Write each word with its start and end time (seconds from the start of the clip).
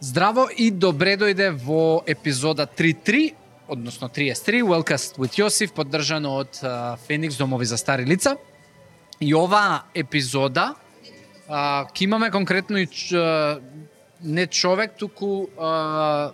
Здраво 0.00 0.48
и 0.52 0.68
добре 0.70 1.14
дојде 1.16 1.48
во 1.56 2.02
епизода 2.04 2.66
3.3, 2.68 3.32
односно 3.68 4.08
33, 4.12 4.60
Wellcast 4.60 5.16
with 5.16 5.38
Јосиф, 5.40 5.72
поддржано 5.72 6.34
од 6.42 6.60
Феникс 7.06 7.38
Домови 7.40 7.64
за 7.64 7.78
стари 7.80 8.04
лица. 8.04 8.36
И 9.20 9.32
оваа 9.34 9.86
епизода 9.94 10.74
а, 11.48 11.86
ке 11.94 12.04
имаме 12.04 12.30
конкретно 12.30 12.76
и 12.76 12.86
ч, 12.86 13.14
а, 13.16 13.60
не 14.20 14.46
човек, 14.46 14.98
туку 14.98 15.48
а, 15.58 16.32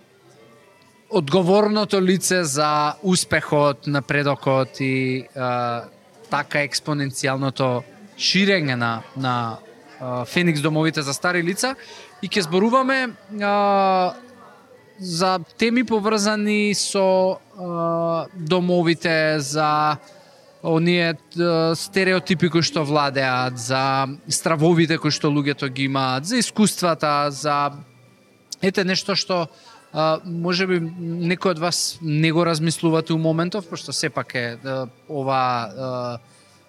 одговорното 1.10 2.02
лице 2.02 2.42
за 2.42 2.96
успехот, 3.02 3.86
напредокот 3.86 4.80
и 4.80 5.29
а, 5.36 5.86
така 6.30 6.66
експоненцијалното 6.66 7.84
ширење 8.18 8.74
на, 8.74 9.02
на 9.16 9.58
Феникс 10.26 10.60
домовите 10.60 11.02
за 11.02 11.14
стари 11.14 11.42
лица 11.42 11.76
и 12.23 12.30
ќе 12.30 12.46
зборуваме 12.46 13.12
а, 13.43 14.14
за 14.98 15.38
теми 15.59 15.84
поврзани 15.84 16.74
со 16.79 17.38
а, 17.59 18.27
домовите, 18.34 19.41
за 19.41 19.96
оние 20.62 21.15
стереотипи 21.74 22.46
кои 22.48 22.62
што 22.62 22.87
владеат, 22.87 23.59
за 23.59 24.06
стравовите 24.30 24.98
кои 25.02 25.10
што 25.10 25.32
луѓето 25.34 25.66
ги 25.69 25.91
имаат, 25.91 26.30
за 26.30 26.38
искуствата, 26.38 27.30
за 27.34 27.74
ете 28.62 28.84
нешто 28.87 29.18
што 29.18 29.48
а, 29.91 30.23
може 30.24 30.70
би 30.70 30.79
некој 30.79 31.59
од 31.59 31.59
вас 31.59 31.98
не 32.01 32.30
го 32.30 32.46
размислувате 32.46 33.12
у 33.12 33.18
моментов, 33.18 33.66
пошто 33.66 33.93
сепак 33.93 34.34
е 34.38 34.46
а, 34.62 34.87
ова 35.10 35.43
а, 35.43 36.18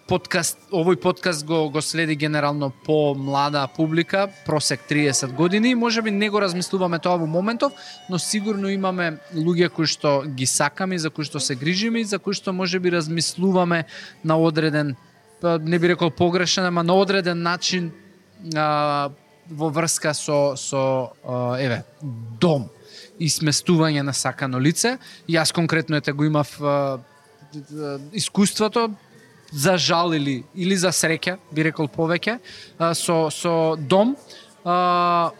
подкаст, 0.08 0.58
овој 0.72 0.98
подкаст 1.00 1.46
го, 1.48 1.70
го 1.72 1.82
следи 1.82 2.16
генерално 2.16 2.72
по 2.86 3.16
млада 3.16 3.68
публика, 3.76 4.28
просек 4.46 4.82
30 4.90 5.32
години, 5.34 5.76
може 5.76 6.02
би 6.02 6.12
не 6.12 6.30
го 6.30 6.42
размислуваме 6.42 7.00
тоа 7.00 7.18
во 7.18 7.28
моментов, 7.28 7.74
но 8.10 8.20
сигурно 8.20 8.70
имаме 8.70 9.18
луѓе 9.36 9.70
кои 9.70 9.88
што 9.88 10.24
ги 10.28 10.46
сакаме, 10.46 11.00
за 11.00 11.10
кои 11.10 11.24
што 11.24 11.40
се 11.40 11.56
грижиме 11.56 12.04
и 12.04 12.08
за 12.08 12.20
кои 12.20 12.36
што 12.36 12.54
може 12.54 12.80
би 12.80 12.92
размислуваме 12.92 13.86
на 14.24 14.38
одреден, 14.38 14.96
па, 15.42 15.60
не 15.60 15.80
би 15.80 15.96
рекол 15.96 16.12
погрешен, 16.12 16.66
ама 16.66 16.84
на 16.84 16.94
одреден 16.94 17.42
начин 17.42 17.92
а, 18.56 19.10
во 19.50 19.70
врска 19.72 20.14
со, 20.14 20.56
со 20.60 21.16
а, 21.24 21.56
еве, 21.64 21.84
дом 22.40 22.68
и 23.20 23.30
сместување 23.32 24.04
на 24.04 24.14
сакано 24.14 24.60
лице. 24.60 24.98
Јас 25.30 25.56
конкретно 25.56 25.96
ете 25.96 26.12
го 26.12 26.28
имав 26.28 26.60
а, 26.60 27.00
искуството 28.12 28.92
за 29.54 29.78
жал 29.78 30.14
или 30.14 30.44
или 30.56 30.76
за 30.76 30.90
среќа, 30.90 31.38
би 31.52 31.64
рекол 31.70 31.88
повеќе, 31.88 32.40
со 32.94 33.30
со 33.30 33.76
дом. 33.78 34.16
А, 34.66 35.32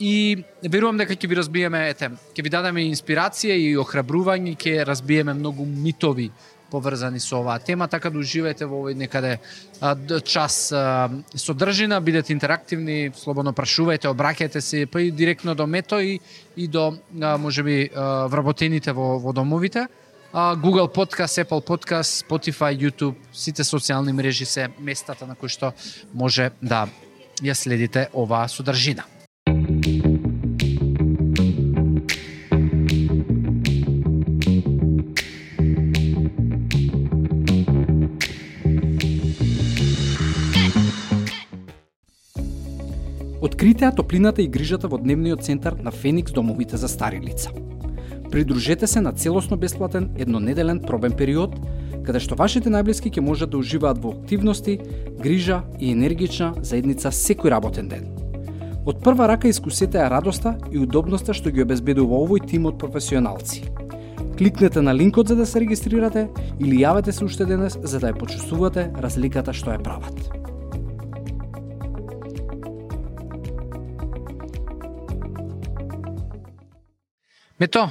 и 0.00 0.42
верувам 0.62 0.96
дека 0.96 1.12
ќе 1.12 1.28
ви 1.28 1.36
разбиеме, 1.36 1.82
ете, 1.92 2.08
ќе 2.32 2.42
ви 2.42 2.50
дадеме 2.52 2.86
инспирација 2.88 3.56
и 3.60 3.74
охрабрување, 3.76 4.56
ќе 4.56 4.86
разбиеме 4.88 5.34
многу 5.36 5.66
митови 5.68 6.30
поврзани 6.70 7.20
со 7.20 7.40
оваа 7.40 7.58
тема, 7.58 7.88
така 7.90 8.10
да 8.10 8.18
уживајте 8.22 8.64
во 8.70 8.78
овој 8.80 8.96
некаде 8.96 9.36
а, 9.80 9.94
час 10.24 10.72
а, 10.72 11.10
содржина, 11.34 12.00
бидете 12.00 12.32
интерактивни, 12.32 13.10
слободно 13.18 13.52
прашувајте, 13.52 14.08
обраќајте 14.08 14.62
се 14.62 14.86
па 14.86 15.02
и 15.02 15.10
директно 15.10 15.54
до 15.54 15.66
Мето 15.66 16.00
и, 16.00 16.20
и 16.56 16.68
до 16.68 16.94
а, 16.94 17.36
можеби 17.36 17.90
вработените 17.92 18.94
во, 18.96 19.18
во 19.18 19.34
домовите. 19.36 19.88
Google 20.32 20.88
Podcast, 20.88 21.42
Apple 21.42 21.60
Podcast, 21.60 22.22
Spotify, 22.22 22.70
YouTube, 22.70 23.14
сите 23.32 23.64
социјални 23.64 24.12
мрежи 24.12 24.44
се 24.46 24.68
местата 24.78 25.26
на 25.26 25.34
кои 25.34 25.48
што 25.50 25.72
може 26.14 26.52
да 26.62 26.86
ја 27.42 27.54
следите 27.54 28.06
оваа 28.14 28.46
содржина. 28.48 29.02
Откритеа 43.40 43.90
топлината 43.94 44.42
и 44.42 44.48
грижата 44.48 44.88
во 44.88 44.98
дневниот 44.98 45.42
центар 45.42 45.72
на 45.72 45.90
Феникс 45.90 46.32
домовите 46.32 46.76
за 46.76 46.88
стари 46.88 47.18
лица. 47.18 47.50
Придружете 48.30 48.86
се 48.86 49.00
на 49.00 49.12
целосно 49.12 49.56
бесплатен 49.56 50.10
еднонеделен 50.18 50.80
пробен 50.86 51.12
период, 51.12 51.56
каде 52.06 52.20
што 52.22 52.36
вашите 52.38 52.70
најблиски 52.70 53.10
ќе 53.10 53.24
можат 53.26 53.50
да 53.50 53.58
уживаат 53.58 53.98
во 53.98 54.12
активности, 54.14 54.78
грижа 55.18 55.64
и 55.80 55.90
енергична 55.90 56.52
заедница 56.62 57.10
секој 57.10 57.50
работен 57.50 57.88
ден. 57.90 58.06
Од 58.86 59.02
прва 59.02 59.26
рака 59.26 59.50
искусете 59.50 59.98
ја 59.98 60.08
радоста 60.14 60.54
и 60.70 60.78
удобноста 60.78 61.34
што 61.34 61.50
ги 61.50 61.64
обезбедува 61.66 62.22
овој 62.22 62.46
тим 62.46 62.70
од 62.70 62.78
професионалци. 62.78 63.66
Кликнете 64.38 64.80
на 64.80 64.94
линкот 64.94 65.28
за 65.28 65.36
да 65.36 65.46
се 65.46 65.60
регистрирате 65.60 66.28
или 66.60 66.78
јавете 66.80 67.10
се 67.10 67.24
уште 67.24 67.44
денес 67.44 67.76
за 67.82 67.98
да 67.98 68.12
ја 68.12 68.18
почувствувате 68.18 68.92
разликата 68.94 69.52
што 69.52 69.74
ја 69.74 69.82
прават. 69.82 70.14
Мето, 77.60 77.90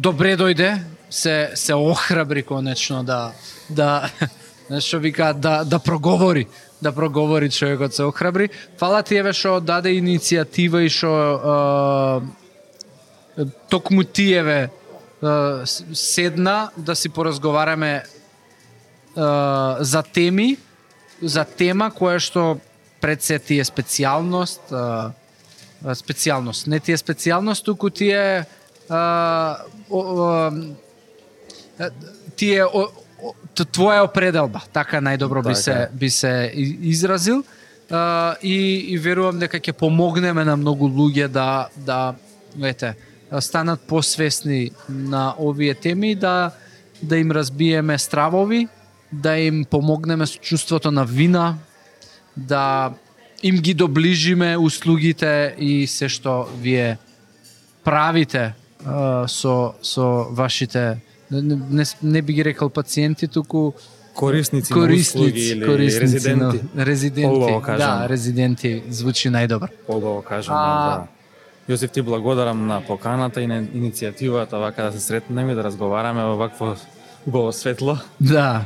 добре 0.00 0.36
дојде, 0.36 0.78
се 1.10 1.50
се 1.54 1.74
охрабри 1.74 2.42
конечно 2.42 3.02
да 3.04 3.32
да 3.68 4.10
нешто 4.70 5.00
вика 5.00 5.34
да 5.34 5.64
да 5.64 5.78
проговори, 5.78 6.46
да 6.82 6.92
проговори 6.92 7.50
човекот 7.50 7.94
се 7.94 8.02
охрабри. 8.02 8.48
Фала 8.78 9.02
ти 9.02 9.20
еве 9.20 9.32
што 9.36 9.60
даде 9.60 9.92
иницијатива 10.00 10.80
и 10.86 10.88
што 10.88 11.12
токму 13.68 14.04
ти 14.04 14.32
еве 14.32 14.70
седна 15.92 16.70
да 16.76 16.96
си 16.96 17.08
поразговараме 17.08 18.02
за 19.80 20.02
теми, 20.12 20.56
за 21.22 21.44
тема 21.44 21.90
која 21.92 22.18
што 22.18 22.56
пред 23.00 23.22
се 23.22 23.38
ти 23.38 23.60
е 23.60 23.64
специјалност, 23.68 24.64
специјалност, 25.84 26.66
не 26.72 26.80
ти 26.80 26.92
е 26.92 26.96
специјалност, 26.96 27.64
туку 27.64 27.90
ти 27.90 28.10
е 28.16 28.46
тие 32.36 32.64
твоја 33.54 34.04
определба, 34.06 34.62
така 34.72 35.00
најдобро 35.00 35.42
би 35.48 35.54
се 35.54 35.88
би 35.92 36.10
се 36.10 36.52
изразил. 36.54 37.44
Uh, 37.90 38.38
и, 38.38 38.94
и 38.94 38.98
верувам 39.02 39.40
дека 39.42 39.58
ќе 39.58 39.72
помогнеме 39.74 40.44
на 40.46 40.54
многу 40.54 40.86
луѓе 40.86 41.26
да 41.26 41.66
да 41.74 42.14
ете 42.62 42.94
станат 43.40 43.80
посвесни 43.80 44.70
на 44.88 45.34
овие 45.38 45.74
теми 45.74 46.14
да 46.14 46.52
да 47.02 47.16
им 47.18 47.30
разбиеме 47.30 47.98
стравови, 47.98 48.68
да 49.12 49.38
им 49.38 49.64
помогнеме 49.64 50.26
со 50.26 50.38
чувството 50.38 50.90
на 50.90 51.04
вина, 51.04 51.58
да 52.36 52.92
им 53.42 53.56
ги 53.56 53.74
доближиме 53.74 54.56
услугите 54.56 55.54
и 55.58 55.86
се 55.86 56.08
што 56.08 56.46
вие 56.62 56.98
правите 57.82 58.54
со 59.26 59.74
со 59.82 60.26
вашите 60.30 61.00
не, 61.30 61.56
не, 61.70 61.84
не 62.02 62.22
би 62.22 62.32
ги 62.32 62.42
рекал 62.42 62.70
пациенти, 62.70 63.26
туку 63.26 63.74
корисници, 64.14 64.72
корисници 64.72 65.52
или 65.52 65.64
корисници, 65.64 66.00
резиденти. 66.00 66.60
Но, 66.74 66.84
резиденти, 66.84 67.60
да, 67.78 68.06
резиденти 68.08 68.82
звучи 68.88 69.28
најдобар. 69.28 69.68
Поубаво 69.86 70.22
кажам, 70.22 70.54
А- 70.56 70.96
да. 70.98 71.06
Јосиф 71.70 71.92
ти 71.92 72.02
благодарам 72.02 72.66
на 72.66 72.80
поканата 72.80 73.40
и 73.40 73.46
на 73.46 73.62
иницијативата 73.62 74.58
вака 74.58 74.82
да 74.82 74.92
се 74.92 75.00
сретнеме 75.00 75.52
и 75.52 75.54
да 75.54 75.64
разговараме 75.64 76.24
во 76.24 76.36
вакво 76.36 76.76
убаво 77.26 77.52
светло. 77.52 77.98
Да, 78.20 78.64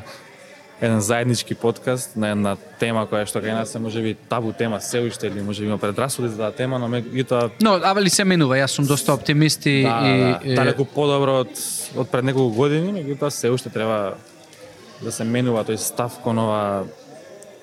Еден 0.80 1.00
заеднички 1.00 1.54
подкаст 1.54 2.16
на 2.16 2.30
една 2.34 2.56
тема 2.80 3.04
која 3.06 3.28
што 3.30 3.38
кај 3.38 3.54
нас 3.54 3.70
се 3.70 3.78
можеби 3.78 4.16
табу 4.28 4.50
тема 4.52 4.80
се 4.82 5.04
уште 5.06 5.30
или 5.30 5.42
можеби 5.42 5.68
има 5.68 5.78
предрасуди 5.78 6.28
за 6.28 6.36
таа 6.36 6.50
тема, 6.52 6.78
но 6.82 6.88
меѓутоа 6.90 7.50
но 7.62 7.76
авали 7.78 8.10
се 8.10 8.24
менува, 8.24 8.58
јас 8.58 8.74
сум 8.74 8.86
доста 8.86 9.14
оптимист 9.14 9.66
и, 9.66 9.82
да, 9.87 10.40
и, 10.43 10.50
да, 10.50 10.64
далеку 10.64 10.84
подобро 10.84 11.44
од 11.44 11.54
од 11.94 12.10
пред 12.10 12.26
неколку 12.26 12.56
години, 12.56 12.90
меѓутоа 12.90 13.31
се 13.31 13.54
уште 13.54 13.70
треба 13.70 14.19
да 15.00 15.12
се 15.12 15.25
менува 15.25 15.62
тој 15.64 15.78
став 15.78 16.19
кон 16.25 16.43
ова 16.43 16.84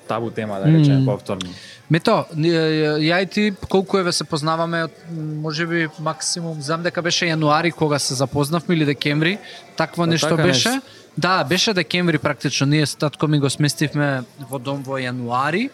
табу 0.08 0.30
тема, 0.30 0.58
да 0.64 0.72
речеме 0.72 1.04
повторно. 1.04 1.52
Мето, 1.90 2.24
ја 2.32 3.22
и 3.22 3.26
ти 3.26 3.52
колку 3.68 3.98
еве 3.98 4.12
се 4.12 4.24
познаваме, 4.24 4.84
од, 4.88 4.96
можеби 5.44 5.88
максимум, 6.00 6.62
знам 6.62 6.82
дека 6.82 7.02
беше 7.02 7.28
јануари 7.28 7.72
кога 7.76 7.98
се 7.98 8.14
запознавме 8.14 8.74
или 8.74 8.88
декември, 8.88 9.38
такво 9.76 10.06
нешто 10.06 10.28
така 10.28 10.42
беше. 10.42 10.68
нешто. 10.68 11.01
Да, 11.18 11.44
беше 11.44 11.74
декември 11.74 12.18
практично, 12.18 12.66
ние 12.66 12.86
с 12.86 12.94
татко 12.94 13.28
ми 13.28 13.38
го 13.38 13.50
сместивме 13.50 14.22
во 14.50 14.58
дом 14.58 14.82
во 14.82 14.96
јануари. 14.98 15.70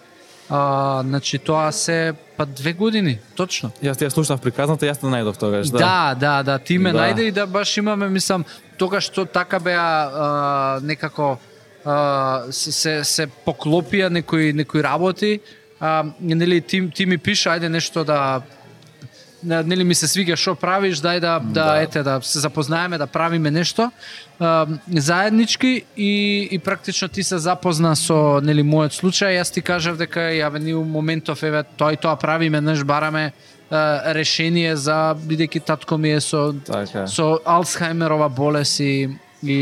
А, 0.50 1.02
значи 1.05 1.38
тоа 1.38 1.73
се 1.73 2.14
па 2.37 2.46
две 2.46 2.73
години, 2.73 3.19
точно. 3.37 3.70
Јас 3.82 3.99
ти 3.99 4.06
ја 4.06 4.11
слушнав 4.11 4.40
приказната, 4.40 4.87
јас 4.88 4.96
те 5.00 5.06
најдов 5.06 5.37
тогаш, 5.38 5.69
да. 5.69 5.79
Да, 5.79 6.14
да, 6.14 6.43
да, 6.43 6.58
ти 6.58 6.79
ме 6.79 6.93
Да. 6.93 6.99
најде 6.99 7.29
и 7.29 7.31
да 7.31 7.46
баш 7.46 7.76
имаме, 7.76 8.08
мислам, 8.08 8.44
тогаш 8.79 9.05
што 9.12 9.26
така 9.26 9.61
беа 9.61 9.76
а, 9.79 10.81
некако 10.82 11.38
а, 11.85 12.43
се, 12.50 12.73
се, 12.73 13.05
се 13.05 13.26
поклопија 13.46 14.08
некои 14.08 14.52
некои 14.52 14.82
работи, 14.82 15.40
а, 15.81 16.05
нели 16.20 16.61
ти, 16.61 16.90
ти 16.90 17.06
ми 17.06 17.19
пише 17.19 17.49
ајде 17.49 17.69
нешто 17.69 18.05
да 18.05 18.40
нели 19.43 19.85
ми 19.85 19.94
се 19.94 20.06
свиѓа 20.06 20.37
што 20.37 20.55
правиш, 20.58 20.99
дај 20.99 21.20
да 21.20 21.38
да, 21.38 21.64
Да. 21.64 21.82
ете 21.82 22.02
да 22.02 22.20
се 22.23 22.40
запознаеме, 22.40 22.99
да 22.99 23.06
правиме 23.06 23.50
нешто 23.50 23.90
а, 24.40 24.67
заеднички 24.88 25.85
и 25.96 26.49
и 26.50 26.58
практично 26.58 27.08
ти 27.08 27.23
се 27.23 27.38
запозна 27.38 27.96
со 27.96 28.40
нели 28.43 28.62
мојот 28.62 28.94
случај, 28.99 29.38
јас 29.38 29.52
ти 29.55 29.62
кажав 29.62 29.96
дека 29.96 30.20
ја 30.20 30.58
ни 30.58 30.75
у 30.75 30.85
моментов 30.85 31.43
еве 31.43 31.62
тоа 31.76 31.93
и 31.93 31.96
тоа 31.96 32.17
правиме, 32.17 32.61
неш 32.61 32.85
бараме 32.85 33.32
а, 33.70 34.12
решение 34.14 34.76
за 34.76 35.14
бидејќи 35.14 35.64
татко 35.64 35.99
ми 35.99 36.11
е 36.11 36.20
со 36.20 36.52
Така. 36.67 37.06
со 37.06 37.38
Алцхаймерова 37.44 38.29
болест 38.29 38.81
и, 38.81 39.08
и, 39.43 39.58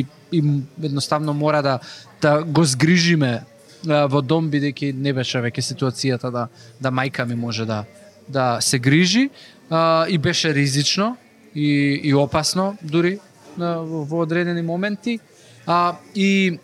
и, 0.00 0.06
и 0.32 0.42
едноставно 0.82 1.32
мора 1.32 1.62
да, 1.62 1.78
да 2.20 2.42
го 2.44 2.64
згрижиме 2.64 3.44
во 3.84 4.20
дом 4.20 4.50
бидејќи 4.50 4.92
не 4.92 5.12
беше 5.12 5.38
веќе 5.38 5.60
ситуацијата 5.60 6.30
да 6.30 6.48
да 6.80 6.90
мајка 6.90 7.24
ми 7.24 7.34
може 7.34 7.64
да 7.66 7.84
да 8.28 8.58
се 8.60 8.78
грижи 8.78 9.30
а, 9.70 10.06
и 10.08 10.18
беше 10.18 10.54
ризично 10.54 11.16
и, 11.54 12.00
и 12.04 12.14
опасно 12.14 12.76
дури 12.82 13.18
а, 13.60 13.76
во, 13.78 14.20
одредени 14.20 14.62
моменти. 14.62 15.18
А, 15.66 15.96
и 16.14 16.58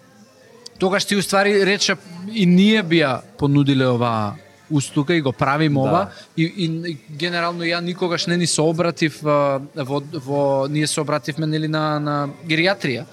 тогаш 0.78 1.04
ти 1.04 1.16
уствари 1.16 1.66
рече 1.66 1.96
и 2.32 2.46
ние 2.46 2.82
бија 2.82 3.20
понудиле 3.38 3.86
оваа 3.86 4.36
устука 4.70 5.14
и 5.14 5.20
го 5.20 5.32
правиме 5.32 5.74
Да. 5.74 5.80
ова. 5.80 6.08
И, 6.36 6.44
и, 6.44 6.64
и 6.90 6.96
генерално 7.10 7.64
ја 7.64 7.80
никогаш 7.80 8.26
не 8.26 8.36
ни 8.36 8.46
се 8.46 8.62
обратив 8.62 9.24
а, 9.24 9.60
во, 9.76 10.02
во 10.14 10.66
ние 10.70 10.86
се 10.86 11.00
обративме 11.00 11.46
нели 11.46 11.68
на 11.68 12.00
на 12.00 12.28
гериатрија 12.46 13.04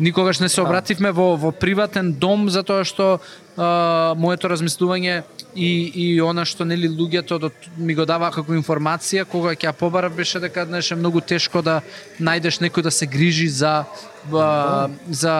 никогаш 0.00 0.40
не 0.40 0.48
се 0.48 0.60
обративме 0.60 1.10
во 1.12 1.36
во 1.36 1.52
приватен 1.52 2.12
дом 2.12 2.48
затоа 2.50 2.84
што 2.84 3.18
а, 3.56 4.14
моето 4.16 4.48
размислување 4.48 5.22
и 5.54 5.70
и 5.94 6.20
она 6.20 6.44
што 6.44 6.64
нели 6.64 6.88
луѓето 6.88 7.38
до, 7.40 7.50
ми 7.78 7.94
го 7.94 8.04
дава 8.04 8.30
како 8.30 8.52
информација 8.52 9.24
кога 9.24 9.54
ќе 9.56 9.70
ја 9.70 9.72
побарав 9.72 10.16
беше 10.16 10.40
дека 10.40 10.66
знаеш 10.66 10.92
е 10.92 11.00
многу 11.00 11.20
тешко 11.20 11.62
да 11.62 11.80
најдеш 12.20 12.60
некој 12.60 12.82
да 12.82 12.90
се 12.90 13.06
грижи 13.06 13.48
за 13.48 13.84
а, 14.32 14.88
за 15.08 15.34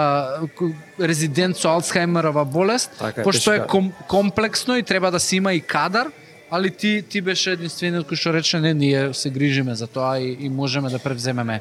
резидент 1.01 1.57
со 1.57 1.69
Алцхаймерова 1.69 2.45
болест, 2.45 2.91
Така 2.99 3.23
пошто 3.23 3.53
е 3.53 3.67
ком, 3.67 3.93
комплексно 4.09 4.77
и 4.77 4.83
треба 4.83 5.11
да 5.11 5.21
се 5.21 5.37
има 5.37 5.53
и 5.53 5.61
кадар, 5.61 6.09
али 6.51 6.71
ти 6.71 7.03
ти 7.09 7.21
беше 7.21 7.53
единствениот 7.53 8.09
кој 8.09 8.17
што 8.17 8.33
рече 8.33 8.61
не 8.61 8.75
ние 8.75 9.13
се 9.15 9.31
грижиме 9.31 9.75
за 9.75 9.87
тоа 9.87 10.19
и, 10.19 10.37
и 10.41 10.49
можеме 10.49 10.91
да 10.91 10.99
превземеме 10.99 11.61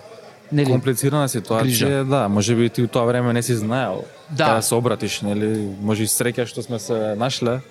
нели 0.51 0.71
комплицирана 0.71 1.27
ситуација, 1.27 1.63
Грижа. 1.63 2.03
да, 2.06 2.27
може 2.30 2.56
би 2.56 2.69
ти 2.69 2.81
у 2.83 2.88
тоа 2.88 3.06
време 3.06 3.33
не 3.33 3.42
си 3.42 3.56
знаел 3.56 4.03
Да. 4.30 4.45
каде 4.45 4.62
се 4.62 4.75
обратиш, 4.75 5.21
нели, 5.21 5.69
може 5.81 6.03
и 6.03 6.07
среќа 6.07 6.45
што 6.45 6.62
сме 6.63 6.80
се 6.80 7.15
нашле, 7.15 7.62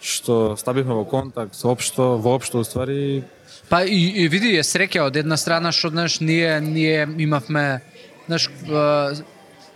што 0.00 0.56
стабивме 0.58 0.94
во 0.94 1.04
контакт, 1.04 1.54
воопшто, 1.62 2.18
воопшто 2.18 2.58
уствари, 2.60 3.22
Па 3.68 3.84
и, 3.84 4.24
и 4.24 4.28
види 4.28 4.56
е 4.56 4.62
среќа 4.62 5.06
од 5.06 5.16
една 5.16 5.36
страна 5.36 5.72
што 5.72 5.88
знаеш 5.88 6.20
ние 6.20 6.60
ние 6.60 7.08
имавме 7.18 7.80
знаеш 8.26 8.50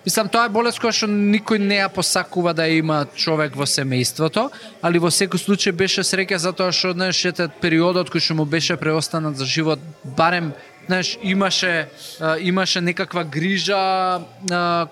Мислам, 0.06 0.28
тоа 0.30 0.46
е 0.46 0.52
болест 0.54 0.78
која 0.78 0.94
што 0.94 1.08
никој 1.10 1.58
не 1.58 1.80
ја 1.80 1.88
посакува 1.90 2.52
да 2.54 2.68
има 2.70 3.00
човек 3.18 3.56
во 3.58 3.66
семејството, 3.66 4.44
али 4.78 5.00
во 5.02 5.10
секој 5.10 5.40
случај 5.42 5.72
беше 5.74 6.04
среќа 6.06 6.38
затоа 6.38 6.70
што 6.70 6.92
знаеш 6.94 7.24
ете 7.26 7.48
периодот 7.60 8.12
кој 8.14 8.22
што 8.22 8.36
му 8.38 8.44
беше 8.46 8.76
преостанат 8.78 9.34
за 9.34 9.44
живот, 9.44 9.82
барем 10.04 10.52
знаеш 10.86 11.18
имаше 11.22 11.88
а, 12.20 12.38
имаше 12.38 12.80
некаква 12.80 13.24
грижа 13.24 13.76
а, 13.76 14.20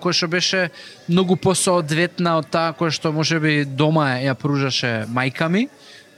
која 0.01 0.13
што 0.13 0.27
беше 0.27 0.69
многу 1.07 1.37
посоодветна 1.39 2.37
од 2.39 2.49
таа 2.51 2.75
која 2.75 2.91
што 2.91 3.11
можеби 3.15 3.63
дома 3.65 4.19
ја 4.19 4.35
пружаше 4.35 5.05
мајка 5.07 5.47
ми, 5.49 5.67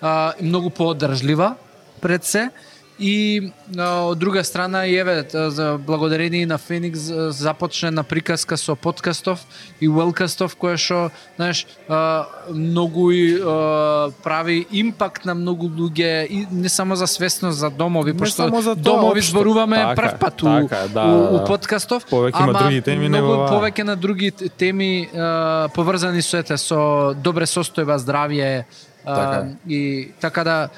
а, 0.01 0.33
и 0.39 0.45
многу 0.45 0.69
поодржлива 0.69 1.55
пред 2.01 2.25
се 2.25 2.49
и 2.99 3.51
а, 3.77 4.09
од 4.09 4.17
друга 4.17 4.43
страна 4.43 4.85
и 4.85 4.95
еве 4.95 5.25
за 5.31 5.77
благодарение 5.77 6.45
на 6.45 6.57
Феникс 6.57 6.99
започне 7.29 7.91
на 7.91 8.03
приказка 8.03 8.57
со 8.57 8.75
подкастов 8.75 9.45
и 9.81 9.87
Велкастов 9.87 10.57
која 10.57 10.77
што 10.77 11.11
знаеш 11.37 11.67
а, 11.87 12.25
многу 12.49 13.11
и 13.11 13.37
а, 13.37 14.09
прави 14.23 14.65
импакт 14.71 15.25
на 15.25 15.35
многу 15.35 15.69
луѓе 15.69 16.25
и 16.25 16.47
не 16.51 16.69
само 16.69 16.95
за 16.95 17.07
свесност 17.07 17.57
за 17.59 17.69
домови 17.69 18.13
Не 18.13 18.19
пошто 18.19 18.35
само 18.49 18.61
за 18.61 18.75
тоа, 18.75 18.83
домови 18.83 19.19
општо. 19.19 19.31
зборуваме 19.31 19.75
Така 19.75 19.95
прв 19.95 20.19
пат 20.19 20.43
у, 20.43 20.45
така 20.45 20.87
да, 20.87 21.05
у, 21.05 21.17
да, 21.17 21.29
у 21.29 21.37
да. 21.37 21.45
подкастов 21.45 22.05
Повеќе 22.09 22.43
има 22.43 22.51
ама 22.51 22.59
други 22.59 22.81
теми 22.81 23.09
многу 23.09 23.15
него 23.15 23.33
оваа. 23.33 23.49
повеќе 23.53 23.83
на 23.83 23.95
други 23.95 24.31
теми 24.31 25.09
а, 25.13 25.69
поврзани 25.73 26.21
со 26.21 26.37
ете 26.37 26.57
со 26.57 27.13
добре 27.13 27.45
состојба 27.45 27.97
здравје 28.01 28.65
а, 29.05 29.15
Така 29.15 29.47
и 29.67 30.11
така 30.19 30.43
да 30.43 30.69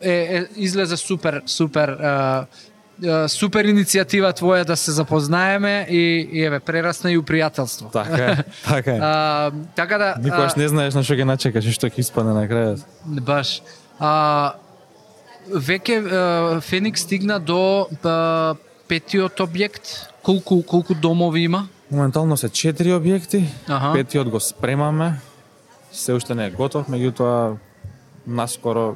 е, 0.00 0.10
е, 0.10 0.36
е 0.36 0.46
излезе 0.56 0.96
супер 0.96 1.42
супер 1.46 1.88
а, 1.88 2.46
супер 3.28 3.64
иницијатива 3.66 4.32
твоја 4.36 4.64
да 4.64 4.76
се 4.76 4.92
запознаеме 4.92 5.86
и, 5.90 6.28
и 6.32 6.44
еве 6.44 6.60
прерасна 6.60 7.12
и 7.12 7.18
у 7.18 7.22
пријателство. 7.22 7.92
така 7.92 8.24
е, 8.24 8.36
така 8.68 8.94
е. 8.94 8.98
А, 9.02 9.50
така 9.76 9.98
да 9.98 10.14
Никогаш 10.22 10.54
не 10.54 10.68
знаеш 10.68 10.94
на 10.94 11.02
што 11.02 11.14
ќе 11.14 11.24
начекаш 11.24 11.66
и 11.66 11.72
што 11.72 11.88
ќе 11.88 12.04
испадне 12.04 12.34
на 12.36 12.44
крајот. 12.48 12.84
Баш. 13.24 13.62
А, 13.98 14.54
веќе 15.48 16.60
Феникс 16.60 17.02
стигна 17.08 17.40
до 17.40 17.88
а, 18.04 18.54
петиот 18.88 19.40
објект. 19.40 20.08
Колку 20.22 20.62
колку 20.62 20.94
домови 20.94 21.48
има? 21.48 21.68
Моментално 21.90 22.36
се 22.36 22.48
четири 22.48 22.92
објекти, 22.94 23.44
Аха. 23.66 23.92
петиот 23.94 24.28
го 24.28 24.40
спремаме, 24.40 25.20
се 25.92 26.12
уште 26.12 26.34
не 26.34 26.46
е 26.46 26.50
готов, 26.50 26.86
меѓутоа 26.86 27.56
наскоро 28.26 28.94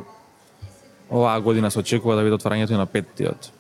оваа 1.11 1.41
година 1.41 1.71
се 1.71 1.79
очекува 1.79 2.17
да 2.17 2.23
биде 2.23 2.37
отварањето 2.37 2.75
и 2.75 2.81
на 2.81 2.87
петтиот. 2.87 3.51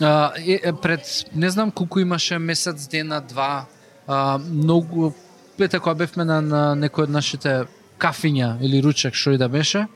А, 0.00 0.32
е, 0.36 0.60
е, 0.62 0.72
пред 0.72 1.24
не 1.34 1.50
знам 1.50 1.70
колку 1.70 2.00
имаше 2.00 2.38
месец 2.38 2.88
дена 2.88 3.20
два 3.20 3.66
а, 4.06 4.38
многу 4.38 5.12
ете 5.58 5.78
кога 5.78 5.94
така, 5.94 5.94
бевме 5.94 6.24
на, 6.24 6.40
на 6.40 6.62
некој 6.74 7.04
од 7.04 7.12
нашите 7.12 7.66
кафиња 8.00 8.56
или 8.64 8.80
ручек 8.80 9.14
што 9.14 9.34
и 9.36 9.38
да 9.38 9.48
беше 9.48 9.86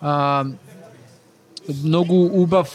а, 0.00 0.44
многу 1.84 2.16
убав 2.38 2.70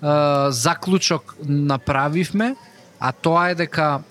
а, 0.00 0.50
заклучок 0.50 1.34
направивме 1.42 2.54
а 3.00 3.12
тоа 3.12 3.50
е 3.50 3.54
дека 3.54 4.02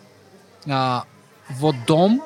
а, 0.68 1.04
во 1.56 1.72
дом 1.88 2.20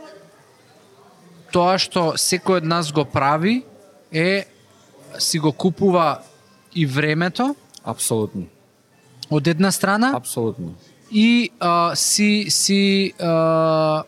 тоа 1.53 1.77
што 1.77 2.13
секој 2.17 2.63
од 2.63 2.65
нас 2.65 2.91
го 2.91 3.05
прави 3.05 3.61
е 4.09 4.45
си 5.19 5.39
го 5.39 5.51
купува 5.51 6.19
и 6.75 6.85
времето 6.85 7.55
Апсолутно, 7.83 8.45
од 9.29 9.47
една 9.47 9.71
страна 9.71 10.13
апсолутно. 10.15 10.75
и 11.11 11.49
а, 11.59 11.95
си 11.95 12.45
си 12.49 13.13
а, 13.19 14.03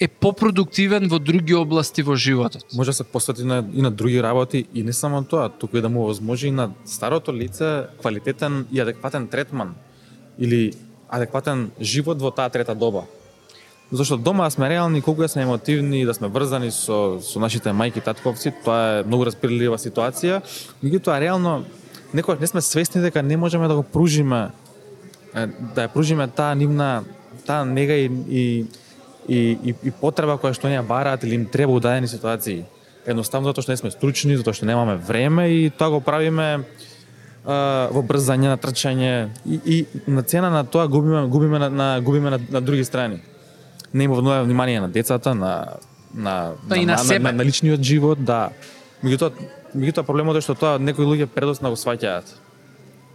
е 0.00 0.08
попродуктивен 0.08 1.08
во 1.08 1.18
други 1.18 1.54
области 1.54 2.02
во 2.02 2.14
животот. 2.14 2.64
Може 2.74 2.90
да 2.90 2.94
се 2.94 3.04
посвети 3.04 3.44
на, 3.44 3.64
и 3.74 3.82
на 3.82 3.90
други 3.90 4.22
работи 4.22 4.66
и 4.74 4.82
не 4.82 4.92
само 4.92 5.24
тоа, 5.24 5.48
туку 5.48 5.76
и 5.76 5.80
да 5.80 5.88
му 5.88 6.02
возможи 6.02 6.48
и 6.48 6.50
на 6.50 6.70
старото 6.84 7.34
лице 7.34 7.86
квалитетен 8.00 8.66
и 8.72 8.80
адекватен 8.80 9.28
третман 9.28 9.74
или 10.38 10.72
адекватен 11.08 11.70
живот 11.80 12.22
во 12.22 12.30
таа 12.30 12.50
трета 12.50 12.74
доба. 12.74 13.06
Зошто 13.92 14.16
дома 14.16 14.50
сме 14.50 14.68
реални, 14.68 15.02
колку 15.02 15.22
да 15.22 15.28
сме 15.28 15.42
емотивни, 15.42 16.04
да 16.04 16.14
сме 16.14 16.28
врзани 16.28 16.70
со, 16.70 17.20
со 17.24 17.40
нашите 17.40 17.72
мајки, 17.72 18.02
татковци, 18.04 18.52
тоа 18.64 19.00
е 19.00 19.04
многу 19.08 19.24
распирлива 19.24 19.78
ситуација. 19.80 20.42
Меѓутоа, 20.84 21.16
реално, 21.22 21.62
некој 22.12 22.36
не 22.40 22.50
сме 22.50 22.60
свесни 22.60 23.00
дека 23.00 23.22
не 23.24 23.38
можеме 23.40 23.68
да 23.68 23.78
го 23.80 23.82
пружиме, 23.82 24.50
да 25.32 25.86
ја 25.86 25.92
пружиме 25.92 26.28
таа 26.28 26.52
нивна, 26.52 27.06
таа 27.46 27.64
нега 27.64 27.96
и, 27.96 28.10
и, 28.28 28.42
и, 29.24 29.38
и, 29.72 29.74
и 29.88 29.90
потреба 29.90 30.36
која 30.36 30.52
што 30.52 30.68
не 30.68 30.76
ја 30.76 30.84
бараат 30.84 31.24
или 31.24 31.40
им 31.40 31.48
треба 31.48 31.72
у 31.72 31.80
дадени 31.80 32.12
ситуации. 32.12 32.66
Едноставно 33.08 33.48
затоа 33.48 33.64
што 33.64 33.72
не 33.72 33.80
сме 33.80 33.94
стручни, 33.94 34.36
затоа 34.36 34.52
што 34.52 34.68
немаме 34.68 34.98
време 35.00 35.48
и 35.48 35.70
тоа 35.72 35.96
го 35.96 36.02
правиме 36.04 36.60
во 37.48 38.04
брзање, 38.04 38.52
на 38.52 38.60
трчање 38.60 39.30
и, 39.48 39.56
и 39.64 39.76
на 40.04 40.20
цена 40.22 40.52
на 40.52 40.66
тоа 40.68 40.84
губиме 40.92 41.24
губиме 41.32 41.58
на, 41.58 41.70
на 41.70 41.88
губиме 42.04 42.36
на, 42.36 42.40
на 42.50 42.60
други 42.60 42.84
страни. 42.84 43.22
Не 43.94 44.04
има 44.04 44.14
внове 44.14 44.42
внимание 44.42 44.80
на 44.80 44.88
децата, 44.88 45.34
на 45.34 45.66
на 46.14 46.54
и 46.76 46.86
на 46.86 46.98
себе. 46.98 47.18
на, 47.18 47.32
на, 47.32 47.44
личниот 47.44 47.82
живот, 47.82 48.24
да. 48.24 48.50
Меѓутоа, 49.04 49.30
меѓутоа 49.76 50.02
проблемот 50.02 50.38
е 50.38 50.42
што 50.42 50.56
тоа 50.58 50.78
некои 50.82 51.06
луѓе 51.06 51.28
предосна 51.30 51.70
го 51.70 51.78
сваќаат. 51.78 52.26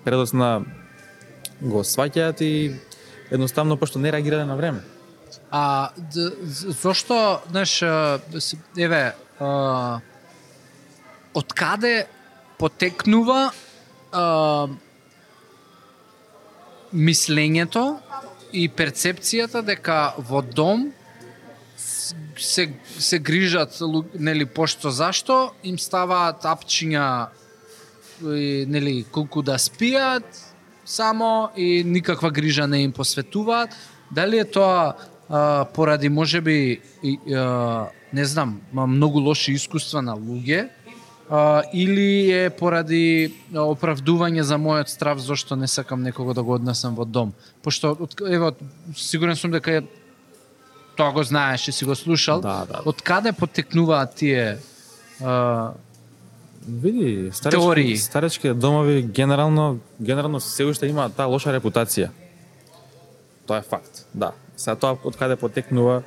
Предосна 0.06 0.64
го 1.62 1.84
сваќаат 1.84 2.42
и 2.46 2.76
едноставно 3.32 3.78
пошто 3.78 4.00
не 4.00 4.12
реагирале 4.12 4.46
на 4.46 4.56
време. 4.56 4.84
А 5.52 5.92
зошто, 6.82 7.42
знаеш, 7.50 7.82
еве, 8.78 9.14
а, 9.40 10.00
од 11.34 11.54
каде 11.54 12.06
потекнува 12.58 13.52
а, 14.12 14.68
мислењето 16.94 17.98
и 18.54 18.70
перцепцијата 18.70 19.64
дека 19.66 20.14
во 20.18 20.42
дом 20.42 20.92
се 22.38 22.70
се 23.00 23.20
грижат 23.20 23.80
нели 24.14 24.46
пошто 24.46 24.92
зашто 24.92 25.54
им 25.64 25.80
ставаат 25.80 26.46
апчиња 26.46 27.08
нели 28.22 29.04
колку 29.12 29.42
да 29.42 29.58
спијат 29.58 30.28
само 30.86 31.50
и 31.58 31.84
никаква 31.84 32.32
грижа 32.32 32.68
не 32.68 32.84
им 32.84 32.92
посветуваат. 32.92 33.70
Дали 34.12 34.38
е 34.38 34.46
тоа 34.46 34.96
а, 35.30 35.66
поради 35.66 36.10
можеби 36.10 36.82
и, 37.04 37.20
а, 37.34 37.90
не 38.14 38.26
знам, 38.26 38.62
многу 38.74 39.20
лоши 39.20 39.54
искуства 39.54 40.02
на 40.02 40.16
луѓе 40.16 40.70
а, 41.30 41.64
или 41.74 42.08
е 42.34 42.50
поради 42.50 43.34
оправдување 43.52 44.42
за 44.42 44.58
мојот 44.58 44.88
страв 44.88 45.20
зашто 45.20 45.56
не 45.56 45.68
сакам 45.68 46.04
некого 46.04 46.34
да 46.34 46.44
го 46.44 46.54
однесам 46.54 46.96
во 46.96 47.06
дом. 47.06 47.34
Пошто 47.64 47.92
од- 47.94 48.22
ево 48.24 48.52
сигурен 48.96 49.36
сум 49.36 49.52
дека 49.52 49.72
е 49.72 49.82
тоа 50.96 51.12
го 51.12 51.24
знаеш 51.24 51.68
и 51.68 51.72
си 51.72 51.86
го 51.86 51.96
слушал. 51.96 52.42
Да, 52.42 52.66
да. 52.66 52.82
Од 52.86 53.02
каде 53.02 53.32
потекнуваат 53.32 54.16
тие 54.16 54.58
а, 55.20 55.72
Види, 56.66 57.32
Теории. 57.42 57.98
старечки, 57.98 57.98
старечки 57.98 58.54
домови 58.54 59.02
генерално 59.04 59.80
генерално 60.02 60.40
се 60.40 60.64
уште 60.64 60.88
имаат 60.88 61.16
таа 61.16 61.28
лоша 61.28 61.52
репутација. 61.52 62.10
Тоа 63.48 63.58
е 63.58 63.62
факт, 63.62 64.08
да. 64.14 64.32
Сега 64.56 64.76
тоа 64.76 64.96
од 65.04 65.16
каде 65.16 65.36
потекнува, 65.36 66.04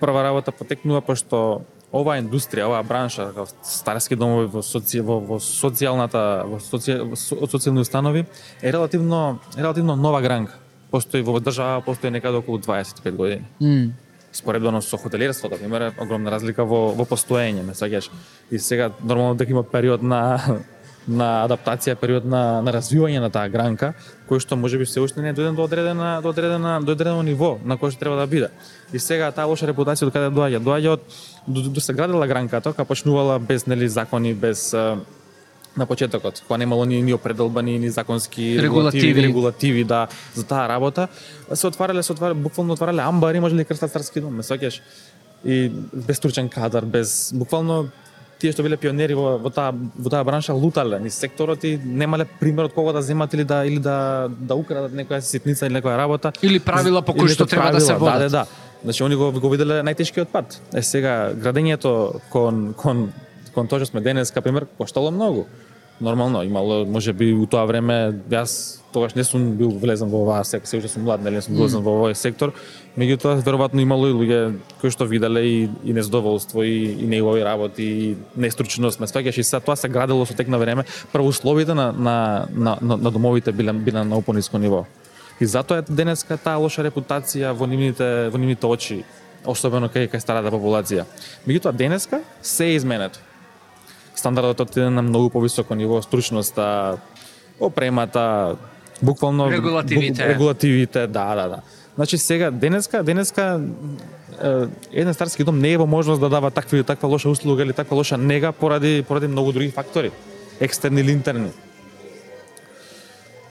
прва 0.00 0.24
работа 0.24 0.52
потекнува 0.52 1.00
пошто 1.00 1.62
оваа 1.92 2.18
индустрија, 2.20 2.66
оваа 2.68 2.82
бранша, 2.84 3.30
старски 3.62 4.16
домови 4.16 4.46
во, 4.52 4.62
соци, 4.62 5.00
во, 5.00 5.20
во 5.20 5.38
социјалната, 5.40 6.44
во, 6.46 6.58
соци, 6.60 6.98
со- 7.16 7.46
социјални 7.48 7.80
установи, 7.80 8.26
е 8.62 8.72
релативно, 8.72 9.38
е 9.56 9.62
релативно 9.62 9.96
нова 9.96 10.20
гранка. 10.22 10.58
Постои 10.90 11.22
во 11.22 11.40
држава, 11.40 11.80
постои 11.84 12.10
некаде 12.10 12.36
околу 12.36 12.58
25 12.58 13.10
години 13.16 13.44
м, 13.60 13.92
споредбено 14.32 14.80
со 14.82 14.96
хотелиерството, 14.96 15.54
например, 15.54 15.80
е 15.80 15.92
огромна 16.00 16.30
разлика 16.30 16.64
во 16.64 16.92
во 16.94 17.04
постоење, 17.04 17.62
ме 17.64 17.72
сеќаш. 17.72 18.10
И 18.50 18.58
сега 18.58 18.90
нормално 19.04 19.34
дека 19.34 19.50
има 19.52 19.62
период 19.62 20.02
на 20.02 20.40
на 21.08 21.44
адаптација, 21.48 21.94
период 21.96 22.24
на 22.24 22.60
на 22.62 22.72
развивање 22.72 23.20
на 23.20 23.30
таа 23.30 23.48
гранка, 23.48 23.94
кој 24.28 24.40
што 24.40 24.56
можеби 24.56 24.86
се 24.86 25.00
уште 25.00 25.20
не 25.24 25.30
е 25.30 25.34
дојден 25.34 25.56
до 25.56 25.64
одредена 25.64 26.20
до 26.22 26.28
одредена 26.28 26.80
до 26.84 26.92
одредено 26.92 27.22
ниво 27.22 27.58
на 27.64 27.76
кој 27.78 27.90
што 27.90 28.00
треба 28.00 28.16
да 28.16 28.26
биде. 28.26 28.50
И 28.92 28.98
сега 28.98 29.32
таа 29.32 29.46
лоша 29.48 29.64
репутација 29.66 30.06
од 30.06 30.12
каде 30.12 30.28
доаѓа? 30.36 30.60
Доаѓа 30.60 30.88
од 30.88 31.00
до, 31.48 31.80
се 31.80 31.92
градела 31.92 32.26
гранката, 32.26 32.72
кога 32.72 32.84
почнувала 32.84 33.38
без 33.38 33.66
нели 33.66 33.88
закони, 33.88 34.34
без 34.34 34.74
на 35.76 35.86
почетокот, 35.86 36.42
кога 36.46 36.58
немало 36.58 36.84
ни, 36.84 37.02
ни 37.02 37.14
определбани, 37.14 37.78
ни 37.78 37.90
законски 37.90 38.58
Регулативи. 38.62 38.62
регулативи, 38.62 39.22
регулативи 39.22 39.84
да, 39.84 40.08
за 40.34 40.44
таа 40.44 40.68
работа, 40.68 41.08
се 41.54 41.66
отварале, 41.66 42.02
се 42.02 42.12
отварале, 42.12 42.34
буквално 42.34 42.72
отварале 42.72 43.02
амбари, 43.02 43.40
можеле 43.40 43.62
да 43.62 43.64
крстат 43.64 43.92
царски 43.92 44.20
дом, 44.20 44.34
ме 44.34 44.42
сеќаш? 44.42 44.80
И 45.46 45.70
без 45.94 46.16
стручен 46.18 46.48
кадар, 46.48 46.84
без 46.84 47.30
буквално 47.34 47.88
тие 48.38 48.52
што 48.52 48.62
биле 48.62 48.76
пионери 48.76 49.14
во, 49.14 49.36
во 49.38 49.50
таа 49.50 49.72
во 49.74 50.10
таа 50.10 50.24
бранша 50.24 50.54
лутале 50.54 50.98
низ 51.02 51.14
секторот 51.14 51.64
и 51.64 51.76
немале 51.78 52.26
пример 52.40 52.70
од 52.70 52.74
кого 52.74 52.92
да 52.92 53.02
земат 53.02 53.34
или 53.34 53.44
да 53.44 53.64
или 53.66 53.78
да 53.78 54.28
да 54.30 54.54
украдат 54.54 54.94
некоја 54.94 55.20
ситница 55.20 55.66
или 55.66 55.74
некоја 55.78 55.96
работа. 55.98 56.32
Или 56.42 56.58
правила 56.58 57.02
по 57.02 57.14
кои 57.14 57.28
што 57.28 57.46
треба 57.46 57.72
да 57.72 57.80
се 57.80 57.94
правила, 57.94 58.18
водат. 58.18 58.18
Да, 58.18 58.38
да, 58.38 58.44
да. 58.44 58.67
Значи 58.84 59.02
они 59.02 59.16
го, 59.16 59.32
го 59.32 59.50
виделе 59.50 59.82
најтешкиот 59.82 60.30
пат. 60.32 60.60
Е 60.74 60.82
сега 60.82 61.32
градењето 61.34 62.20
кон 62.30 62.74
кон 62.78 63.08
кон 63.54 63.66
тоа 63.66 63.82
што 63.82 63.90
сме 63.90 64.04
денеска 64.04 64.42
пример 64.42 64.68
коштало 64.78 65.10
многу. 65.10 65.46
Нормално, 66.00 66.44
имало 66.46 66.84
можеби 66.86 67.32
у 67.34 67.46
тоа 67.50 67.64
време 67.66 68.14
јас 68.30 68.78
тогаш 68.92 69.16
не 69.18 69.24
сум 69.24 69.56
бил 69.58 69.72
влезен 69.82 70.08
во 70.08 70.22
оваа 70.22 70.44
сектор, 70.44 70.68
се 70.68 70.78
уште 70.78 70.88
сум 70.92 71.02
млад, 71.02 71.24
нели 71.24 71.40
не 71.40 71.42
сум 71.42 71.56
влезен 71.58 71.82
во 71.82 71.96
овој 71.96 72.14
сектор. 72.14 72.52
Меѓутоа 72.94 73.42
веројатно 73.42 73.82
имало 73.82 74.06
и 74.06 74.14
луѓе 74.14 74.38
кои 74.80 74.94
што 74.94 75.08
виделе 75.10 75.42
и, 75.42 75.56
и 75.84 75.92
незадоволство 75.92 76.62
и, 76.62 76.94
и 77.02 77.06
неубави 77.06 77.42
работи 77.42 77.82
и 77.82 78.16
нестручност, 78.36 79.00
ме 79.00 79.10
сваќаш 79.10 79.40
и 79.40 79.42
сега 79.42 79.60
тоа 79.60 79.76
се 79.76 79.90
градело 79.90 80.26
со 80.26 80.38
тек 80.38 80.48
на 80.48 80.58
време. 80.58 80.86
Прво 81.12 81.34
условите 81.34 81.74
на 81.74 81.90
на 81.92 82.46
на, 82.54 82.78
на, 82.80 82.96
на 82.96 83.10
домовите 83.10 83.52
биле 83.52 83.72
биле 83.72 84.04
на 84.04 84.18
упониско 84.18 84.58
ниво. 84.58 84.86
И 85.40 85.46
затоа 85.46 85.78
е 85.78 85.82
денеска 85.82 86.36
таа 86.36 86.58
лоша 86.58 86.82
репутација 86.82 87.52
во 87.54 87.66
нивните 87.66 88.28
во 88.32 88.38
нивните 88.38 88.66
очи, 88.66 89.04
особено 89.46 89.86
кај 89.88 90.08
кај 90.10 90.18
старата 90.18 90.50
популација. 90.50 91.04
Меѓутоа 91.46 91.72
денеска 91.72 92.20
се 92.42 92.64
е 92.64 92.74
изменето. 92.74 93.18
Стандардот 94.14 94.60
отиде 94.60 94.90
на 94.90 95.02
многу 95.02 95.30
повисоко 95.30 95.74
ниво, 95.74 96.02
стручноста, 96.02 96.98
опремата, 97.60 98.56
буквално 99.02 99.50
Регулативите. 99.50 100.22
бу- 100.22 100.28
регулативите, 100.28 101.06
да, 101.06 101.34
да, 101.34 101.48
да. 101.48 101.60
Значи 101.94 102.18
сега 102.18 102.50
денеска, 102.50 103.02
денеска 103.02 103.60
еден 104.92 105.14
старски 105.14 105.44
дом 105.44 105.58
не 105.58 105.72
е 105.72 105.78
во 105.78 105.86
можност 105.86 106.20
да 106.20 106.28
дава 106.28 106.50
такви 106.50 106.84
таква 106.84 107.08
лоша 107.08 107.28
услуга 107.28 107.62
или 107.62 107.72
таква 107.72 107.96
лоша 107.96 108.18
нега 108.18 108.52
поради 108.52 109.04
поради 109.08 109.26
многу 109.26 109.52
други 109.52 109.70
фактори, 109.70 110.10
екстерни 110.60 111.00
или 111.00 111.12
интерни. 111.12 111.50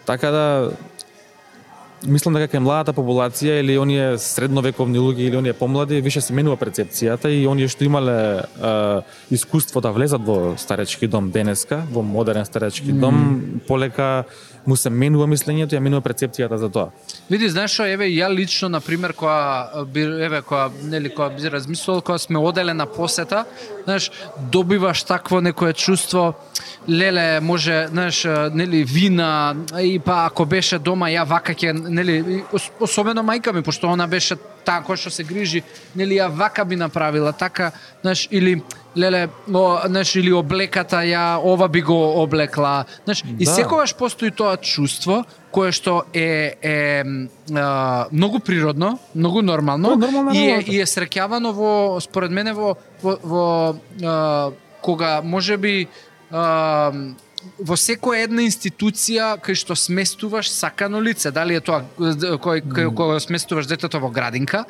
Така 0.06 0.32
да 0.32 0.72
мислам 2.06 2.36
дека 2.38 2.52
кај 2.54 2.62
младата 2.62 2.94
популација 2.94 3.58
или 3.62 3.78
оние 3.80 4.18
средновековни 4.22 5.00
луѓе 5.02 5.30
или 5.30 5.38
оние 5.40 5.54
помлади 5.58 6.02
више 6.02 6.22
се 6.22 6.34
менува 6.34 6.58
перцепцијата 6.62 7.32
и 7.34 7.48
оние 7.48 7.68
што 7.68 7.86
имале 7.88 8.18
е, 8.44 8.74
искуство 9.34 9.82
да 9.82 9.92
влезат 9.92 10.22
во 10.22 10.56
старечки 10.58 11.08
дом 11.08 11.32
денеска, 11.32 11.82
во 11.92 12.04
модерен 12.04 12.46
старечки 12.46 12.92
дом, 12.92 13.62
полека 13.68 14.26
му 14.68 14.76
се 14.76 14.90
менува 14.90 15.28
мислењето 15.28 15.74
и 15.74 15.78
ја 15.78 15.84
менува 15.84 16.04
перцепцијата 16.04 16.60
за 16.60 16.70
тоа. 16.70 16.92
Види, 17.30 17.50
знаеш 17.50 17.74
што, 17.74 17.88
еве 17.88 18.10
ја 18.12 18.28
лично 18.34 18.70
на 18.70 18.82
пример 18.84 19.14
која 19.16 19.86
би 19.86 20.04
еве 20.28 20.42
која 20.44 20.68
нели 20.84 21.10
која 21.10 21.36
би 21.36 21.50
размислувал 21.50 22.02
кога 22.02 22.18
сме 22.18 22.40
оделе 22.40 22.74
на 22.74 22.86
посета, 22.86 23.46
знаеш, 23.86 24.12
добиваш 24.52 25.04
такво 25.04 25.42
некое 25.42 25.74
чувство 25.74 26.34
леле 26.90 27.40
може, 27.40 27.88
знаеш, 27.88 28.28
нели 28.54 28.84
вина 28.84 29.56
и 29.82 30.00
па 30.00 30.26
ако 30.26 30.46
беше 30.46 30.80
дома 30.80 31.08
ја 31.10 31.26
вака 31.28 31.56
ќе 31.56 31.74
нели 31.74 32.44
особено 32.80 33.24
мајка 33.24 33.54
ми 33.54 33.64
пошто 33.64 33.88
она 33.88 34.08
беше 34.08 34.36
таа 34.68 34.84
која 34.84 35.00
што 35.00 35.14
се 35.14 35.24
грижи, 35.24 35.64
нели 35.96 36.20
ја 36.20 36.28
вака 36.28 36.66
би 36.68 36.76
направила 36.76 37.32
така, 37.32 37.72
знаеш, 38.02 38.28
или 38.32 38.62
леле, 38.98 39.30
о, 39.54 39.80
знаеш, 39.88 40.16
или 40.20 40.34
облеката 40.36 41.04
ја 41.08 41.40
ова 41.40 41.70
би 41.72 41.82
го 41.82 41.96
облекла, 42.24 42.86
знаеш, 43.06 43.24
и 43.40 43.46
Да. 43.46 43.54
секогаш 43.56 43.96
постои 43.96 44.32
тоа 44.32 44.58
чувство 44.58 45.24
кое 45.52 45.72
што 45.72 46.04
е 46.14 46.58
е 46.62 47.04
а, 47.56 48.08
многу 48.12 48.40
природно, 48.40 49.00
многу 49.16 49.42
нормално 49.42 49.88
Тоа 49.88 49.94
е 49.96 49.98
нормална 49.98 50.32
и 50.36 50.44
е 50.52 50.60
и 50.68 50.82
е 50.82 50.86
среќавано 50.86 51.52
во 51.54 52.00
според 52.02 52.32
мене 52.32 52.54
во 52.54 52.76
во, 53.02 53.18
во 53.24 53.46
а, 54.04 54.52
кога 54.82 55.22
можеби 55.24 55.88
во 57.60 57.78
секоја 57.80 58.28
една 58.28 58.44
институција 58.46 59.36
кај 59.44 59.58
што 59.60 59.76
сместуваш 59.78 60.50
сакано 60.52 61.00
лице, 61.04 61.32
дали 61.32 61.58
е 61.58 61.64
тоа 61.64 61.84
кој 61.98 62.64
кој 62.66 62.92
кој 62.98 63.20
сместуваш 63.24 63.70
детето 63.70 64.02
во 64.04 64.12
градинка, 64.14 64.66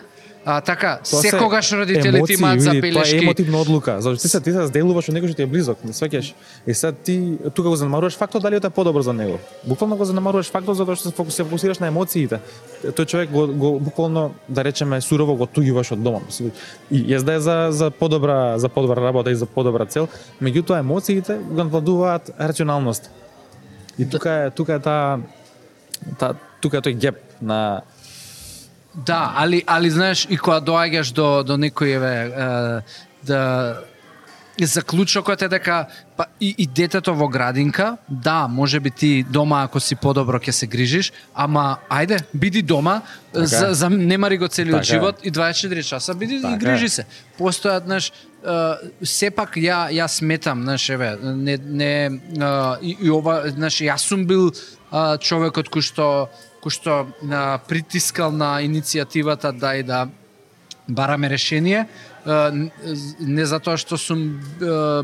а, 0.47 0.61
така 0.61 0.99
Тоа 1.01 1.19
се 1.19 1.29
секогаш 1.29 1.71
родителите 1.73 2.33
имаат 2.33 2.55
види, 2.55 2.63
Тоа 2.63 2.71
е 2.71 2.75
забелешки. 2.75 3.17
емотивна 3.17 3.57
одлука, 3.59 4.01
зашто 4.01 4.21
ти 4.21 4.27
се 4.27 4.39
ти 4.39 4.51
се 4.51 4.65
зделуваш 4.65 5.09
од 5.09 5.15
некој 5.15 5.27
што 5.27 5.35
ти 5.35 5.43
е 5.43 5.47
близок, 5.47 5.83
не 5.83 5.91
сваќаш. 5.91 6.33
И 6.63 6.73
сега 6.73 6.91
ти 6.93 7.15
тука 7.51 7.67
го 7.67 7.75
занемаруваш 7.75 8.15
фактот 8.15 8.41
дали 8.41 8.55
тоа 8.57 8.67
е 8.67 8.71
подобро 8.71 9.01
за 9.01 9.13
него. 9.13 9.35
Буквално 9.65 9.97
го 9.97 10.05
занемаруваш 10.05 10.47
фактот 10.47 10.77
затоа 10.77 10.95
што 10.95 11.03
се 11.03 11.13
фокус- 11.13 11.29
се 11.31 11.43
фокусираш 11.43 11.79
на 11.79 11.87
емоциите. 11.87 12.39
Тој 12.85 13.05
човек 13.05 13.29
го, 13.29 13.47
го 13.49 13.79
буквално 13.79 14.23
да 14.49 14.63
речеме 14.63 15.01
сурово 15.01 15.35
го 15.35 15.45
туѓуваш 15.45 15.91
од 15.91 15.99
дома. 15.99 16.23
И 16.91 17.03
јас 17.07 17.21
да 17.21 17.33
е 17.33 17.39
за 17.39 17.67
за 17.71 17.91
подобра 17.91 18.55
за 18.55 18.69
подобра 18.69 19.01
работа 19.03 19.31
и 19.31 19.35
за 19.35 19.45
подобра 19.47 19.85
цел, 19.85 20.07
меѓутоа 20.39 20.79
емоциите 20.79 21.37
го 21.43 21.57
надвладуваат 21.57 22.31
рационалност. 22.39 23.11
И 23.97 24.05
тука 24.05 24.31
е 24.31 24.49
тука 24.51 24.73
е 24.73 24.79
таа 24.79 25.19
та, 26.17 26.33
тука 26.61 26.77
е 26.77 26.81
тој 26.81 26.93
геп 26.95 27.17
на 27.41 27.81
Да, 29.05 29.33
али 29.37 29.63
али 29.67 29.89
знаеш 29.89 30.25
и 30.29 30.37
кога 30.37 30.57
доаѓаш 30.57 31.13
до 31.13 31.43
до 31.43 31.57
некој 31.57 31.95
еве 31.95 32.15
да 33.23 33.41
заклучокот 34.65 35.41
е 35.41 35.47
дека 35.47 35.85
па 36.17 36.25
и, 36.41 36.55
и 36.57 36.65
детето 36.65 37.13
во 37.13 37.27
градинка, 37.29 37.97
да, 38.09 38.47
може 38.47 38.79
би 38.79 38.91
ти 38.91 39.25
дома 39.29 39.61
ако 39.63 39.79
си 39.79 39.95
подобро 39.95 40.39
ќе 40.39 40.51
се 40.51 40.67
грижиш, 40.67 41.11
ама 41.35 41.77
ајде, 41.89 42.23
биди 42.33 42.61
дома, 42.61 43.01
Така 43.33 43.45
за, 43.45 43.73
за 43.73 43.89
немари 43.89 44.37
го 44.37 44.47
целиот 44.47 44.81
Така 44.81 44.83
живот 44.83 45.15
и 45.23 45.31
24 45.31 45.83
часа 45.83 46.15
биди 46.15 46.41
Така 46.41 46.53
и 46.53 46.57
грижи 46.57 46.89
се. 46.89 47.05
Постојат, 47.37 47.85
знаеш, 47.85 48.11
сепак 49.03 49.57
ја 49.61 49.91
ја 49.93 50.07
сметам, 50.07 50.63
знаеш, 50.63 50.89
еве, 50.89 51.17
не 51.21 51.57
не 51.57 52.19
и, 52.81 52.97
и 53.01 53.11
ова, 53.11 53.43
знаеш, 53.49 53.81
јас 53.81 54.09
сум 54.09 54.25
бил 54.25 54.51
а, 54.91 55.17
човекот 55.17 55.69
кој 55.69 55.85
што 55.85 56.29
кој 56.67 56.71
што 56.73 57.07
а, 57.31 57.57
притискал 57.67 58.31
на 58.31 58.59
иницијативата 58.61 59.51
да 59.51 59.75
и 59.75 59.83
да 59.83 60.07
бараме 60.87 61.29
решение, 61.29 61.87
не 63.19 63.45
затоа 63.45 63.77
што 63.77 63.97
сум 63.97 64.39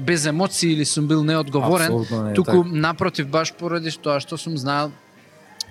без 0.01 0.25
емоции 0.25 0.74
или 0.74 0.86
сум 0.86 1.08
бил 1.08 1.24
неодговорен, 1.24 1.91
не 2.24 2.34
туку 2.34 2.63
така. 2.63 2.70
напротив 2.72 3.27
баш 3.27 3.53
поради 3.53 3.91
тоа 3.91 4.20
што 4.20 4.38
сум 4.38 4.58
знаел 4.58 4.91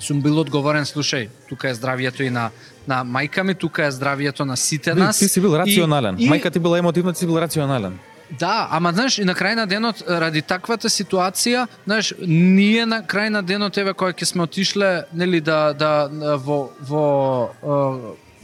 сум 0.00 0.20
бил 0.20 0.38
одговорен, 0.40 0.84
слушај, 0.84 1.28
тука 1.48 1.68
е 1.68 1.74
здравието 1.74 2.22
и 2.22 2.30
на 2.30 2.50
на 2.88 3.04
мајка 3.04 3.42
ми, 3.42 3.54
тука 3.54 3.86
е 3.86 3.90
здравието 3.90 4.44
на 4.44 4.56
сите 4.56 4.92
Ти, 4.92 4.98
нас. 4.98 5.18
ти 5.18 5.28
си 5.28 5.40
бил 5.40 5.50
и- 5.50 5.58
рационален. 5.58 6.16
И, 6.18 6.28
Мајка 6.30 6.52
ти 6.52 6.58
била 6.58 6.78
емотивна, 6.78 7.12
ти 7.12 7.18
си 7.18 7.26
бил 7.26 7.38
рационален. 7.38 7.98
Да, 8.38 8.68
ама 8.70 8.92
знаеш, 8.92 9.18
и 9.18 9.24
на 9.28 9.34
крај 9.36 9.54
на 9.54 9.66
денот, 9.66 10.00
ради 10.08 10.40
таквата 10.42 10.88
ситуација, 10.88 11.66
знаеш, 11.84 12.14
ние 12.20 12.86
на 12.86 13.02
крај 13.04 13.28
на 13.28 13.42
денот, 13.42 13.76
еве, 13.76 13.92
кој 13.92 14.16
ќе 14.16 14.24
сме 14.24 14.46
отишле, 14.48 15.04
нели, 15.12 15.40
да, 15.40 15.74
да, 15.76 16.08
во, 16.40 16.72
во, 16.80 17.04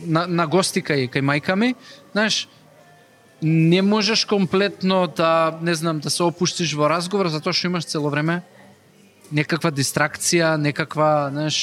на, 0.05 0.27
на 0.27 0.47
гости 0.47 0.85
кај, 0.85 1.09
кај 1.09 1.25
мајка 1.25 1.57
ми, 1.57 1.73
знаеш, 2.13 2.49
не 3.43 3.81
можеш 3.83 4.25
комплетно 4.25 5.07
да, 5.07 5.59
не 5.63 5.75
знам, 5.75 6.01
да 6.01 6.11
се 6.11 6.23
опуштиш 6.23 6.75
во 6.77 6.89
разговор, 6.91 7.33
затоа 7.33 7.57
што 7.57 7.73
имаш 7.73 7.89
цело 7.89 8.13
време 8.13 8.43
некаква 9.31 9.71
дистракција, 9.73 10.57
некаква, 10.57 11.29
знаеш, 11.33 11.59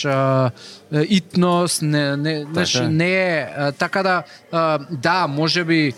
итност, 1.10 1.82
не, 1.82 2.18
не, 2.18 2.36
знаеш, 2.52 2.74
Така 2.74 2.86
е. 2.86 2.90
не 2.90 3.14
е, 3.14 3.72
така 3.78 4.04
да, 4.04 4.24
да, 4.92 5.28
можеби, 5.28 5.94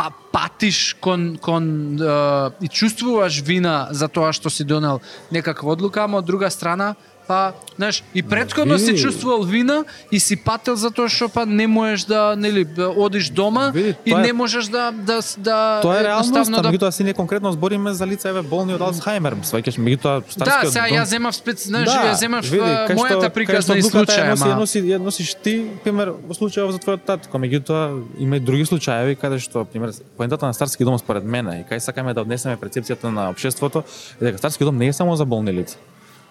па, 0.00 0.10
патиш 0.32 0.96
кон, 1.00 1.36
кон 1.36 1.98
а, 2.00 2.50
и 2.60 2.68
чувствуваш 2.68 3.42
вина 3.44 3.88
за 3.90 4.08
тоа 4.08 4.32
што 4.32 4.48
си 4.48 4.64
донел 4.64 5.02
некаква 5.30 5.76
одлука, 5.76 6.04
ама 6.08 6.24
од 6.24 6.24
друга 6.24 6.48
страна, 6.50 6.94
па, 7.30 7.52
знаеш, 7.76 8.02
и 8.14 8.22
предходно 8.22 8.74
види. 8.76 8.98
чувствувал 8.98 9.42
вина 9.42 9.84
и 10.10 10.18
си 10.20 10.36
пател 10.36 10.74
затоа 10.74 11.06
што 11.06 11.28
па 11.30 11.46
не 11.46 11.66
можеш 11.70 12.04
да, 12.10 12.34
нели, 12.34 12.66
одиш 12.96 13.30
дома 13.30 13.70
Види, 13.70 13.94
и 14.04 14.10
тоа 14.10 14.18
е- 14.18 14.26
не 14.26 14.32
можеш 14.32 14.66
да 14.66 14.90
да 14.90 15.20
да 15.38 15.78
Тоа 15.82 16.00
е 16.00 16.04
реалност, 16.04 16.34
едноставно 16.34 16.56
да... 16.56 16.62
да 16.62 16.74
меѓутоа 16.74 16.90
си 16.90 17.06
не 17.06 17.14
конкретно 17.14 17.52
збориме 17.52 17.94
за 17.94 18.06
лица 18.06 18.34
еве 18.34 18.42
болни 18.42 18.74
од 18.74 18.82
Алцхаймер, 18.82 19.38
сваќаш 19.46 19.78
меѓутоа 19.78 20.14
Да, 20.26 20.32
старскиот 20.34 20.72
сега 20.74 20.88
дом... 20.88 20.96
ја 20.98 21.04
земав 21.06 21.34
спец, 21.38 21.66
знаеш, 21.70 21.88
ја 21.88 22.14
земав 22.18 22.50
види, 22.50 22.72
кај 22.90 22.98
мојата 22.98 23.22
што 23.22 23.34
приказна 23.38 23.78
и 23.78 23.86
случај, 23.86 24.18
ја 24.18 24.34
носи, 24.34 24.50
ама 24.50 24.60
носи, 24.64 24.82
ја 24.90 24.98
носиш 24.98 25.30
ти, 25.38 25.54
пример, 25.86 26.10
во 26.10 26.34
случајот 26.34 26.74
за 26.74 26.82
твојот 26.82 27.06
татко, 27.06 27.38
меѓутоа 27.38 28.02
има 28.18 28.36
и 28.36 28.42
други 28.42 28.66
случаеви 28.66 29.14
каде 29.14 29.38
што, 29.38 29.62
пример, 29.62 29.94
поентата 30.18 30.50
на 30.50 30.54
старски 30.54 30.82
дом 30.82 30.98
според 30.98 31.22
мене 31.22 31.62
и 31.62 31.64
кај 31.70 31.78
сакаме 31.78 32.10
да 32.10 32.26
однесеме 32.26 32.58
перцепцијата 32.58 33.14
на 33.14 33.30
општеството 33.30 33.86
е 34.18 34.24
дека 34.24 34.42
старски 34.42 34.66
дом 34.66 34.76
не 34.82 34.90
е 34.90 34.92
само 34.92 35.14
за 35.14 35.24
болни 35.24 35.54
лица, 35.54 35.78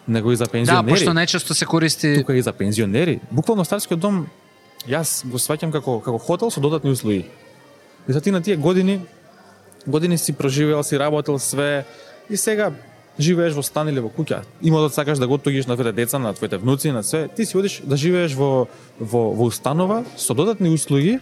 него 0.10 0.32
и 0.32 0.36
за 0.36 0.46
да, 0.46 0.52
пензионери. 0.52 0.92
пошто 0.92 1.14
најчесто 1.14 1.54
се 1.54 1.66
користи 1.66 2.16
тука 2.18 2.36
и 2.36 2.42
за 2.42 2.54
пензионери. 2.54 3.20
Буквално 3.32 3.66
старскиот 3.66 4.00
дом 4.00 4.28
јас 4.88 5.26
го 5.28 5.38
сваќам 5.38 5.72
како 5.72 6.00
како 6.00 6.18
хотел 6.18 6.52
со 6.52 6.62
додатни 6.62 6.92
услуги. 6.92 7.26
И 8.08 8.14
за 8.14 8.22
ти 8.22 8.32
на 8.32 8.42
тие 8.42 8.56
години 8.56 9.02
години 9.88 10.18
си 10.18 10.34
проживеал, 10.34 10.84
си 10.84 11.00
работел 11.00 11.40
све 11.40 11.86
и 12.30 12.38
сега 12.38 12.72
живееш 13.20 13.54
во 13.54 13.64
стан 13.64 13.90
или 13.90 14.00
во 14.00 14.10
куќа. 14.10 14.44
Ималот 14.62 14.94
сакаш 14.94 15.20
да 15.20 15.28
го 15.28 15.38
тугиш 15.38 15.66
на 15.66 15.76
твоите 15.76 15.92
деца, 15.92 16.20
на 16.20 16.34
твоите 16.34 16.58
внуци, 16.58 16.92
на 16.92 17.04
све. 17.04 17.28
Ти 17.28 17.46
си 17.46 17.58
одиш 17.58 17.82
да 17.84 17.98
живееш 17.98 18.34
во 18.34 18.68
во 19.00 19.34
во 19.34 19.46
установа 19.46 20.04
со 20.18 20.34
додатни 20.34 20.70
услуги 20.70 21.20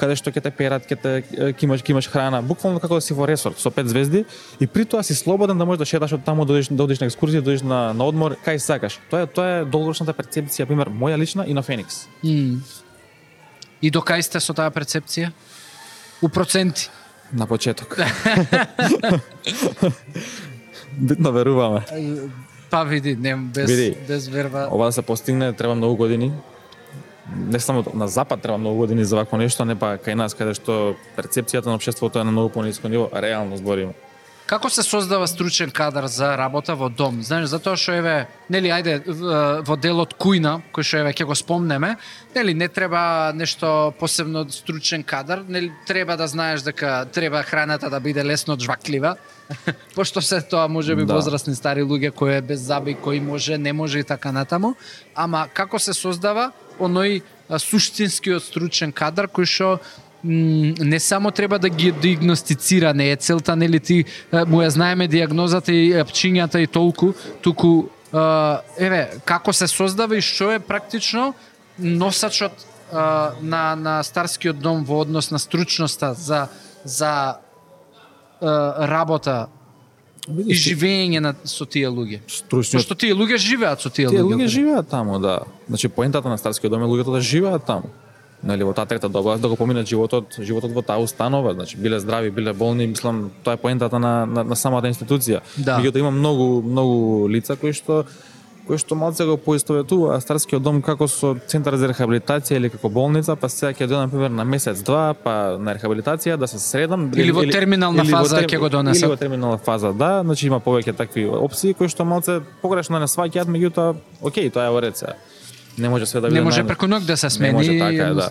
каде 0.00 0.16
што 0.16 0.32
ќе 0.32 0.40
те 0.46 0.50
перат, 0.50 0.86
ќе 0.88 0.96
те 0.96 1.12
ќе 1.52 1.64
имаш 1.68 1.82
ќе 1.84 1.92
имаш 1.92 2.08
храна, 2.08 2.40
буквално 2.42 2.80
како 2.80 2.96
да 2.96 3.04
си 3.04 3.12
во 3.16 3.26
ресорт 3.28 3.60
со 3.60 3.70
пет 3.70 3.88
звезди 3.92 4.24
и 4.60 4.66
при 4.66 4.84
тоа 4.88 5.02
си 5.04 5.14
слободен 5.14 5.58
да 5.60 5.66
можеш 5.68 5.84
да 5.84 5.88
шеташ 5.92 6.16
од 6.16 6.24
таму, 6.24 6.44
да 6.48 6.56
одиш 6.56 6.70
да 6.72 6.84
одиш 6.84 7.00
на 7.02 7.10
екскурзија, 7.10 7.44
да 7.44 7.50
одиш 7.52 7.62
на 7.62 7.80
на 7.92 8.04
одмор, 8.08 8.36
кај 8.46 8.56
сакаш. 8.56 8.96
Тоа 9.10 9.26
е 9.26 9.26
тоа 9.28 9.60
е 9.60 9.64
долгорочната 9.64 10.16
перцепција, 10.16 10.66
пример 10.66 10.88
моја 10.88 11.20
лична 11.20 11.44
и 11.46 11.54
на 11.54 11.62
Феникс. 11.62 12.06
М. 12.24 12.62
И 13.82 13.90
до 13.90 14.00
кај 14.00 14.20
сте 14.24 14.40
со 14.40 14.54
таа 14.56 14.70
перцепција? 14.72 15.32
У 16.22 16.28
проценти. 16.28 16.88
На 17.32 17.46
почеток. 17.46 17.96
Битно 20.98 21.32
веруваме. 21.32 21.84
Па 22.70 22.84
види, 22.84 23.16
не 23.16 23.36
без 23.36 23.70
Види. 23.70 23.96
без 24.08 24.28
верба. 24.28 24.68
Ова 24.70 24.86
да 24.86 24.92
се 24.92 25.02
постигне 25.02 25.52
треба 25.52 25.74
многу 25.74 25.96
години. 25.96 26.32
Не 27.36 27.60
само 27.60 27.84
на 27.94 28.08
запад 28.08 28.40
треба 28.42 28.58
многу 28.58 28.76
години 28.76 29.04
за 29.04 29.16
вакво 29.16 29.36
нешто, 29.36 29.64
не 29.64 29.76
па 29.78 29.96
кај 29.98 30.14
нас 30.14 30.34
каде 30.34 30.54
што 30.54 30.96
перцепцијата 31.16 31.66
на 31.66 31.74
општеството 31.74 32.20
е 32.20 32.24
на 32.24 32.32
многу 32.32 32.48
пониско 32.48 32.88
ниво, 32.88 33.10
реално 33.14 33.56
збориме. 33.56 33.92
Како 34.50 34.66
се 34.70 34.82
создава 34.82 35.28
стручен 35.30 35.70
кадар 35.70 36.06
за 36.10 36.34
работа 36.38 36.74
во 36.74 36.88
дом? 36.90 37.22
Знаеш, 37.22 37.46
затоа 37.54 37.76
што 37.78 37.92
еве, 37.94 38.26
нели, 38.50 38.66
ајде 38.74 38.96
во 39.62 39.76
делот 39.78 40.16
кујна, 40.18 40.56
кој 40.74 40.82
што 40.82 40.96
еве 41.04 41.12
ќе 41.14 41.24
го 41.24 41.34
спомнеме, 41.38 41.96
нели 42.34 42.54
не 42.54 42.66
треба 42.68 43.30
нешто 43.34 43.94
посебно 44.00 44.42
стручен 44.50 45.04
кадар, 45.06 45.44
нели 45.48 45.70
треба 45.86 46.16
да 46.16 46.26
знаеш 46.26 46.62
дека 46.66 47.06
треба 47.12 47.42
храната 47.42 47.90
да 47.90 48.00
биде 48.00 48.24
лесно 48.24 48.56
жваклива. 48.58 49.14
Пошто 49.94 50.20
се 50.22 50.42
тоа 50.42 50.66
може 50.68 50.96
би 50.96 51.04
Да. 51.04 51.14
возрастни 51.14 51.54
стари 51.54 51.82
луѓе 51.82 52.10
кои 52.10 52.34
е 52.34 52.40
без 52.42 52.60
заби, 52.60 52.94
кои 52.94 53.20
може, 53.20 53.58
не 53.58 53.72
може 53.72 53.98
и 53.98 54.04
така 54.04 54.32
натаму, 54.32 54.74
ама 55.14 55.46
како 55.54 55.78
се 55.78 55.94
создава 55.94 56.50
оној 56.80 57.20
суштинскиот 57.58 58.44
стручен 58.44 58.92
кадар 58.92 59.28
кој 59.28 59.46
што 59.46 59.80
не 60.22 61.00
само 61.00 61.30
треба 61.30 61.58
да 61.58 61.68
ги 61.68 61.92
диагностицира, 61.92 62.94
не 62.94 63.10
е 63.12 63.16
целта 63.16 63.56
нели 63.56 63.80
ти 63.80 64.04
му 64.32 64.60
ја 64.60 64.68
знаеме 64.68 65.08
диагнозата 65.08 65.72
и 65.72 65.92
пчињата 66.04 66.60
и 66.60 66.66
толку, 66.66 67.14
туку 67.40 67.88
еве 68.76 69.08
како 69.24 69.52
се 69.52 69.66
создава 69.66 70.16
и 70.16 70.20
што 70.20 70.52
е 70.52 70.60
практично 70.60 71.34
носачот 71.78 72.52
на 72.92 73.76
на 73.76 74.02
старскиот 74.02 74.58
дом 74.58 74.84
во 74.84 75.00
однос 75.00 75.30
на 75.30 75.38
стручноста 75.38 76.14
за 76.14 76.48
за 76.84 77.38
работа 78.42 79.48
и 80.28 80.54
живење 80.54 81.20
на 81.20 81.34
со 81.44 81.64
тие 81.66 81.88
луѓе. 81.88 82.20
Стручниот 82.28 82.82
Пошто 82.82 82.94
тие 82.94 83.14
луѓе 83.14 83.36
живеат 83.36 83.80
со 83.80 83.90
тие, 83.90 84.08
Тие 84.08 84.20
луѓе. 84.20 84.34
луѓе 84.36 84.46
живеат 84.46 84.88
таму, 84.88 85.18
да. 85.18 85.40
Значи 85.68 85.88
поентата 85.88 86.28
на 86.28 86.38
старскиот 86.38 86.70
дом 86.70 86.82
е 86.82 86.86
луѓето 86.86 87.12
да 87.12 87.20
живеат 87.20 87.64
таму. 87.64 87.90
Нели 88.42 88.64
во 88.64 88.72
таа 88.72 88.86
трета 88.86 89.08
доба 89.08 89.36
да 89.38 89.48
го 89.48 89.56
поминат 89.56 89.86
животот, 89.88 90.36
животот 90.40 90.72
во 90.72 90.82
таа 90.82 90.96
установа, 90.96 91.52
значи 91.54 91.76
биле 91.76 91.98
здрави, 92.00 92.30
биле 92.30 92.52
болни, 92.52 92.86
мислам 92.86 93.30
тоа 93.44 93.52
е 93.54 93.56
поентата 93.56 93.98
на 93.98 94.26
на, 94.26 94.44
на 94.44 94.56
самата 94.56 94.88
институција. 94.88 95.40
Да. 95.58 95.76
Меѓутоа 95.80 95.98
има 95.98 96.10
многу 96.10 96.62
многу 96.62 97.28
лица 97.28 97.56
кои 97.56 97.72
што 97.72 98.04
кои 98.70 98.78
што 98.78 98.94
малце 98.94 99.24
го 99.26 99.34
поистоветува 99.34 100.20
старскиот 100.22 100.62
дом 100.62 100.76
како 100.86 101.08
со 101.10 101.32
центар 101.50 101.74
за 101.74 101.88
рехабилитација 101.90 102.60
или 102.60 102.68
како 102.70 102.86
болница, 102.94 103.34
па 103.34 103.48
сега 103.50 103.72
ќе 103.74 103.88
дојдам 103.90 104.12
пример 104.12 104.30
на 104.30 104.44
месец 104.46 104.84
два, 104.86 105.08
па 105.24 105.56
на 105.58 105.74
рехабилитација 105.74 106.36
да 106.38 106.46
се 106.46 106.60
средам 106.62 107.08
Или 107.16 107.34
во 107.34 107.42
терминална 107.50 108.04
или 108.06 108.14
фаза 108.14 108.44
ќе 108.46 108.60
го 108.62 108.70
донесат. 108.70 109.02
Или 109.02 109.10
во 109.10 109.18
терминална 109.18 109.58
фаза, 109.58 109.90
да, 109.90 110.20
значи 110.22 110.46
има 110.46 110.60
повеќе 110.62 110.94
такви 110.94 111.26
опции 111.26 111.74
кои 111.74 111.90
што 111.90 112.06
малце 112.06 112.38
погрешно 112.62 113.02
не 113.02 113.10
сваќаат, 113.10 113.50
меѓутоа, 113.50 113.96
окей, 114.22 114.54
тоа 114.54 114.70
е 114.70 114.70
во 114.70 114.86
ред 114.86 115.02
сега. 115.02 115.18
Не 115.78 115.88
може 115.88 116.06
све 116.06 116.20
да 116.20 116.28
биде 116.28 116.38
Не 116.38 116.44
може 116.46 116.62
преку 116.66 116.86
ног 116.86 117.02
да 117.02 117.16
се 117.16 117.26
Не 117.26 117.30
смени. 117.30 117.52
може 117.52 117.78
така 117.78 118.06
е, 118.06 118.14
да. 118.14 118.28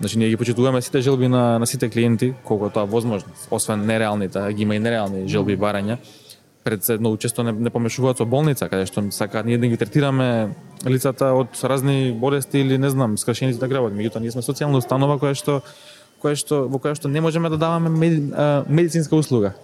Значи 0.00 0.18
ние 0.18 0.28
ги 0.28 0.36
почитуваме 0.36 0.82
сите 0.82 1.00
желби 1.00 1.28
на 1.28 1.58
на 1.58 1.66
сите 1.66 1.88
клиенти, 1.90 2.34
колку 2.44 2.70
тоа 2.70 2.84
возможно, 2.84 3.30
освен 3.50 3.86
нереалните, 3.86 4.52
ги 4.52 4.62
има 4.62 4.74
и 4.74 4.78
нереални 4.78 5.28
желби 5.28 5.54
барања. 5.54 5.98
Пред 6.66 6.84
се 6.84 6.98
многу 6.98 7.16
често 7.16 7.44
не, 7.46 7.52
не 7.52 7.70
помешуваат 7.70 8.18
со 8.18 8.24
болница, 8.26 8.66
каде 8.66 8.88
што 8.90 9.04
сакаат 9.14 9.46
ние 9.46 9.58
да 9.58 9.68
ги 9.70 9.76
третираме 9.78 10.56
лицата 10.82 11.28
од 11.30 11.54
разни 11.62 12.10
болести 12.10 12.58
или 12.58 12.74
не 12.78 12.90
знам, 12.90 13.14
скршеници 13.14 13.60
да 13.62 13.68
гребат. 13.70 13.94
Меѓутоа 13.94 14.18
ние 14.18 14.34
сме 14.34 14.42
социјална 14.42 14.82
установа 14.82 15.14
која 15.22 15.38
што 15.38 15.60
која 16.18 16.34
што 16.34 16.64
во 16.66 16.82
која 16.82 16.98
што 16.98 17.06
не 17.06 17.22
можеме 17.22 17.52
да 17.54 17.56
даваме 17.56 17.92
меди, 17.94 18.18
а, 18.34 18.64
медицинска 18.66 19.14
услуга 19.14 19.54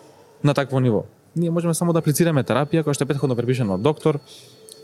на 0.47 0.55
такво 0.55 0.79
ниво. 0.79 1.03
Ние 1.35 1.51
можеме 1.51 1.75
само 1.75 1.93
да 1.93 1.99
аплицираме 1.99 2.47
терапија 2.47 2.87
која 2.87 2.95
што 2.95 3.03
е 3.03 3.11
претходно 3.11 3.35
препишана 3.35 3.75
од 3.75 3.83
доктор, 3.83 4.21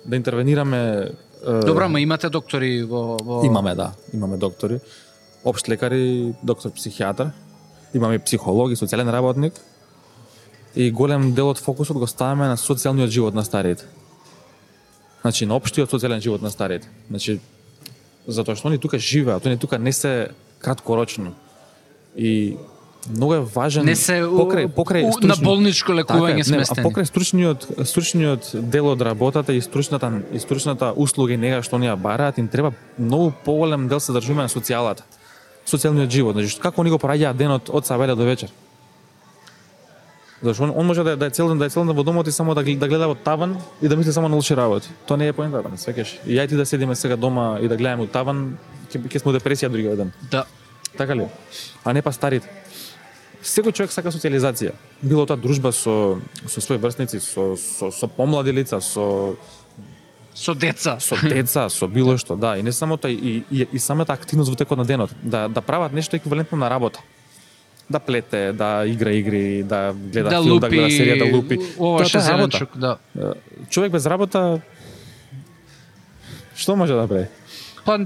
да 0.04 0.16
интервенираме 0.16 1.14
е, 1.46 1.60
Добро, 1.62 1.86
ама 1.86 2.00
имате 2.00 2.28
доктори 2.34 2.82
во, 2.82 3.16
во... 3.22 3.44
Имаме, 3.46 3.74
да. 3.74 3.92
Имаме 4.14 4.36
доктори. 4.36 4.80
Општ 5.44 5.68
лекари, 5.68 6.34
доктор 6.42 6.74
психијатар. 6.74 7.30
Имаме 7.94 8.18
психолог 8.18 8.74
и 8.74 8.76
социјален 8.76 9.12
работник. 9.12 9.54
И 10.78 10.92
голем 10.94 11.32
дел 11.34 11.48
од 11.50 11.58
фокусот 11.58 11.98
го 11.98 12.06
ставаме 12.06 12.46
на 12.46 12.56
социјалниот 12.56 13.10
живот 13.10 13.34
на 13.34 13.42
старите. 13.42 13.82
Значи, 15.26 15.46
на 15.46 15.56
општиот 15.58 15.90
социјален 15.90 16.22
живот 16.22 16.42
на 16.42 16.52
старите. 16.54 16.86
Значи, 17.10 17.40
затоа 18.30 18.54
што 18.54 18.70
они 18.70 18.78
тука 18.78 18.98
живеат, 18.98 19.46
они 19.46 19.58
тука 19.58 19.78
не 19.78 19.92
се 19.92 20.30
краткорочно. 20.62 21.34
И 22.14 22.56
многу 23.10 23.34
е 23.34 23.40
важен 23.40 23.84
Не 23.86 23.96
се 23.96 24.22
покрај 24.22 24.68
покрај 24.70 25.02
у- 25.02 25.26
на 25.26 25.34
болничко 25.34 25.92
лекување 25.92 26.06
Така 26.06 26.30
е, 26.30 26.34
не, 26.34 26.44
сместени. 26.44 26.86
А 26.86 26.88
покрај 26.88 27.10
стручниот 27.10 27.66
стручниот 27.82 28.70
дел 28.70 28.86
од 28.86 29.02
работата 29.02 29.52
и 29.52 29.60
стручната 29.60 30.22
и 30.32 30.38
стручната 30.38 30.92
услуга 30.96 31.32
и 31.32 31.36
нега 31.36 31.62
што 31.62 31.74
оние 31.76 31.96
бараат, 31.96 32.38
им 32.38 32.48
треба 32.48 32.72
многу 32.98 33.32
поголем 33.44 33.88
дел 33.88 33.98
се 34.00 34.12
држиме 34.12 34.42
на 34.42 34.48
социјалата. 34.48 35.02
Социјалниот 35.66 36.10
живот, 36.10 36.38
значи 36.38 36.58
како 36.60 36.82
они 36.82 36.90
го 36.90 36.98
праќаат 36.98 37.34
денот 37.34 37.66
од 37.70 37.86
сабеле 37.86 38.14
до 38.14 38.22
вечер. 38.22 38.50
Зашто 40.42 40.62
он, 40.64 40.72
он 40.76 40.86
може 40.86 41.02
да, 41.02 41.10
е- 41.10 41.16
да 41.16 41.26
е 41.26 41.30
цел 41.30 41.48
ден 41.48 41.58
да 41.58 41.66
е 41.66 41.70
цел 41.70 41.84
ден 41.84 41.96
во 41.96 42.02
домот 42.02 42.26
и 42.28 42.32
само 42.32 42.54
да, 42.54 42.62
да 42.62 42.88
гледа 42.88 43.08
во 43.08 43.14
таван 43.14 43.56
и 43.82 43.88
да 43.88 43.96
мисли 43.96 44.12
само 44.12 44.28
на 44.28 44.36
лоши 44.36 44.56
работи. 44.56 44.88
Тоа 45.06 45.16
не 45.16 45.26
е 45.28 45.32
поентата, 45.32 45.70
свекеш. 45.76 46.18
И 46.26 46.36
јај 46.36 46.48
ти 46.48 46.56
да 46.56 46.66
седиме 46.66 46.94
сега 46.94 47.16
дома 47.16 47.58
и 47.62 47.68
да 47.68 47.76
гледаме 47.76 48.02
у 48.02 48.06
таван, 48.06 48.58
ќе 48.90 49.02
ќе 49.02 49.18
сме 49.18 49.32
депресија 49.32 49.68
другиот 49.68 49.96
ден. 49.96 50.12
Да. 50.30 50.44
Така 50.96 51.16
ли? 51.16 51.26
А 51.84 51.92
не 51.92 52.02
па 52.02 52.12
старите. 52.12 52.48
Секој 53.42 53.72
човек 53.72 53.92
сака 53.92 54.10
социализација. 54.10 54.72
Било 55.02 55.26
тоа 55.26 55.36
дружба 55.36 55.72
со 55.72 56.18
со 56.46 56.60
своји 56.60 56.78
врсници, 56.78 57.18
со 57.20 57.56
со, 57.56 57.90
со 57.90 58.06
помлади 58.08 58.52
лица, 58.52 58.80
со 58.80 59.34
Со 60.34 60.54
деца. 60.54 61.00
со 61.00 61.16
деца, 61.22 61.68
со 61.68 61.86
било 61.88 62.16
што, 62.18 62.36
да, 62.36 62.56
и 62.58 62.62
не 62.62 62.70
само 62.72 62.96
тоа 62.96 63.10
и, 63.10 63.42
и, 63.50 63.66
и 63.72 63.78
самата 63.78 64.12
активност 64.12 64.50
во 64.50 64.56
текот 64.56 64.78
на 64.78 64.84
денот, 64.84 65.10
да 65.22 65.48
да 65.48 65.60
прават 65.60 65.92
нешто 65.92 66.16
еквивалентно 66.16 66.58
на 66.58 66.70
работа. 66.70 67.00
Да 67.90 67.98
плете, 67.98 68.52
да 68.52 68.86
игра 68.86 69.10
игри, 69.10 69.62
да 69.62 69.92
гледа 69.92 70.30
да 70.30 70.42
филм, 70.42 70.52
лупи, 70.52 70.60
да 70.60 70.68
гледа 70.68 70.88
серија, 70.88 71.18
да 71.18 71.36
лупи. 71.36 71.58
Ова 71.78 72.04
е 72.04 72.32
работа. 72.32 72.66
да. 72.76 72.96
Човек 73.70 73.92
без 73.92 74.06
работа 74.06 74.60
што 76.56 76.76
може 76.76 76.92
да 76.92 77.08
прави? 77.08 77.26
Па 77.84 77.98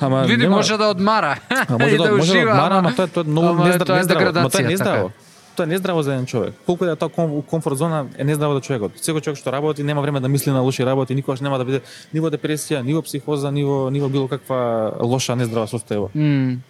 Ама 0.00 0.22
види 0.22 0.42
нема- 0.42 0.56
може 0.56 0.76
да 0.76 0.86
одмара 0.86 1.38
А 1.50 1.78
може 1.78 1.96
да, 1.96 2.04
да 2.04 2.16
може 2.16 2.32
да 2.32 2.40
одмара, 2.40 2.74
ама 2.74 2.94
тоа 2.94 3.04
е 3.04 3.08
тоа 3.08 3.20
е 3.20 3.30
многу 3.30 3.64
нездраво, 3.64 3.84
тоа 3.84 3.94
е 3.94 3.98
нездраво, 3.98 4.38
ама 4.38 4.50
тоа 4.50 4.60
е 4.60 4.64
нездраво. 4.64 5.08
така 5.08 5.22
Тоа 5.56 5.64
е 5.64 5.66
нездраво 5.66 6.02
за 6.02 6.12
еден 6.12 6.26
човек. 6.26 6.54
Колку 6.66 6.84
да 6.84 6.92
е 6.92 6.96
тоа 6.96 7.08
ком, 7.08 7.42
комфорт 7.42 7.78
зона 7.78 8.06
е 8.18 8.24
нездраво 8.24 8.54
за 8.54 8.60
човекот. 8.60 8.94
Секој 8.94 9.20
човек 9.20 9.38
што 9.38 9.50
работи 9.50 9.82
нема 9.82 10.02
време 10.02 10.20
да 10.20 10.28
мисли 10.28 10.50
на 10.50 10.60
лоши 10.60 10.86
работи, 10.86 11.14
никогаш 11.14 11.40
нема 11.40 11.58
да 11.58 11.64
биде 11.64 11.80
ни 12.14 12.20
во 12.20 12.30
депресија, 12.30 12.82
ни 12.82 12.94
во 12.94 13.02
психоза, 13.02 13.50
ни 13.50 13.64
во, 13.64 13.90
ни 13.90 13.98
во 14.00 14.08
било 14.08 14.28
каква 14.28 14.92
лоша 15.02 15.34
нездрава 15.34 15.66
состојба. 15.66 16.14
М. 16.14 16.62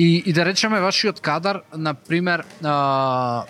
И, 0.00 0.22
и 0.26 0.32
да 0.32 0.44
речеме 0.44 0.80
вашиот 0.80 1.20
кадар, 1.20 1.62
на 1.76 1.94
пример, 1.94 2.44
а, 2.64 3.44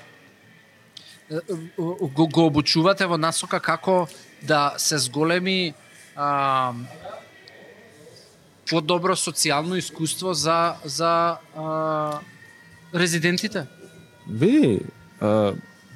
го, 1.78 2.28
го 2.28 2.46
обучувате 2.46 3.06
во 3.06 3.14
насока 3.14 3.60
како 3.62 4.08
да 4.42 4.74
се 4.74 4.98
зголеми 4.98 5.74
а, 6.16 6.72
подобро 8.66 9.14
социјално 9.14 9.78
искуство 9.78 10.34
за 10.34 10.74
за 10.84 11.38
а, 11.54 12.18
резидентите. 12.94 13.66
Види, 14.26 14.80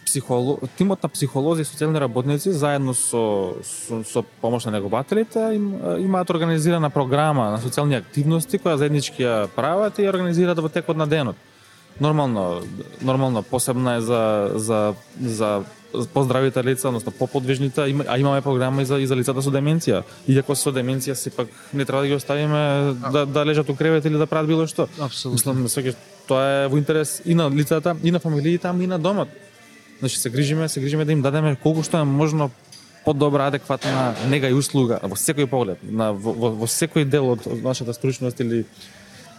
а, 0.04 0.06
психоло... 0.06 0.58
тимот 0.76 1.02
на 1.02 1.08
психолози 1.08 1.62
и 1.62 1.64
социјални 1.64 1.98
работници 1.98 2.52
заедно 2.52 2.94
со, 2.94 3.54
со, 3.62 4.04
со 4.04 4.22
помош 4.40 4.64
на 4.64 4.72
негователите 4.72 5.38
им, 5.54 5.74
имаат 5.98 6.30
организирана 6.30 6.90
програма 6.90 7.50
на 7.50 7.58
социјални 7.58 7.96
активности 7.96 8.58
која 8.58 8.76
заеднички 8.76 9.22
ја 9.22 9.48
прават 9.48 9.98
и 9.98 10.02
ја 10.02 10.12
организираат 10.14 10.58
во 10.58 10.68
текот 10.68 10.96
на 10.96 11.06
денот. 11.06 11.36
Нормално, 12.00 12.62
нормално 13.02 13.42
посебна 13.42 13.96
е 13.96 14.00
за 14.00 14.50
за 14.54 14.94
за 15.22 15.62
поздравите 16.12 16.64
лица, 16.64 16.88
односно 16.88 17.12
поподвижните, 17.12 17.80
а 18.08 18.18
имаме 18.18 18.42
програма 18.42 18.82
и 18.82 18.84
за 18.84 18.98
и 18.98 19.06
за 19.06 19.16
лицата 19.16 19.42
со 19.42 19.50
деменција. 19.54 20.02
Иако 20.26 20.56
со 20.58 20.72
деменција 20.74 21.14
сепак 21.14 21.48
не 21.72 21.84
треба 21.84 22.02
да 22.02 22.08
ги 22.08 22.14
оставиме 22.14 22.94
да 23.12 23.26
да 23.26 23.46
лежат 23.46 23.68
у 23.68 23.76
кревет 23.76 24.04
или 24.04 24.18
да 24.18 24.26
прават 24.26 24.48
било 24.48 24.66
што. 24.66 24.88
Апсолутно. 24.98 25.38
Мислам, 25.38 25.68
свеќе 25.70 25.94
тоа 26.26 26.64
е 26.64 26.68
во 26.68 26.78
интерес 26.78 27.22
и 27.24 27.34
на 27.34 27.50
лицата, 27.50 27.96
и 28.02 28.10
на 28.10 28.18
фамилиите, 28.18 28.66
ама 28.68 28.84
и 28.84 28.86
на 28.86 28.98
домот. 28.98 29.28
Значи 30.04 30.18
се 30.18 30.30
грижиме, 30.30 30.68
се 30.68 30.80
грижиме 30.80 31.04
да 31.04 31.12
им 31.12 31.22
дадеме 31.22 31.56
колку 31.56 31.80
што 31.80 31.96
е 31.96 32.04
можно 32.04 32.50
подобра, 33.04 33.46
адекватна 33.48 34.12
нега 34.28 34.50
и 34.52 34.52
услуга 34.52 34.98
во 35.00 35.16
секој 35.16 35.48
поглед, 35.48 35.80
на 35.80 36.10
во, 36.12 36.34
во, 36.36 36.50
во 36.60 36.68
секој 36.68 37.08
дел 37.08 37.30
од, 37.32 37.46
од 37.48 37.64
нашата 37.64 37.94
стручност 37.96 38.36
или 38.44 38.66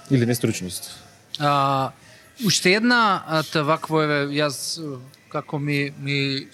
или 0.10 0.25
нестручност. 0.25 0.89
А, 1.38 1.93
уште 2.41 2.73
една 2.82 3.21
а, 3.30 3.43
вакво 3.62 4.01
еве 4.08 4.19
јас 4.34 4.82
како 5.30 5.62
ми 5.62 5.93
ми 6.01 6.49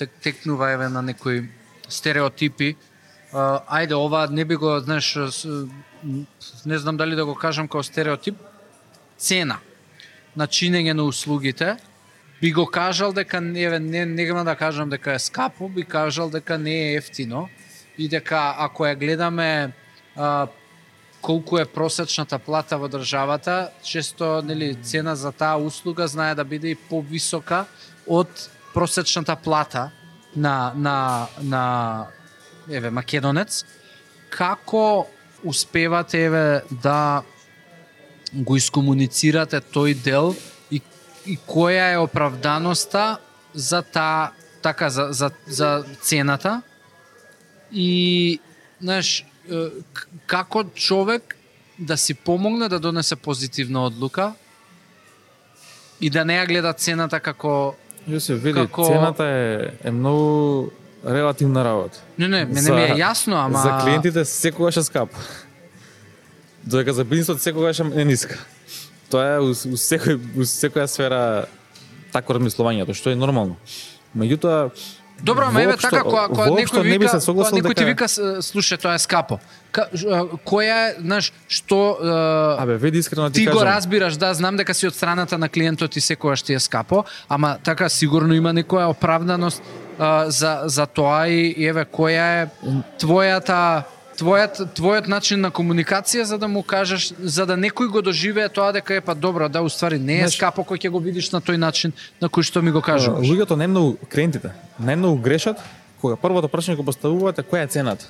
тек, 0.00 0.16
текнува 0.24 0.72
еве 0.72 0.88
на 0.88 1.04
некои 1.04 1.44
стереотипи. 1.88 2.78
А, 3.28 3.60
ајде 3.68 3.92
ова 3.92 4.24
не 4.32 4.44
би 4.44 4.56
го 4.56 4.80
знаеш 4.80 5.18
не 6.64 6.78
знам 6.78 6.96
дали 6.96 7.14
да 7.14 7.28
го 7.28 7.34
кажам 7.34 7.68
како 7.68 7.84
стереотип 7.84 8.40
цена 9.18 9.60
на 10.34 10.48
чинење 10.48 10.96
на 10.96 11.04
услугите 11.04 11.76
би 12.40 12.52
го 12.52 12.66
кажал 12.66 13.12
дека 13.12 13.40
не, 13.40 13.78
не 13.78 14.06
нема 14.06 14.44
да 14.44 14.56
кажам 14.56 14.90
дека 14.90 15.12
е 15.12 15.18
скапо, 15.18 15.68
би 15.68 15.84
кажал 15.84 16.30
дека 16.30 16.58
не 16.58 16.74
е 16.74 16.94
ефтино 16.94 17.48
и 17.98 18.08
дека 18.08 18.54
ако 18.58 18.84
ја 18.84 18.98
гледаме 18.98 19.72
а, 20.16 20.46
колку 21.20 21.58
е 21.58 21.64
просечната 21.64 22.38
плата 22.38 22.78
во 22.78 22.88
државата, 22.88 23.70
често 23.82 24.42
нели 24.44 24.74
цена 24.74 25.14
за 25.16 25.32
таа 25.32 25.56
услуга 25.56 26.08
знае 26.08 26.34
да 26.34 26.44
биде 26.44 26.74
и 26.74 26.76
повисока 26.76 27.64
од 28.06 28.28
просечната 28.74 29.36
плата 29.36 29.90
на 30.36 30.72
на 30.76 31.26
на 31.40 31.64
еве 32.68 32.90
македонец. 32.90 33.64
Како 34.28 35.06
успевате 35.44 36.24
еве 36.24 36.62
да 36.82 37.22
го 38.34 38.56
искомуницирате 38.56 39.60
тој 39.60 39.94
дел 39.94 40.34
и, 41.26 41.38
која 41.38 41.92
е 41.92 41.98
оправданоста 41.98 43.18
за 43.54 43.82
таа 43.82 44.30
така 44.62 44.90
за, 44.90 45.08
за, 45.10 45.30
за 45.46 45.84
цената 46.02 46.62
и 47.72 48.40
знаеш 48.80 49.26
како 50.26 50.64
човек 50.64 51.36
да 51.78 51.96
си 51.96 52.14
помогне 52.14 52.68
да 52.68 52.78
донесе 52.80 53.16
позитивна 53.16 53.86
одлука 53.86 54.32
и 56.00 56.10
да 56.10 56.24
не 56.24 56.38
ја 56.38 56.46
гледа 56.46 56.72
цената 56.72 57.20
како 57.20 57.74
Ја 58.08 58.18
се 58.18 58.34
види, 58.34 58.60
Како- 58.60 58.86
цената 58.86 59.24
е, 59.24 59.70
е 59.84 59.90
многу 59.90 60.70
релативна 61.06 61.64
работа. 61.64 62.00
не 62.18 62.28
не 62.28 62.44
мене 62.44 62.70
ми 62.70 62.82
е 62.82 62.94
јасно 62.94 63.34
ама 63.36 63.58
За 63.58 63.80
клиентите 63.82 64.24
секогаш 64.24 64.76
е 64.76 64.82
скапо. 64.82 65.18
Додека 66.64 66.92
за 66.92 67.04
бизнисот 67.04 67.40
секогаш 67.40 67.80
е 67.80 68.04
ниска. 68.04 68.44
Тоа 69.14 69.36
е 69.36 69.38
у, 69.38 69.54
у 69.54 69.78
секој 69.78 70.18
у 70.34 70.42
секоја 70.42 70.86
сфера 70.86 71.22
тако 72.10 72.34
размислувањето, 72.34 72.90
што 72.92 73.10
е 73.10 73.16
нормално. 73.16 73.54
Меѓутоа 74.10 74.70
Добро, 75.22 75.46
ама 75.46 75.62
еве 75.62 75.76
така 75.78 76.02
кога 76.02 76.26
кога 76.26 76.46
некој 76.50 76.82
не 76.82 76.98
би 76.98 77.06
вика, 77.06 77.14
се 77.14 77.20
согласил 77.22 77.54
кога 77.54 77.62
некој 77.62 77.74
ти 77.74 77.84
дека- 77.84 77.86
вика 77.86 78.08
«С- 78.08 78.42
слушај 78.42 78.80
тоа 78.82 78.94
е 78.94 78.98
скапо. 78.98 79.38
Ка, 79.70 79.86
која 80.42 80.78
е, 80.88 80.96
знаеш, 80.98 81.30
што 81.48 81.78
е, 81.96 82.10
Абе, 82.58 82.76
види 82.76 82.98
искрено 82.98 83.30
ти, 83.30 83.34
ти 83.36 83.46
кажам. 83.46 83.58
го 83.58 83.64
разбираш, 83.64 84.16
да, 84.16 84.34
знам 84.34 84.56
дека 84.56 84.74
си 84.74 84.86
од 84.86 84.94
страната 84.94 85.38
на 85.38 85.48
клиентот 85.48 85.96
и 85.96 86.00
секогаш 86.00 86.42
ти 86.42 86.52
е 86.52 86.60
скапо, 86.60 87.04
ама 87.28 87.56
така 87.62 87.88
сигурно 87.88 88.34
има 88.34 88.50
некоја 88.50 88.90
оправданост 88.90 89.62
а, 89.98 90.26
за 90.28 90.62
за 90.66 90.86
тоа 90.86 91.28
и 91.28 91.54
еве 91.60 91.86
која 91.86 92.42
е 92.42 92.48
твојата 92.98 93.82
твојат 94.18 94.74
твојот 94.74 95.08
начин 95.08 95.40
на 95.40 95.50
комуникација 95.50 96.22
за 96.22 96.38
да 96.38 96.48
му 96.48 96.62
кажеш 96.62 97.12
за 97.18 97.46
да 97.46 97.56
некој 97.56 97.88
го 97.90 98.02
доживее 98.02 98.48
тоа 98.48 98.72
дека 98.72 98.94
е 98.94 99.00
па 99.00 99.14
добро 99.14 99.48
да 99.48 99.62
уствари 99.62 99.98
не 99.98 100.20
е 100.20 100.26
Знаеш- 100.28 100.36
скапо 100.36 100.62
кој 100.64 100.78
ќе 100.78 100.90
го 100.90 100.98
видиш 100.98 101.30
на 101.32 101.40
тој 101.40 101.56
начин 101.56 101.92
на 102.20 102.28
кој 102.28 102.42
што 102.42 102.62
ми 102.62 102.70
го 102.70 102.80
кажуваш. 102.82 103.26
Луѓето 103.26 103.58
најмногу 103.58 103.96
клиентите, 104.08 104.52
најмногу 104.80 105.20
грешат 105.20 105.58
кога 106.00 106.16
првото 106.16 106.48
прашање 106.48 106.76
го 106.76 106.84
поставуваат 106.84 107.38
е 107.38 107.42
која 107.42 107.64
е 107.64 107.66
цената. 107.66 108.06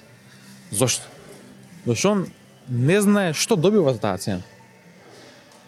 Зошто? 0.70 1.06
Зашто 1.86 2.10
он 2.10 2.26
не 2.68 3.00
знае 3.00 3.32
што 3.34 3.56
добива 3.56 3.92
за 3.92 3.98
таа 4.00 4.18
цена. 4.18 4.42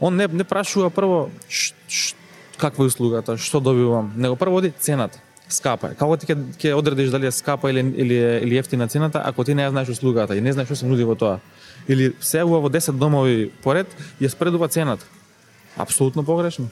Он 0.01 0.16
не 0.16 0.27
не 0.29 0.44
прашува 0.44 0.90
прво 0.90 1.31
ш, 1.49 1.72
ш, 1.88 2.14
каква 2.59 2.85
е 2.85 2.88
услугата, 2.88 3.37
што 3.38 3.61
добивам, 3.61 4.12
него 4.16 4.37
прво 4.37 4.57
оди 4.57 4.72
цената. 4.81 5.18
Скапа 5.48 5.92
е. 5.92 5.94
Како 5.94 6.16
ти 6.16 6.26
ќе 6.26 6.37
ќе 6.59 6.74
одредиш 6.74 7.11
дали 7.11 7.26
е 7.26 7.30
скапа 7.30 7.70
или 7.70 7.80
или 7.80 8.16
или 8.42 8.59
ефтина 8.59 8.88
цената 8.88 9.22
ако 9.24 9.44
ти 9.44 9.54
не 9.54 9.62
ја 9.62 9.70
знаеш 9.70 9.88
услугата 9.88 10.37
и 10.37 10.40
не 10.40 10.52
знаеш 10.52 10.68
што 10.68 10.76
се 10.76 10.87
нуди 10.87 11.04
во 11.04 11.14
тоа. 11.14 11.38
Или 11.88 12.12
се 12.20 12.42
во 12.44 12.59
10 12.68 12.98
домови 12.98 13.50
поред 13.62 13.87
ја 14.20 14.28
спредува 14.28 14.68
цената. 14.68 15.06
Апсолутно 15.76 16.24
погрешно. 16.24 16.68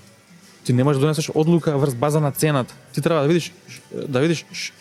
Ти 0.65 0.73
не 0.73 0.85
можеш 0.85 0.99
да 0.99 1.07
донесеш 1.07 1.31
одлука 1.35 1.79
врз 1.79 1.95
база 1.95 2.21
на 2.21 2.33
цената. 2.33 2.75
Ти 2.93 3.03
треба 3.03 3.21
да 3.23 3.29
видиш 3.29 3.53
да 4.09 4.21
видиш 4.21 4.47
ш- 4.53 4.73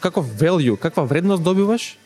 каков 0.00 0.26
value, 0.26 0.78
каква 0.78 1.02
вредност 1.02 1.42
добиваш 1.42 1.98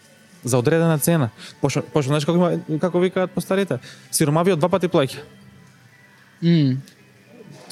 за 0.44 0.58
одредена 0.58 0.98
цена. 0.98 1.30
Пошто, 1.60 1.82
пошто 1.82 2.08
знаеш 2.08 2.24
како 2.24 2.36
има 2.38 2.80
како 2.80 3.00
викаат 3.00 3.30
постарите, 3.30 3.78
сиромавиот 4.10 4.58
два 4.58 4.68
пати 4.68 4.88
плаќа. 4.88 5.22
Mm. 6.42 6.76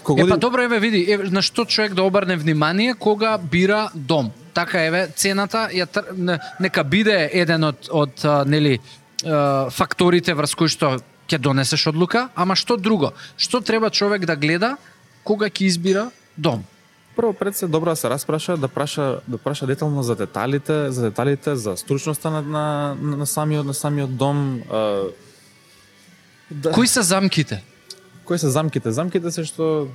Кога 0.03 0.23
Е, 0.23 0.29
па 0.29 0.37
добро, 0.37 0.63
еве 0.63 0.79
види, 0.81 1.05
еве, 1.13 1.31
на 1.31 1.43
што 1.43 1.65
човек 1.65 1.95
да 1.95 2.03
обрне 2.03 2.37
внимание 2.37 2.95
кога 2.95 3.39
бира 3.39 3.91
дом. 3.95 4.33
Така 4.55 4.85
еве, 4.85 5.09
цената 5.17 5.69
ја 5.73 5.87
нека 6.61 6.85
биде 6.85 7.31
еден 7.33 7.65
од 7.65 7.89
од 7.91 8.25
нели 8.47 8.81
факторите 9.71 10.35
врз 10.35 10.55
кои 10.55 10.69
што 10.69 10.99
ќе 11.29 11.39
донесеш 11.39 11.87
одлука, 11.87 12.29
ама 12.35 12.57
што 12.57 12.77
друго? 12.77 13.13
Што 13.37 13.61
треба 13.61 13.91
човек 13.91 14.27
да 14.27 14.37
гледа 14.37 14.77
кога 15.25 15.49
ќе 15.49 15.67
избира 15.67 16.11
дом? 16.37 16.65
Прво 17.17 17.33
пред 17.33 17.57
се 17.57 17.67
добро 17.69 17.93
да 17.93 17.97
се 17.97 18.09
распраша, 18.11 18.57
да 18.57 18.69
праша 18.69 19.21
да 19.29 19.39
праша 19.39 19.67
детално 19.67 20.03
за 20.03 20.17
деталите, 20.17 20.91
за 20.91 21.03
деталите, 21.03 21.57
за 21.57 21.77
стручноста 21.77 22.31
на 22.31 22.43
на, 22.43 22.95
на 23.01 23.27
самиот 23.27 23.67
на 23.67 23.75
самиот 23.75 24.17
дом, 24.17 24.63
а, 24.71 25.03
да, 26.51 26.73
Кои 26.73 26.89
се 26.89 27.03
замките? 27.03 27.63
Кои 28.25 28.39
се 28.39 28.51
замките? 28.51 28.93
Замките 28.93 29.31
се 29.31 29.45
што 29.45 29.89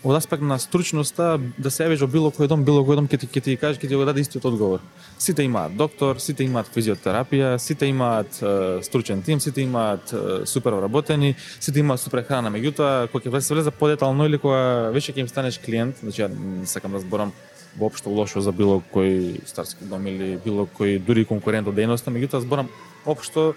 од 0.00 0.16
аспект 0.16 0.42
на 0.42 0.56
стручноста 0.58 1.36
да 1.60 1.70
се 1.70 1.84
јавиш 1.84 2.00
во 2.00 2.08
било 2.08 2.30
кој 2.32 2.48
дом, 2.48 2.62
било 2.64 2.80
кој 2.88 2.96
дом 2.96 3.08
ќе 3.08 3.20
ти 3.20 3.26
ќе 3.28 3.42
ти 3.44 3.56
каже, 3.60 3.76
ќе 3.76 3.88
ти 3.90 3.98
го 3.98 4.06
даде 4.08 4.22
истиот 4.24 4.46
одговор. 4.48 4.80
Сите 5.20 5.44
имаат 5.44 5.76
доктор, 5.76 6.16
сите 6.16 6.46
имаат 6.48 6.70
физиотерапија, 6.72 7.58
сите 7.60 7.90
имаат 7.92 8.40
е, 8.40 8.80
стручен 8.82 9.20
тим, 9.22 9.40
сите 9.40 9.60
имаат 9.60 10.12
е, 10.12 10.46
супер 10.48 10.72
вработени, 10.72 11.34
сите 11.60 11.84
имаат 11.84 12.00
супер 12.00 12.24
храна. 12.24 12.48
Меѓутоа, 12.48 13.10
кога 13.12 13.28
ќе 13.28 13.44
се 13.44 13.54
влезе 13.54 13.70
подетално 13.76 14.24
или 14.24 14.40
кога 14.40 14.88
веќе 14.94 15.12
ќе 15.12 15.26
им 15.26 15.28
станеш 15.28 15.60
клиент, 15.60 16.00
значи 16.00 16.24
ја 16.24 16.30
не 16.32 16.66
сакам 16.66 16.96
да 16.96 17.04
зборам 17.04 17.36
воопшто 17.76 18.10
лошо 18.10 18.40
за 18.40 18.56
било 18.56 18.80
кој 18.94 19.44
старски 19.44 19.84
дом 19.84 20.06
или 20.08 20.38
било 20.40 20.64
кој 20.64 20.96
дури 21.04 21.26
конкурент 21.28 21.68
од 21.68 21.76
дејноста, 21.76 22.08
меѓутоа 22.08 22.40
зборам 22.40 22.72
општо 23.04 23.52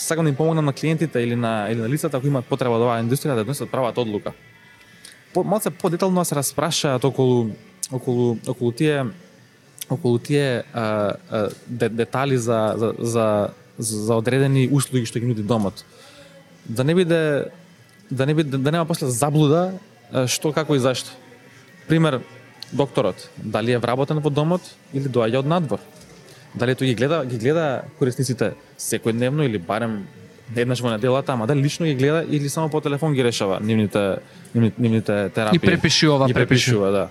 сакам 0.00 0.24
да 0.24 0.28
им 0.28 0.36
помогнам 0.36 0.64
на 0.64 0.72
клиентите 0.72 1.20
или 1.20 1.36
на 1.36 1.68
или 1.70 1.80
на 1.80 1.88
лицата 1.88 2.20
кои 2.20 2.28
имаат 2.28 2.46
потреба 2.46 2.78
да 2.78 2.84
од 2.84 2.88
оваа 2.88 3.02
индустрија 3.04 3.36
да 3.36 3.44
донесат 3.44 3.70
правата 3.70 4.00
одлука. 4.00 4.32
По 5.34 5.44
малце 5.44 5.70
подетално 5.70 6.24
се 6.24 6.34
распрашаат 6.34 7.04
околу 7.04 7.50
околу 7.92 8.36
околу 8.48 8.72
тие 8.72 9.06
околу 9.90 10.18
тие 10.18 10.62
а, 10.72 11.12
а, 11.30 11.48
де, 11.66 11.88
детали 11.88 12.38
за, 12.38 12.74
за, 12.76 12.94
за, 12.98 13.48
за 13.78 14.14
одредени 14.14 14.68
услуги 14.72 15.06
што 15.06 15.20
ги 15.20 15.26
нуди 15.26 15.42
домот. 15.42 15.84
Да 16.64 16.84
не 16.84 16.94
биде 16.94 17.50
да 18.10 18.26
не 18.26 18.34
биде 18.34 18.58
да 18.58 18.72
нема 18.72 18.86
после 18.86 19.06
заблуда 19.06 19.72
што 20.26 20.52
како 20.52 20.74
и 20.74 20.80
зашто. 20.80 21.10
Пример, 21.88 22.20
докторот, 22.72 23.30
дали 23.36 23.72
е 23.72 23.78
вработен 23.78 24.18
во 24.18 24.30
домот 24.30 24.62
или 24.94 25.08
доаѓа 25.08 25.42
од 25.42 25.46
надвор. 25.46 25.80
Дали 26.54 26.74
тој 26.74 26.84
ги 26.90 26.94
гледа 26.94 27.24
ги 27.24 27.38
гледа 27.38 27.82
корисниците 27.98 28.54
секојдневно 28.78 29.44
или 29.46 29.58
барем 29.58 30.06
еднаш 30.56 30.80
во 30.80 30.90
неделата, 30.90 31.32
ама 31.32 31.46
дали 31.46 31.62
лично 31.62 31.86
ги 31.86 31.94
гледа 31.94 32.24
или 32.28 32.48
само 32.48 32.68
по 32.68 32.80
телефон 32.80 33.14
ги 33.14 33.24
решава 33.24 33.60
нивните 33.60 34.18
нивните, 34.54 34.76
нивните 34.82 35.28
терапии. 35.30 35.56
И 35.56 35.58
препишува, 35.58 36.26
ги 36.26 36.34
препишува. 36.34 36.90
да. 36.90 37.08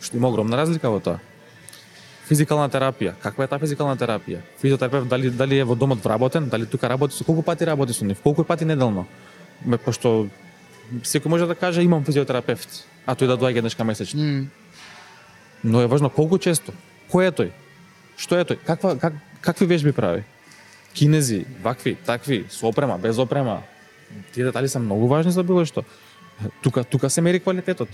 Што 0.00 0.16
има 0.16 0.28
огромна 0.28 0.56
разлика 0.56 0.90
во 0.90 0.98
тоа. 1.00 1.20
Физикална 2.26 2.68
терапија. 2.70 3.14
Каква 3.22 3.44
е 3.44 3.48
таа 3.48 3.58
физикална 3.58 3.96
терапија? 3.96 4.38
Физиотерапевт 4.60 5.08
дали 5.08 5.30
дали 5.30 5.58
е 5.58 5.64
во 5.64 5.74
домот 5.74 6.02
вработен, 6.02 6.48
дали 6.48 6.66
тука 6.66 6.88
работи 6.88 7.14
со 7.14 7.24
колку 7.24 7.42
пати 7.42 7.66
работи 7.66 7.92
со 7.92 8.04
нив, 8.04 8.20
колку 8.22 8.44
пати 8.44 8.64
неделно? 8.64 9.06
Ме 9.66 9.78
пошто 9.78 10.28
секој 11.02 11.28
може 11.28 11.46
да 11.46 11.54
каже 11.54 11.82
имам 11.82 12.04
физиотерапевт, 12.04 12.84
а 13.06 13.14
тој 13.14 13.26
да 13.26 13.38
доаѓа 13.38 13.58
еднашка 13.58 13.84
месечно. 13.84 14.22
М, 14.22 14.50
Но 15.62 15.82
е 15.82 15.86
важно 15.86 16.10
колку 16.10 16.38
често. 16.38 16.72
Кој 17.12 17.28
е 17.28 17.32
тој? 17.32 17.50
Што 18.20 18.36
е 18.36 18.44
тој? 18.44 18.60
Каква 18.66 18.94
как, 19.00 19.16
какви 19.40 19.66
вежби 19.66 19.92
прави? 19.96 20.24
Кинези, 20.92 21.46
вакви, 21.62 21.94
такви, 21.94 22.44
со 22.50 22.68
опрема, 22.68 22.98
без 22.98 23.18
опрема. 23.18 23.62
Тие 24.34 24.44
детали 24.44 24.68
се 24.68 24.78
многу 24.78 25.06
важни 25.06 25.32
за 25.32 25.42
било 25.42 25.64
што. 25.64 25.84
Тука 26.62 26.84
тука 26.84 27.10
се 27.10 27.20
мери 27.20 27.40
квалитетот. 27.40 27.88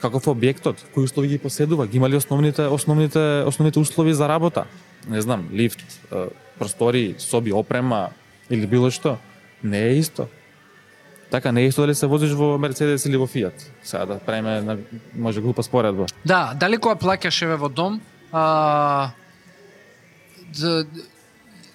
Каков 0.00 0.26
е 0.26 0.32
објектот, 0.32 0.80
кои 0.94 1.04
услови 1.04 1.28
ги 1.28 1.38
поседува, 1.38 1.86
ги 1.86 1.96
има 1.96 2.08
ли 2.08 2.16
основните 2.16 2.62
основните 2.68 3.44
основните 3.46 3.78
услови 3.78 4.12
за 4.12 4.28
работа? 4.28 4.64
Не 5.08 5.20
знам, 5.20 5.48
лифт, 5.52 5.84
простори, 6.58 7.14
соби, 7.18 7.52
опрема 7.52 8.10
или 8.50 8.66
било 8.66 8.90
што. 8.90 9.18
Не 9.64 9.78
е 9.88 9.96
исто. 9.96 10.28
Така 11.30 11.52
не 11.52 11.62
е 11.62 11.66
исто 11.66 11.82
дали 11.82 11.94
се 11.94 12.06
возиш 12.06 12.32
во 12.32 12.58
Мерцедес 12.58 13.04
или 13.06 13.16
во 13.16 13.26
Фиат. 13.26 13.72
Сега 13.82 14.06
да 14.06 14.18
правиме 14.18 14.78
може 15.14 15.40
глупа 15.40 15.62
споредба. 15.62 16.06
Да, 16.24 16.52
дали 16.56 16.76
кога 16.76 16.96
плаќаш 16.96 17.44
еве 17.44 17.56
во 17.56 17.68
дом, 17.68 18.00
а, 18.32 19.10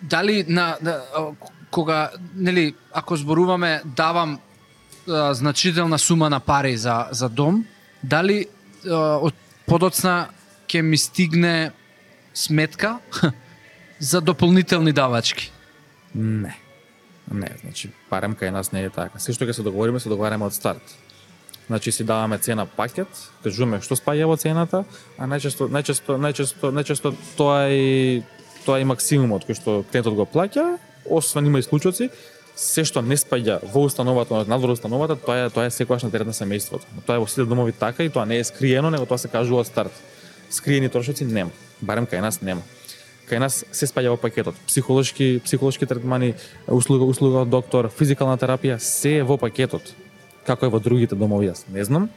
дали 0.01 0.45
на, 0.47 0.77
на 0.81 1.01
кога 1.71 2.11
нели 2.35 2.75
ако 2.93 3.15
зборуваме 3.15 3.81
давам 3.85 4.39
а, 5.09 5.33
значителна 5.33 5.99
сума 5.99 6.29
на 6.29 6.39
пари 6.39 6.77
за 6.77 7.07
за 7.11 7.29
дом, 7.29 7.65
дали 8.03 8.45
а, 8.87 9.19
од 9.19 9.35
подоцна 9.67 10.27
ќе 10.67 10.81
ми 10.81 10.97
стигне 10.97 11.71
сметка 12.33 12.99
за 13.99 14.21
дополнителни 14.21 14.91
давачки. 14.91 15.51
Не. 16.15 16.55
Не, 17.31 17.49
значи 17.61 17.89
барем 18.09 18.35
кај 18.35 18.49
нас 18.53 18.71
не 18.71 18.85
е 18.85 18.89
така. 18.89 19.19
Се 19.19 19.33
што 19.33 19.49
ќе 19.49 19.57
се 19.57 19.65
договориме, 19.65 19.99
се 19.99 20.09
договараме 20.09 20.45
од 20.45 20.53
старт. 20.53 20.95
Значи 21.67 21.91
си 21.91 22.03
даваме 22.05 22.37
цена 22.37 22.65
пакет, 22.69 23.09
кажуваме 23.43 23.81
што 23.81 23.97
спаѓа 23.97 24.29
во 24.29 24.37
цената, 24.37 24.83
а 25.17 25.25
најчесто 25.25 25.65
најчесто 25.73 26.19
најчесто 26.21 26.69
најчесто 26.69 27.13
тоа 27.37 27.65
е 27.73 28.21
тоа 28.65 28.81
е 28.81 28.87
максимумот 28.89 29.45
кој 29.47 29.59
што 29.59 29.83
клиентот 29.91 30.17
го 30.17 30.25
плаќа, 30.25 30.77
освен 31.05 31.45
има 31.45 31.61
и 31.61 31.65
случаи 31.65 32.09
се 32.55 32.85
што 32.87 33.03
не 33.03 33.17
спаѓа 33.19 33.59
во 33.73 33.83
установата, 33.85 34.45
надвор 34.47 34.71
установата, 34.73 35.17
тоа 35.19 35.45
е 35.45 35.49
тоа 35.51 35.67
е 35.67 35.71
секогаш 35.71 36.03
на 36.07 36.11
терет 36.11 36.27
на 36.27 36.33
семејството. 36.33 36.87
Тоа 37.05 37.17
е 37.17 37.23
во 37.23 37.27
сите 37.27 37.45
домови 37.45 37.75
така 37.75 38.03
и 38.03 38.09
тоа 38.09 38.25
не 38.25 38.39
е 38.39 38.47
скриено, 38.47 38.89
него 38.89 39.05
тоа 39.05 39.19
се 39.19 39.27
кажува 39.27 39.61
од 39.61 39.67
старт. 39.67 39.91
Скриени 40.49 40.89
трошоци 40.89 41.25
нема. 41.27 41.51
Барем 41.81 42.07
кај 42.07 42.23
нас 42.23 42.41
нема 42.41 42.63
кај 43.25 43.41
нас 43.41 43.63
се 43.73 43.87
спаѓа 43.89 44.13
во 44.13 44.17
пакетот. 44.21 44.55
Психолошки, 44.67 45.41
психолошки 45.43 45.87
третмани, 45.89 46.35
услуга, 46.67 47.05
услуга 47.09 47.41
од 47.41 47.49
доктор, 47.49 47.89
физикална 47.89 48.37
терапија, 48.37 48.77
се 48.77 49.17
е 49.19 49.23
во 49.25 49.37
пакетот. 49.41 49.93
Како 50.45 50.67
е 50.67 50.69
во 50.69 50.79
другите 50.79 51.17
домови, 51.17 51.49
јас 51.49 51.65
не 51.73 51.83
знам. 51.83 52.09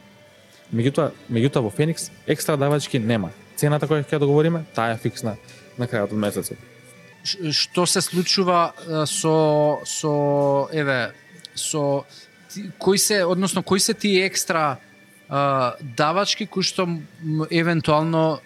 Меѓутоа, 0.69 1.09
меѓутоа 1.33 1.65
во 1.65 1.71
Феникс 1.73 2.11
екстра 2.29 2.57
давачки 2.61 3.01
нема. 3.01 3.31
Цената 3.57 3.89
која 3.89 4.05
ќе 4.05 4.21
договориме, 4.21 4.67
таа 4.75 4.93
е 4.93 5.01
фиксна 5.01 5.35
на 5.79 5.87
крајот 5.87 6.11
од 6.11 6.19
месецот. 6.19 6.57
Ш- 7.23 7.51
што 7.51 7.85
се 7.85 8.01
случува 8.01 8.73
со 9.07 9.79
со 9.85 10.13
еве 10.73 11.11
со 11.55 12.03
ти- 12.53 12.69
кои 12.77 12.97
се 12.97 13.23
односно 13.23 13.63
кои 13.63 13.79
се 13.79 13.93
тие 13.93 14.25
екстра 14.25 14.77
а, 15.29 15.73
давачки 15.81 16.45
кои 16.45 16.63
што 16.63 16.87
евентуално 17.51 18.39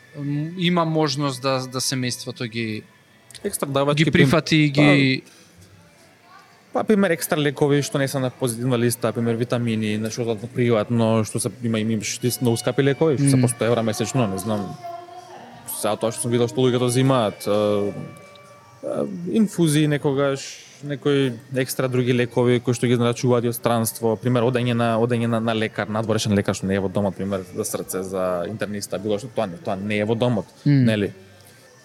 има 0.57 0.85
можност 0.85 1.41
да 1.41 1.59
да 1.67 1.79
семејството 1.79 2.47
ги 2.47 2.83
Екстра 3.43 3.67
давачки 3.67 4.03
ги 4.03 4.11
прифати 4.11 4.55
и 4.57 4.69
ги 4.69 5.21
Па, 6.73 6.83
пример, 6.83 7.11
екстра 7.13 7.37
лекови 7.37 7.83
што 7.85 7.99
не 8.01 8.07
се 8.07 8.17
на 8.19 8.31
позитивна 8.33 8.79
листа, 8.79 9.11
пример, 9.13 9.35
витамини, 9.37 9.97
нешто 9.97 10.37
приватно, 10.55 11.21
што 11.21 11.37
се 11.39 11.51
има 11.63 11.77
има 11.79 12.01
што 12.01 12.31
се 12.31 12.41
многу 12.41 12.57
скапи 12.57 12.81
лекови, 12.81 13.17
што 13.17 13.29
се 13.29 13.37
по 13.37 13.45
100 13.47 13.65
евра 13.69 13.83
месечно, 13.83 14.25
не 14.27 14.37
знам. 14.41 14.73
Сега 15.83 15.97
тоа 15.99 16.13
што 16.15 16.23
сум 16.23 16.31
видел 16.31 16.47
што 16.47 16.63
луѓето 16.63 16.87
е, 17.43 19.05
инфузии 19.35 19.87
некогаш, 19.87 20.39
некои 20.83 21.33
екстра 21.55 21.87
други 21.87 22.13
лекови 22.13 22.59
кои 22.59 22.73
што 22.75 22.87
ги 22.87 22.95
нарачуваат 22.99 23.43
од 23.51 23.55
странство, 23.55 24.15
пример 24.15 24.43
одење 24.47 24.75
на 24.79 24.95
одење 24.99 25.27
на, 25.27 25.39
на 25.43 25.55
лекар, 25.55 25.89
надворешен 25.91 26.35
лекар 26.35 26.55
што 26.55 26.67
не 26.67 26.75
е 26.75 26.83
во 26.83 26.87
домот, 26.87 27.15
пример 27.15 27.43
за 27.55 27.65
срце, 27.67 28.03
за 28.03 28.45
интерниста, 28.47 28.99
било 28.99 29.19
што 29.19 29.27
тоа 29.35 29.47
не, 29.51 29.59
тоа 29.59 29.75
не 29.75 29.99
е 29.99 30.07
во 30.07 30.15
домот, 30.15 30.47
М. 30.65 30.85
нели? 30.87 31.11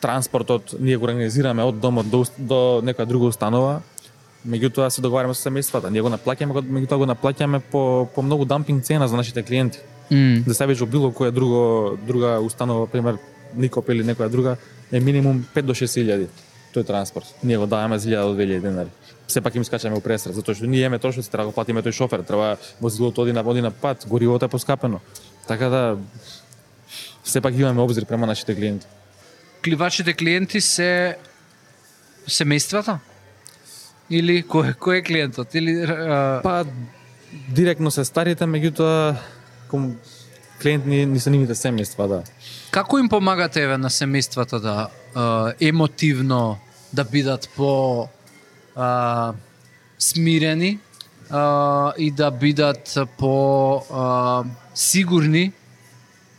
Транспортот 0.01 0.77
ние 0.79 0.97
го 0.97 1.07
организираме 1.07 1.67
од 1.67 1.81
домот 1.83 2.07
до, 2.11 2.25
до 2.39 2.59
некоја 2.87 3.07
друга 3.07 3.33
установа, 3.35 3.81
меѓутоа 4.47 4.91
се 4.95 5.03
договараме 5.03 5.35
со 5.35 5.49
семејствата. 5.49 5.91
Ние 5.91 6.03
го 6.03 6.11
наплаќаме, 6.15 6.55
меѓутоа 6.55 6.99
го 7.03 7.11
наплаќаме 7.11 7.61
по, 7.73 8.07
по 8.15 8.23
многу 8.23 8.47
дампинг 8.47 8.85
цена 8.87 9.09
за 9.09 9.17
нашите 9.19 9.43
клиенти. 9.43 9.83
М, 10.11 10.45
Да 10.47 10.55
ставиш 10.55 10.79
во 10.79 10.87
било 10.87 11.11
која 11.11 11.35
друго 11.35 11.99
друга 12.07 12.39
установа, 12.39 12.87
пример 12.87 13.19
Никоп 13.57 13.89
или 13.89 14.05
некоја 14.05 14.29
друга, 14.29 14.57
е 14.93 15.01
минимум 15.01 15.45
5 15.55 15.63
до 15.63 15.75
6 15.75 16.03
илјади 16.03 16.29
тој 16.75 16.87
транспорт. 16.87 17.27
Ние 17.43 17.59
го 17.59 17.67
даваме 17.67 17.99
за 17.99 18.09
1000 18.09 18.27
до 18.27 18.37
2000 18.37 18.61
денари. 18.61 18.89
Сепак 19.29 19.55
им 19.55 19.65
скачаме 19.65 19.97
у 19.97 20.01
пресред, 20.01 20.35
затоа 20.35 20.55
што 20.55 20.67
ние 20.67 20.85
имаме 20.85 20.99
трошоци, 20.99 21.31
треба 21.31 21.45
да 21.45 21.51
го 21.51 21.57
платиме 21.57 21.83
тој 21.83 21.93
шофер, 21.93 22.23
треба 22.23 22.57
возилото 22.81 23.23
оди 23.23 23.33
на 23.33 23.45
оди 23.45 23.61
на 23.61 23.71
пат, 23.71 24.07
горивото 24.09 24.45
е 24.45 24.49
поскапено. 24.49 25.01
Така 25.49 25.69
да 25.69 25.99
сепак 27.25 27.55
имаме 27.55 27.81
обзир 27.81 28.05
према 28.05 28.27
нашите 28.27 28.55
клиенти. 28.55 28.87
кливачите 29.65 30.15
клиенти 30.15 30.61
се 30.61 31.19
семејствата? 32.29 32.99
Или 34.11 34.41
кој 34.43 34.77
кој 34.77 35.01
е 35.01 35.03
клиентот? 35.03 35.55
Или 35.55 35.85
а, 35.85 36.41
Па 36.43 36.65
директно 37.53 37.91
се 37.91 38.05
старите, 38.05 38.45
меѓутоа 38.45 39.17
ком 39.69 39.97
клиент 40.63 40.87
ни, 40.87 41.07
ни 41.07 41.21
се 41.21 41.31
нивните 41.31 41.55
семејства, 41.55 42.09
да. 42.09 42.23
Како 42.71 42.99
им 42.99 43.09
помагате 43.09 43.63
еве 43.63 43.79
на 43.79 43.91
семејствата 43.91 44.61
да 44.61 44.89
а, 45.15 45.53
емотивно 45.61 46.59
да 46.93 47.05
бидат 47.05 47.49
по 47.57 48.09
а, 48.77 49.33
смирени 49.99 50.79
а, 51.31 51.93
и 51.99 52.11
да 52.11 52.31
бидат 52.31 52.99
по 53.19 53.83
а, 53.91 54.45
сигурни 54.75 55.53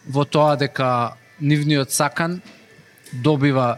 во 0.10 0.26
тоа 0.26 0.56
дека 0.58 1.14
нивниот 1.42 1.92
сакан 1.92 2.42
добива 3.14 3.78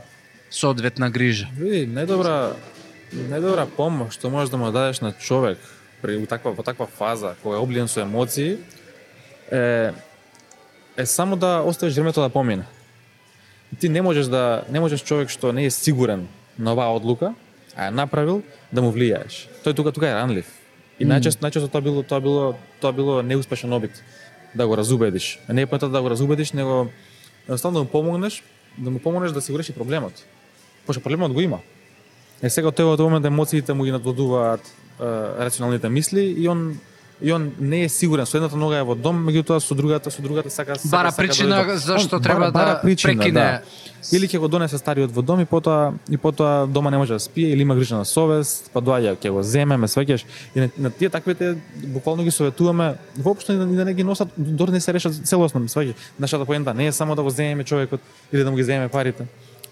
соодветна 0.52 1.10
грижа. 1.10 1.48
Види, 1.56 1.86
најдобра 1.88 2.54
најдобра 3.12 3.68
помош 3.76 4.16
што 4.16 4.32
можеш 4.32 4.52
да 4.52 4.58
му 4.58 4.72
дадеш 4.72 5.02
на 5.02 5.12
човек 5.12 5.60
при 6.02 6.18
таква 6.26 6.52
во 6.52 6.64
таква 6.64 6.88
фаза 6.88 7.36
кога 7.44 7.58
е 7.58 7.60
облиен 7.60 7.88
со 7.88 8.02
емоции 8.02 8.58
е 9.52 9.92
е 10.98 11.06
само 11.06 11.36
да 11.36 11.64
оставиш 11.66 11.96
времето 11.96 12.22
да 12.22 12.30
помине. 12.30 12.64
Ти 13.80 13.90
не 13.90 14.02
можеш 14.02 14.26
да 14.26 14.64
не 14.70 14.80
можеш 14.80 15.04
човек 15.04 15.30
што 15.30 15.54
не 15.54 15.66
е 15.66 15.72
сигурен 15.72 16.28
на 16.60 16.74
оваа 16.74 16.96
одлука, 16.96 17.34
а 17.76 17.88
ја 17.88 17.96
направил 17.96 18.44
да 18.74 18.82
му 18.82 18.92
влијаеш. 18.92 19.48
Тој 19.64 19.76
тука 19.76 19.92
тука 19.92 20.10
е 20.10 20.16
ранлив. 20.16 20.46
И 21.00 21.08
најчесто 21.08 21.42
најчесто 21.42 21.72
тоа 21.72 21.82
било 21.82 22.04
тоа 22.04 22.20
било 22.20 22.56
тоа 22.82 22.92
било 22.92 23.22
неуспешен 23.24 23.74
обид 23.74 24.04
да 24.56 24.68
го 24.68 24.78
разубедиш. 24.78 25.40
А 25.48 25.54
не 25.54 25.62
е 25.62 25.66
поентата 25.66 25.92
да 25.92 26.02
го 26.02 26.10
разубедиш, 26.10 26.52
него 26.52 26.92
едноставно 27.48 27.80
да 27.80 27.84
му 27.84 27.90
помогнеш, 27.90 28.44
да 28.78 28.92
му 28.92 29.00
помогнеш 29.00 29.32
да 29.32 29.42
си 29.42 29.52
го 29.52 29.60
реши 29.60 29.74
проблемот. 29.74 30.14
Пошто 30.86 31.04
проблемот 31.04 31.34
го 31.34 31.42
има. 31.42 31.60
Е 32.42 32.50
сега 32.50 32.74
тој 32.74 32.90
во 32.90 32.98
тој 32.98 33.08
момент 33.08 33.26
емоциите 33.26 33.74
му 33.74 33.84
ги 33.84 33.92
надводуваат 33.92 34.62
рационалните 35.40 35.90
мисли 35.90 36.36
и 36.38 36.48
он 36.50 36.80
и 37.22 37.34
он 37.34 37.52
не 37.60 37.84
е 37.84 37.90
сигурен, 37.90 38.26
со 38.26 38.38
едната 38.38 38.58
нога 38.58 38.78
е 38.78 38.84
во 38.84 38.96
дом, 38.96 39.20
меѓутоа 39.28 39.60
со 39.60 39.76
другата, 39.76 40.12
со 40.12 40.22
другата 40.22 40.50
сака 40.50 40.76
сака, 40.76 40.90
Бара 40.90 41.12
сака 41.12 41.28
причина 41.28 41.64
да 41.66 41.78
зашто 41.78 42.16
Он 42.16 42.22
треба 42.22 42.52
да 42.52 42.80
прекине. 42.82 43.32
Да. 43.32 43.62
Или 44.12 44.26
ќе 44.26 44.40
го 44.42 44.48
донесе 44.50 44.78
стариот 44.82 45.12
во 45.14 45.22
дом 45.22 45.40
и 45.40 45.46
потоа 45.46 45.94
и 46.10 46.18
потоа 46.18 46.66
дома 46.68 46.90
не 46.90 46.98
може 46.98 47.14
да 47.14 47.20
спие 47.20 47.52
или 47.54 47.62
има 47.62 47.76
грижа 47.76 47.96
на 47.96 48.06
совест, 48.06 48.72
па 48.74 48.82
доаѓа 48.82 49.14
ќе 49.22 49.30
го 49.30 49.44
земе, 49.44 49.78
ме 49.78 49.88
свеќаш. 49.88 50.26
И 50.56 50.60
на, 50.60 50.70
на 50.78 50.90
тие 50.90 51.10
таквите 51.10 51.56
буквално 51.86 52.24
ги 52.24 52.32
советуваме 52.32 52.96
воопшто 53.18 53.54
и 53.54 53.58
да, 53.58 53.66
да 53.66 53.86
не 53.86 53.94
ги 53.94 54.04
носат, 54.04 54.30
дори 54.38 54.72
не 54.72 54.82
се 54.82 54.94
решат 54.94 55.14
целосно, 55.14 55.62
ме 55.62 55.70
свеќаш. 55.70 55.94
Нашата 56.20 56.46
поента 56.46 56.74
не 56.74 56.88
е 56.88 56.92
само 56.92 57.16
да 57.16 57.24
го 57.24 57.30
земеме 57.30 57.64
човекот 57.64 58.02
или 58.34 58.44
да 58.44 58.52
му 58.52 58.58
ги 58.58 58.64
земеме 58.64 58.90
парите. 58.90 59.26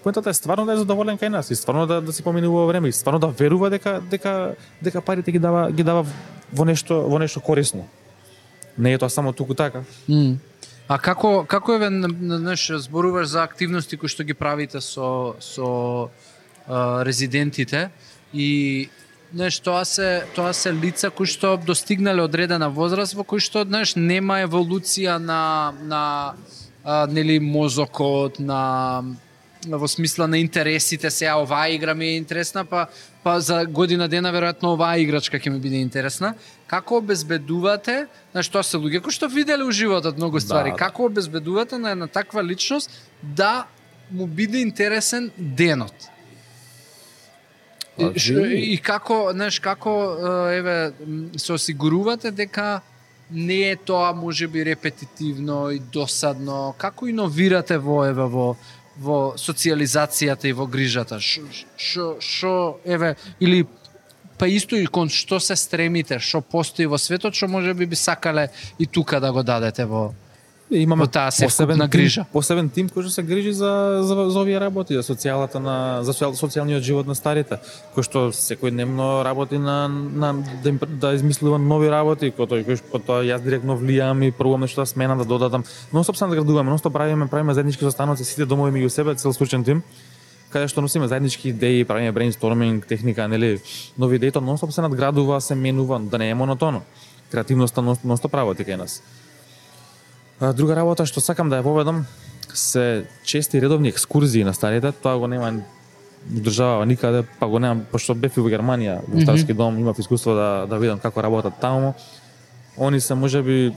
Поентата 0.04 0.30
е 0.30 0.34
стварно 0.34 0.66
да 0.66 0.74
е 0.74 0.80
задоволен 0.80 1.18
кај 1.20 1.28
нас 1.28 1.50
и 1.52 1.56
стварно 1.56 1.88
да 1.88 2.02
да 2.02 2.14
си 2.14 2.24
поминува 2.24 2.68
време 2.68 2.88
и 2.88 2.92
стварно 2.92 3.20
да 3.20 3.28
верува 3.28 3.70
дека 3.70 4.02
дека 4.02 4.56
дека 4.82 5.02
парите 5.02 5.32
ги 5.32 5.40
дава 5.40 5.72
ги 5.72 5.84
дава 5.84 6.06
во 6.54 6.66
нешто 6.66 7.04
во 7.10 7.20
нешто 7.20 7.42
корисно. 7.42 7.88
Не 8.78 8.94
е 8.94 8.98
тоа 8.98 9.10
само 9.10 9.34
туку 9.34 9.54
така. 9.54 9.84
Mm. 10.10 10.38
А 10.88 10.98
како 10.98 11.44
како 11.46 11.76
еве 11.76 11.90
знаеш 11.92 12.72
зборуваш 12.88 13.28
за 13.28 13.44
активности 13.44 13.98
кои 13.98 14.10
што 14.10 14.24
ги 14.24 14.34
правите 14.34 14.82
со 14.82 15.36
со 15.40 16.10
а, 16.66 17.04
резидентите 17.04 17.90
и 18.34 18.90
знаеш 19.34 19.60
тоа 19.60 19.86
се 19.86 20.24
тоа 20.36 20.54
се 20.54 20.74
лица 20.74 21.12
кои 21.12 21.28
што 21.28 21.58
достигнале 21.58 22.24
одредена 22.24 22.70
возраст 22.70 23.14
во 23.14 23.24
кои 23.24 23.44
што 23.44 23.68
знаеш 23.68 23.94
нема 23.96 24.40
еволуција 24.48 25.20
на 25.20 25.74
на 25.84 26.34
а, 26.84 27.06
нели 27.06 27.40
мозокот 27.40 28.40
на 28.40 29.04
во 29.68 29.88
смисла 29.88 30.28
на 30.28 30.38
интересите 30.38 31.10
сега 31.12 31.36
оваа 31.42 31.70
игра 31.70 31.94
ми 31.94 32.06
е 32.06 32.18
интересна 32.18 32.66
па 32.66 32.88
па 33.24 33.40
за 33.42 33.66
година 33.66 34.08
дена 34.08 34.32
веројатно 34.32 34.74
оваа 34.74 35.00
играчка 35.00 35.40
ќе 35.40 35.50
ми 35.50 35.60
биде 35.60 35.82
интересна. 35.84 36.36
Како 36.68 36.98
обезбедувате 37.04 38.08
знаеш 38.32 38.48
тоа 38.50 38.64
се 38.64 38.78
луѓе 38.78 39.02
кои 39.04 39.12
што 39.12 39.28
виделе 39.28 39.64
у 39.64 39.72
животот 39.72 40.18
многу 40.18 40.40
ствари 40.40 40.72
Да, 40.72 40.78
да. 40.78 40.84
како 40.86 41.06
обезбедувате 41.06 41.78
на 41.78 41.92
една 41.92 42.08
таква 42.08 42.44
личност 42.44 42.92
да 43.22 43.68
му 44.12 44.28
биде 44.28 44.60
интересен 44.60 45.32
денот? 45.38 45.94
Па, 47.98 48.14
И, 48.16 48.74
и 48.74 48.78
како, 48.78 49.32
знаеш, 49.34 49.60
како 49.60 49.92
еве 50.56 50.94
се 51.38 51.54
осигурувате 51.54 52.32
дека 52.32 52.82
не 53.32 53.72
е 53.72 53.76
тоа 53.76 54.14
можеби 54.14 54.66
репетитивно 54.66 55.70
и 55.72 55.80
досадно, 55.80 56.74
како 56.78 57.08
иновирате 57.08 57.78
во 57.78 58.06
еве 58.08 58.26
во 58.26 58.56
во 59.00 59.36
социализацијата 59.38 60.50
и 60.50 60.54
во 60.54 60.68
грижата? 60.68 61.20
Шо 61.20 61.42
Што 61.76 62.08
што 62.20 62.54
еве 62.86 63.16
или 63.40 63.66
па 64.40 64.48
исто 64.48 64.76
и 64.80 64.86
кон 64.86 65.10
што 65.10 65.40
се 65.40 65.56
стремите, 65.56 66.20
што 66.20 66.42
постои 66.42 66.86
во 66.86 66.98
светот, 66.98 67.36
што 67.36 67.48
можеби 67.48 67.86
би 67.86 67.96
сакале 67.96 68.50
и 68.78 68.86
тука 68.86 69.20
да 69.20 69.32
го 69.32 69.44
дадете 69.44 69.86
во 69.86 70.14
Имаме 70.72 71.08
таа 71.08 71.32
севкупна 71.32 71.88
грижа. 71.88 72.24
Тим, 72.24 72.32
посебен 72.34 72.70
тим 72.70 72.90
кој 72.90 73.02
што 73.02 73.10
се 73.10 73.24
грижи 73.24 73.52
за 73.58 74.02
за, 74.06 74.30
за 74.30 74.40
овие 74.40 74.60
работи, 74.62 74.94
за 74.94 75.02
социјалата 75.02 75.58
на 75.58 76.04
за 76.04 76.14
социјал, 76.14 76.36
социјалниот 76.38 76.86
живот 76.86 77.08
на 77.10 77.16
старите, 77.18 77.58
кој 77.96 78.06
што 78.06 78.20
секојдневно 78.30 79.24
работи 79.26 79.58
на 79.58 79.88
на 79.90 80.34
да, 80.64 80.70
им, 80.70 80.80
да 81.02 81.16
измислува 81.18 81.58
нови 81.58 81.90
работи, 81.90 82.30
кој 82.30 82.46
тој 82.54 82.66
кој 82.70 82.78
што 82.78 83.02
тоа 83.02 83.26
јас 83.26 83.42
директно 83.42 83.78
влијам 83.82 84.22
и 84.28 84.32
пробувам 84.32 84.62
нешто 84.62 84.82
да 84.82 84.86
смена 84.86 85.18
да 85.18 85.26
додадам. 85.26 85.66
Но 85.94 86.04
стоп 86.04 86.18
сам 86.18 86.30
да 86.30 86.36
градуваме, 86.36 86.70
но 86.70 86.78
стоп 86.78 86.94
правиме 86.94 87.28
правиме 87.28 87.54
заеднички 87.54 87.84
состаноци 87.84 88.24
сите 88.24 88.46
домови 88.46 88.72
меѓу 88.72 88.90
себе, 88.90 89.16
цел 89.16 89.34
случаен 89.34 89.64
тим 89.64 89.84
каде 90.50 90.68
што 90.68 90.82
носиме 90.82 91.08
заеднички 91.08 91.50
идеи, 91.50 91.86
правиме 91.86 92.12
брейнсторминг, 92.12 92.86
техника, 92.86 93.28
нели, 93.28 93.62
нови 93.98 94.18
идеи, 94.18 94.32
тоа 94.32 94.42
нонстоп 94.42 94.74
се 94.74 94.82
надградува, 94.82 95.42
се 95.42 95.56
менува, 95.56 96.00
да 96.00 96.18
не 96.18 96.30
е 96.30 96.36
монотоно. 96.36 96.82
Креативноста 97.32 97.82
нон- 97.82 98.02
нонстоп 98.04 98.34
работи 98.34 98.66
кај 98.66 98.78
нас. 98.78 99.02
Друга 100.40 100.76
работа 100.76 101.06
што 101.06 101.20
сакам 101.22 101.50
да 101.50 101.60
ја 101.60 101.64
поведам 101.64 102.06
се 102.54 103.06
чести 103.24 103.62
редовни 103.62 103.90
екскурзии 103.90 104.44
на 104.44 104.54
старите, 104.54 104.92
тоа 104.92 105.18
го 105.20 105.28
нема 105.28 105.62
држава 106.26 106.86
никаде, 106.86 107.24
па 107.40 107.48
го 107.48 107.60
немам, 107.60 107.86
пошто 107.92 108.16
бев 108.16 108.38
и 108.38 108.42
во 108.42 108.50
Германија, 108.50 109.00
во 109.08 109.22
старски 109.22 109.54
дом, 109.54 109.78
имав 109.80 110.00
искуство 110.00 110.36
да, 110.36 110.66
да 110.70 110.80
видам 110.80 111.00
како 111.00 111.22
работат 111.24 111.60
таму. 111.62 111.94
Они 112.78 113.00
се 113.00 113.16
можеби 113.16 113.74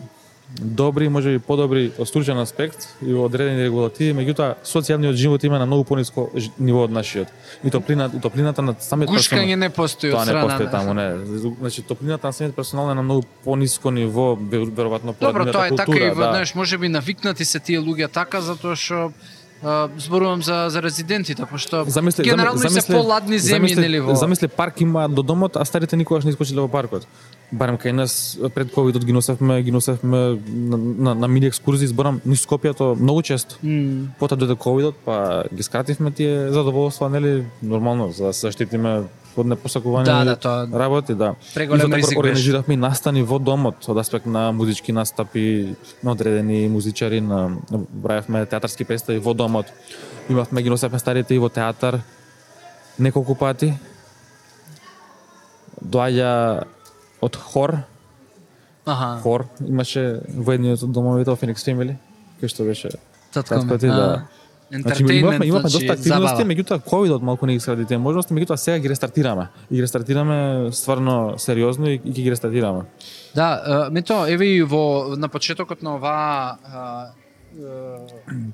добри, 0.50 1.08
можеби 1.08 1.38
подобри 1.38 1.92
од 1.98 2.08
стручен 2.08 2.38
аспект 2.38 2.88
и 3.00 3.12
во 3.12 3.24
одредени 3.24 3.64
регулативи, 3.64 4.12
меѓутоа 4.12 4.54
социјалниот 4.64 5.14
живот 5.14 5.44
има 5.44 5.58
на 5.58 5.66
многу 5.66 5.84
пониско 5.84 6.28
ниво 6.58 6.84
од 6.84 6.90
нашиот. 6.90 7.28
И 7.64 7.70
топлината, 7.70 8.20
топлината 8.20 8.62
на 8.62 8.74
самиот 8.78 9.08
гушкање 9.08 9.56
не 9.56 9.70
постои 9.70 10.10
од 10.10 10.14
Тоа 10.14 10.24
не 10.24 10.26
страна. 10.26 10.46
постои 10.48 10.70
таму, 10.70 10.94
не. 10.94 11.16
Значи 11.60 11.82
топлината 11.82 12.26
на 12.26 12.32
самиот 12.32 12.54
персонал 12.54 12.90
е 12.90 12.94
на 12.94 13.02
многу 13.02 13.22
пониско 13.44 13.90
ниво, 13.90 14.36
ве- 14.36 14.68
веројатно 14.68 15.12
по 15.12 15.26
Добро, 15.26 15.52
тоа 15.52 15.66
е 15.66 15.76
така 15.76 15.96
и 15.96 16.10
во, 16.10 16.14
да. 16.16 16.30
знаеш, 16.30 16.54
можеби 16.54 16.88
навикнати 16.88 17.44
се 17.44 17.60
тие 17.60 17.80
луѓе 17.80 18.12
така 18.12 18.40
затоа 18.40 18.76
што 18.76 19.12
зборувам 19.98 20.42
за 20.42 20.66
за 20.68 20.82
резидентите, 20.82 21.46
пошто 21.46 21.84
Замисли, 21.86 22.24
генерално 22.24 22.62
и 22.64 22.70
се 22.70 22.92
поладни 22.92 23.38
земји 23.38 23.54
замисли, 23.54 23.80
нели 23.80 24.00
во 24.00 24.14
Замисли 24.14 24.48
парк 24.48 24.80
има 24.80 25.08
до 25.08 25.22
домот, 25.22 25.56
а 25.56 25.64
старите 25.64 25.96
никогаш 25.96 26.24
не 26.24 26.30
искочиле 26.30 26.60
во 26.60 26.68
паркот. 26.68 27.06
Барем 27.52 27.76
кај 27.78 27.92
нас 27.92 28.38
пред 28.54 28.72
ковидот 28.72 29.04
ги 29.04 29.12
носевме, 29.12 29.62
ги 29.62 29.70
носевме 29.70 30.38
на, 30.48 30.76
на, 30.76 31.14
на 31.14 31.28
мини 31.28 31.46
екскурзии, 31.46 31.86
зборам 31.86 32.20
низ 32.26 32.46
Скопјето 32.46 32.96
многу 32.98 33.22
често. 33.22 33.58
М, 33.62 34.10
Потоа 34.18 34.38
дојде 34.38 34.56
ковидот, 34.56 34.96
па 35.04 35.44
ги 35.54 35.62
скративме 35.62 36.10
тие 36.10 36.50
задоволства, 36.50 37.10
нели, 37.10 37.44
нормално 37.62 38.10
за 38.12 38.24
да 38.26 38.32
се 38.32 38.46
заштитиме 38.46 39.02
од 39.36 39.46
непосакувани 39.46 40.06
Да, 40.06 40.24
да, 40.24 40.36
тоа 40.36 40.68
работи, 40.72 41.14
да. 41.14 41.34
преголем 41.54 41.92
ризик. 41.94 42.18
Организиравме 42.18 42.74
и 42.74 42.76
настани 42.76 43.22
во 43.22 43.38
домот 43.38 43.88
од 43.88 43.98
аспект 43.98 44.26
на 44.26 44.52
музички 44.52 44.92
настапи 44.92 45.76
на 46.02 46.12
одредени 46.12 46.68
музичари, 46.68 47.20
на 47.20 47.56
правевме 48.02 48.46
театарски 48.46 48.84
представи 48.84 49.18
во 49.18 49.34
домот. 49.34 49.66
Имавме 50.28 50.62
ги 50.62 50.70
носевме 50.70 50.98
старите 50.98 51.34
и 51.34 51.38
во 51.38 51.48
театар 51.48 52.00
неколку 52.98 53.34
пати. 53.34 53.74
Доаѓа 55.82 56.64
од 57.20 57.36
хор, 57.36 57.76
Аха, 58.86 59.20
хор 59.22 59.46
имаше 59.60 60.22
во 60.28 60.54
едниот 60.54 60.82
од 60.82 60.92
домовите 60.92 61.30
во 61.30 61.36
Phoenix 61.38 61.64
Family, 61.66 61.96
кој 62.40 62.50
што 62.50 62.64
беше 62.66 62.90
татко 63.32 63.78
да. 63.78 64.26
Значи, 64.80 65.02
имавме, 65.02 65.46
имавме 65.46 65.68
значи, 65.68 65.86
доста 65.86 65.92
активности, 65.92 66.44
меѓутоа 66.48 66.80
ковидот 66.80 67.22
малку 67.22 67.46
не 67.46 67.54
ги 67.54 67.60
скради 67.60 67.84
тие 67.84 67.98
можности, 67.98 68.32
меѓутоа 68.32 68.56
сега 68.56 68.78
ги 68.78 68.88
рестартираме. 68.88 69.48
И 69.70 69.76
ги 69.76 69.82
рестартираме 69.82 70.72
стварно 70.72 71.34
сериозно 71.38 71.90
и, 71.90 72.00
и 72.04 72.22
ги 72.22 72.30
рестартираме. 72.30 72.86
Да, 73.34 73.88
мето, 73.92 74.24
еве 74.26 74.46
и 74.56 74.62
во 74.62 75.12
на 75.16 75.28
почетокот 75.28 75.82
на 75.82 75.96
оваа 75.96 77.12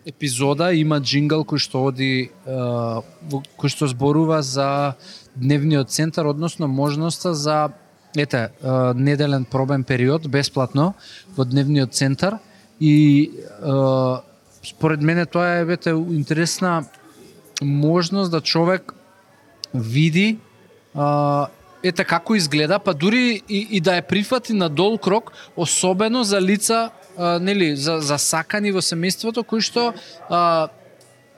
епизода 0.07 0.72
има 0.74 0.98
джингл 0.98 1.46
кој 1.46 1.62
што 1.62 1.85
оди 1.87 2.31
кој 2.42 3.68
што 3.70 3.87
зборува 3.87 4.42
за 4.42 4.96
дневниот 5.37 5.90
центар, 5.90 6.26
односно 6.26 6.66
можноста 6.66 7.35
за 7.35 7.70
ете, 8.16 8.50
неделен 8.94 9.44
пробен 9.44 9.85
период 9.85 10.26
бесплатно 10.26 10.94
во 11.37 11.44
дневниот 11.44 11.94
центар 11.94 12.40
и 12.81 13.31
според 14.68 15.02
мене 15.02 15.26
тоа 15.26 15.59
е 15.59 15.64
вете 15.64 15.90
интересна 15.90 16.85
можност 17.62 18.31
да 18.31 18.40
човек 18.40 18.92
види 19.74 20.38
а, 20.94 21.46
ете 21.83 22.04
како 22.04 22.35
изгледа, 22.35 22.78
па 22.78 22.94
дури 22.94 23.42
и, 23.48 23.66
и 23.70 23.81
да 23.81 23.98
ја 23.98 24.07
прифати 24.07 24.52
на 24.52 24.68
дол 24.68 24.98
крок, 24.98 25.33
особено 25.57 26.24
за 26.24 26.40
лица, 26.42 26.90
а, 27.16 27.38
нели, 27.38 27.76
за, 27.76 27.98
за 28.00 28.18
сакани 28.18 28.72
во 28.72 28.83
семејството, 28.83 29.44
кои 29.46 29.62
што 29.62 29.92
а, 30.28 30.68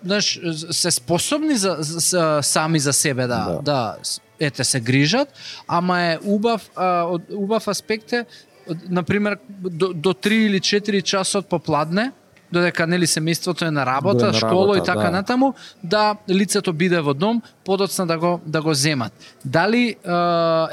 знаеш, 0.05 0.41
се 0.71 0.91
способни 0.91 1.57
за, 1.57 1.77
за, 1.81 2.41
сами 2.43 2.79
за 2.79 2.93
себе 2.93 3.27
да, 3.27 3.45
да. 3.45 3.63
Да. 3.63 3.97
ете 4.41 4.65
се 4.65 4.81
грижат, 4.81 5.29
ама 5.69 6.01
е 6.01 6.19
убав 6.25 6.71
а, 6.77 7.05
од, 7.05 7.23
убав 7.33 7.69
аспект 7.69 8.13
е 8.13 8.25
од- 8.69 8.89
на 8.89 9.03
пример 9.03 9.39
до, 9.49 9.93
до 9.93 10.15
3 10.15 10.33
или 10.49 10.61
4 10.61 11.03
часот 11.03 11.49
попладне 11.49 12.13
додека 12.53 12.87
нели 12.87 13.07
семејството 13.07 13.69
е 13.69 13.71
на 13.71 13.87
работа, 13.87 14.19
Дое 14.19 14.33
на 14.33 14.39
школа 14.39 14.77
и 14.77 14.81
работа, 14.81 14.93
така 14.93 15.11
да. 15.11 15.11
натаму, 15.11 15.55
да 15.85 16.17
лицето 16.31 16.73
биде 16.73 17.01
во 17.01 17.15
дом, 17.15 17.43
подоцна 17.65 18.07
да 18.07 18.19
го 18.19 18.41
да 18.47 18.63
го 18.63 18.75
земат. 18.75 19.13
Дали 19.45 19.89
е, 19.89 19.97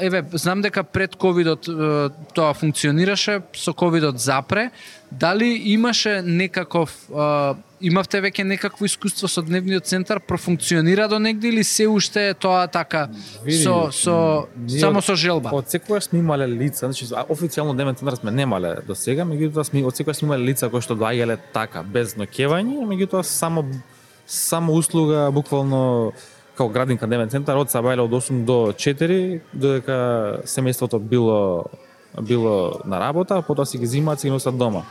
еве 0.06 0.24
знам 0.32 0.60
дека 0.60 0.84
пред 0.84 1.16
ковидот 1.16 1.68
е, 1.68 1.72
тоа 2.34 2.54
функционираше, 2.54 3.40
со 3.54 3.74
ковидот 3.74 4.18
запре, 4.18 4.70
дали 5.12 5.62
имаше 5.64 6.22
некаков 6.22 6.92
е, 7.10 7.54
имавте 7.80 8.20
веќе 8.20 8.44
некакво 8.44 8.86
искуство 8.88 9.28
со 9.28 9.42
дневниот 9.42 9.86
центар, 9.86 10.20
профункционира 10.20 11.08
до 11.08 11.18
негде 11.18 11.48
или 11.48 11.64
се 11.64 11.86
уште 11.88 12.28
е 12.28 12.34
тоа 12.34 12.66
така 12.66 13.08
Види, 13.44 13.62
со 13.62 13.90
со 13.92 14.48
ние 14.56 14.80
само 14.80 15.02
со 15.02 15.14
желба? 15.16 15.50
Од 15.52 15.70
секогаш 15.70 16.10
сме 16.10 16.18
имале 16.18 16.48
лица, 16.48 16.86
значи 16.86 17.06
а, 17.14 17.24
официјално 17.24 17.74
дневен 17.74 17.94
центар 17.94 18.16
сме 18.18 18.30
немале 18.30 18.76
до 18.86 18.94
сега, 18.94 19.24
меѓутоа 19.24 19.62
сме 19.62 19.84
од 19.84 19.96
секогаш 19.96 20.20
сме 20.20 20.26
имале 20.32 20.52
лица 20.52 20.68
кои 20.68 20.82
што 20.82 20.98
доаѓале 20.98 21.38
така 21.52 21.82
без 21.82 22.16
ноќевање, 22.18 22.82
меѓутоа 22.84 23.22
само 23.22 23.64
само 24.26 24.72
услуга 24.76 25.30
буквално 25.32 26.12
како 26.58 26.68
градинка 26.74 27.06
дневен 27.06 27.30
центар 27.30 27.56
од 27.56 27.70
Сабајле 27.70 28.02
од 28.02 28.12
8 28.18 28.44
до 28.44 28.72
4, 28.74 29.40
додека 29.54 29.98
семејството 30.44 30.98
било 30.98 31.70
било 32.22 32.80
на 32.84 33.00
работа, 33.00 33.42
потоа 33.42 33.66
си 33.66 33.78
ги 33.78 33.86
зимаат, 33.86 34.20
си 34.20 34.26
ги 34.26 34.32
носат 34.32 34.58
дома. 34.58 34.82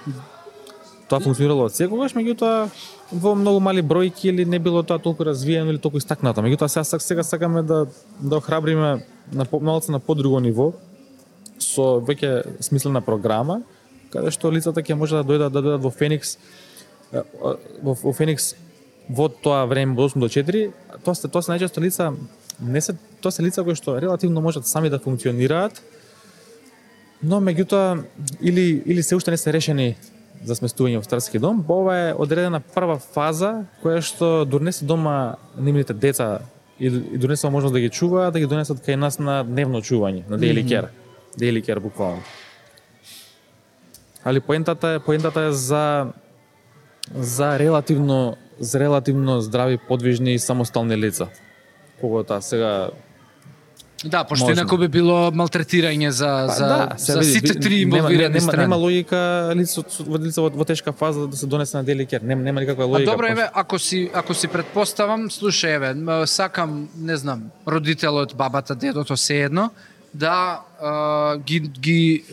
Тоа 1.07 1.20
функционирало 1.24 1.70
од 1.70 1.76
секогаш, 1.76 2.13
меѓутоа 2.15 2.68
во 3.11 3.36
многу 3.36 3.61
мали 3.63 3.82
бројки 3.82 4.28
или 4.28 4.45
не 4.45 4.59
било 4.59 4.84
тоа 4.84 4.99
толку 4.99 5.24
развиено 5.24 5.72
или 5.72 5.80
толку 5.80 5.97
истакнато. 5.97 6.43
Меѓутоа 6.43 6.68
сега, 6.68 6.99
сега 6.99 7.24
сакаме 7.24 7.63
да 7.63 7.86
да 8.20 8.38
охрабриме 8.38 9.05
на 9.32 9.47
малце 9.61 9.91
на 9.91 9.99
подруго 9.99 10.39
ниво 10.39 10.74
со 11.59 11.99
веќе 12.03 12.61
смислена 12.61 13.01
програма 13.01 13.61
каде 14.11 14.32
што 14.32 14.51
лицата 14.51 14.84
ќе 14.84 14.95
може 14.95 15.15
да 15.15 15.24
дојдат 15.24 15.53
да 15.53 15.61
дојдат 15.61 15.84
во 15.84 15.91
Феникс 15.91 16.38
во, 17.11 17.93
во 17.93 18.13
Феникс 18.13 18.53
во 19.09 19.30
тоа 19.30 19.65
време 19.65 19.95
од 19.95 20.11
8 20.11 20.20
до 20.20 20.28
4, 20.28 20.72
тоа 21.03 21.15
се 21.15 21.28
тоа 21.28 21.41
се 21.41 21.53
најчесто 21.53 21.84
лица 21.84 22.11
не 22.59 22.82
се 22.82 22.97
тоа 23.22 23.32
се 23.32 23.43
лица 23.43 23.63
кои 23.63 23.76
што 23.76 23.99
релативно 23.99 24.41
можат 24.41 24.68
сами 24.68 24.89
да 24.89 24.99
функционираат, 24.99 25.82
но 27.24 27.41
меѓутоа 27.41 28.03
или 28.41 28.84
или 28.86 29.03
се 29.03 29.15
уште 29.15 29.32
не 29.32 29.38
се 29.38 29.53
решени 29.53 29.95
за 30.45 30.55
сместување 30.55 30.99
во 31.01 31.05
старски 31.05 31.39
дом, 31.39 31.63
ова 31.68 31.95
е 31.97 32.13
одредена 32.13 32.59
прва 32.59 32.99
фаза 33.01 33.65
која 33.84 34.01
што 34.05 34.45
донесе 34.45 34.86
дома 34.86 35.38
нивните 35.57 35.93
деца 35.93 36.41
и, 36.80 36.88
и 36.88 37.18
донесува 37.18 37.51
можност 37.51 37.74
да 37.74 37.80
ги 37.80 37.89
чуваат, 37.89 38.34
да 38.34 38.39
ги 38.39 38.45
донесат 38.45 38.84
кај 38.86 38.95
нас 38.95 39.20
на 39.20 39.43
дневно 39.43 39.82
чување, 39.82 40.28
на 40.30 40.38
daily 40.38 40.65
care. 40.65 40.93
Daily 41.39 41.63
care 41.65 41.80
буквално. 41.80 42.22
Али 44.24 44.39
поентата 44.39 44.88
е 44.88 44.99
поентата 44.99 45.41
е 45.41 45.51
за 45.51 46.07
за 47.15 47.59
релативно 47.59 48.38
за 48.59 48.80
релативно 48.80 49.41
здрави, 49.41 49.78
подвижни 49.78 50.34
и 50.34 50.39
самостални 50.39 50.97
лица. 50.97 51.28
Поготоа 52.01 52.41
сега 52.41 52.89
Да, 54.06 54.24
пошто 54.24 54.45
Можно. 54.45 54.54
инаку 54.54 54.78
би 54.78 54.88
било 54.89 55.32
малтретирање 55.32 56.10
за 56.10 56.45
Па 56.45 56.54
за 56.54 56.66
да, 56.66 56.93
се 56.98 57.12
за 57.14 57.20
види, 57.20 57.32
сите 57.32 57.60
три 57.60 57.80
нема, 57.80 57.98
инволвирани 57.98 58.30
нема, 58.30 58.41
страни. 58.41 58.62
нема 58.62 58.76
логика 58.76 59.18
лицо 59.56 59.84
во 60.00 60.18
лице 60.18 60.38
во, 60.39 60.50
во 60.52 60.66
тешка 60.66 60.93
фаза 60.93 61.28
да 61.28 61.38
се 61.38 61.48
донесе 61.48 61.78
на 61.78 61.84
деликер. 61.84 62.22
Нема 62.22 62.41
нема 62.43 62.62
никаква 62.62 62.84
А 62.84 62.88
логика. 62.88 63.12
добро 63.12 63.26
пошто- 63.26 63.32
еве, 63.32 63.50
ако 63.54 63.80
си 63.80 64.10
ако 64.14 64.34
си 64.34 64.48
предпоставам, 64.48 65.30
слушај 65.30 65.76
еве, 65.76 65.89
сакам, 66.28 66.89
не 66.95 67.18
знам, 67.18 67.43
родителот, 67.68 68.36
бабата, 68.36 68.76
дедото 68.76 69.18
се 69.18 69.41
едно 69.41 69.70
да 70.14 70.62
а, 70.82 71.38
ги 71.39 71.60
ги 71.60 72.24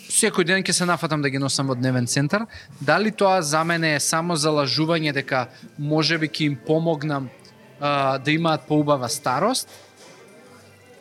секој 0.00 0.44
ден 0.44 0.62
ќе 0.62 0.70
се 0.72 0.84
нафатам 0.84 1.22
да 1.22 1.28
ги 1.28 1.38
носам 1.38 1.66
во 1.66 1.74
дневен 1.74 2.06
центар. 2.06 2.46
Дали 2.80 3.10
тоа 3.10 3.42
за 3.42 3.64
мене 3.64 3.94
е 3.94 4.00
само 4.00 4.36
за 4.36 4.48
лажување 4.50 5.12
дека 5.12 5.48
можеби 5.78 6.28
ќе 6.28 6.42
им 6.42 6.56
помогнам 6.56 7.28
а, 7.80 8.18
да 8.18 8.30
имаат 8.30 8.60
поубава 8.62 9.08
старост? 9.08 9.68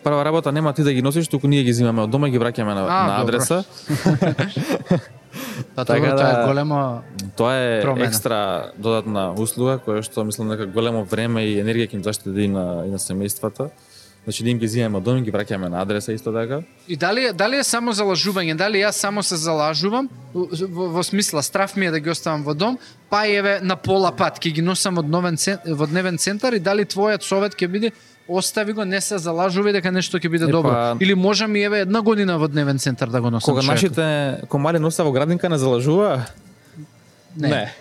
Прва 0.06 0.22
работа 0.22 0.52
нема 0.52 0.70
ти 0.70 0.84
да 0.84 0.94
ги 0.94 1.02
носиш, 1.02 1.28
туку 1.28 1.48
ние 1.48 1.64
ги 1.64 1.74
земаме 1.74 2.02
од 2.02 2.10
дома 2.10 2.28
и 2.28 2.32
ги 2.32 2.38
враќаме 2.38 2.74
на, 2.76 2.82
А, 2.84 3.08
на 3.08 3.16
адреса. 3.18 3.64
Па 5.76 5.86
Така 5.86 6.10
тоа 6.10 6.16
да- 6.16 6.42
е 6.42 6.46
големо 6.46 7.02
Тоа 7.36 7.54
е 7.56 7.82
Промена. 7.82 8.06
екстра 8.06 8.40
додатна 8.78 9.34
услуга 9.34 9.80
која 9.80 10.02
што 10.02 10.24
мислам 10.24 10.50
дека 10.50 10.66
големо 10.68 11.04
време 11.04 11.42
и 11.44 11.58
енергија 11.58 11.90
ќе 11.90 11.94
им 11.96 12.04
заштеди 12.04 12.48
на 12.48 12.86
и 12.86 12.90
на 12.90 12.98
семејствата. 12.98 13.70
Значи 14.24 14.44
да 14.44 14.50
им 14.50 14.60
ги 14.60 14.68
земаме 14.68 14.98
од 14.98 15.04
дома 15.04 15.20
и 15.20 15.24
ги 15.24 15.32
враќаме 15.32 15.68
на 15.68 15.82
адреса 15.82 16.14
исто 16.14 16.32
така. 16.32 16.62
И 16.88 16.96
дали 16.96 17.34
дали 17.34 17.58
е 17.58 17.64
само 17.64 17.92
залажување, 17.92 18.56
дали 18.56 18.78
јас 18.78 18.92
само 18.94 19.24
се 19.24 19.36
залажувам 19.36 20.10
во, 20.34 20.48
во, 20.88 21.04
смисла 21.04 21.42
страв 21.42 21.76
ми 21.76 21.86
е 21.86 21.92
да 21.92 22.00
ги 22.00 22.10
оставам 22.10 22.44
во 22.44 22.54
дом, 22.54 22.78
па 23.10 23.26
еве 23.28 23.60
на 23.62 23.76
пола 23.76 24.12
пат 24.12 24.38
ќе 24.38 24.52
ги 24.52 24.62
носам 24.62 24.98
од 24.98 25.10
новен 25.10 25.36
цен, 25.36 25.58
во 25.68 25.86
дневен 25.86 26.18
центар 26.18 26.54
и 26.54 26.60
дали 26.60 26.86
твојот 26.86 27.22
совет 27.22 27.54
ќе 27.54 27.68
биде 27.68 27.92
остави 28.28 28.74
го, 28.74 28.86
не 28.86 29.02
се 29.02 29.20
залажувај 29.22 29.78
дека 29.78 29.92
нешто 29.92 30.18
ќе 30.18 30.30
биде 30.30 30.46
Е, 30.46 30.52
добро. 30.52 30.98
Или 31.00 31.14
можам 31.16 31.56
и 31.56 31.64
еве 31.64 31.80
една 31.86 32.02
година 32.02 32.38
во 32.38 32.48
дневен 32.48 32.80
центар 32.80 33.10
да 33.10 33.22
го 33.22 33.30
носам. 33.30 33.54
Кога 33.54 33.62
нашите 33.62 34.42
комари 34.50 34.80
носа 34.80 35.04
во 35.04 35.12
градинка 35.12 35.50
не 35.50 35.58
залажува, 35.58 36.26
не. 37.38 37.72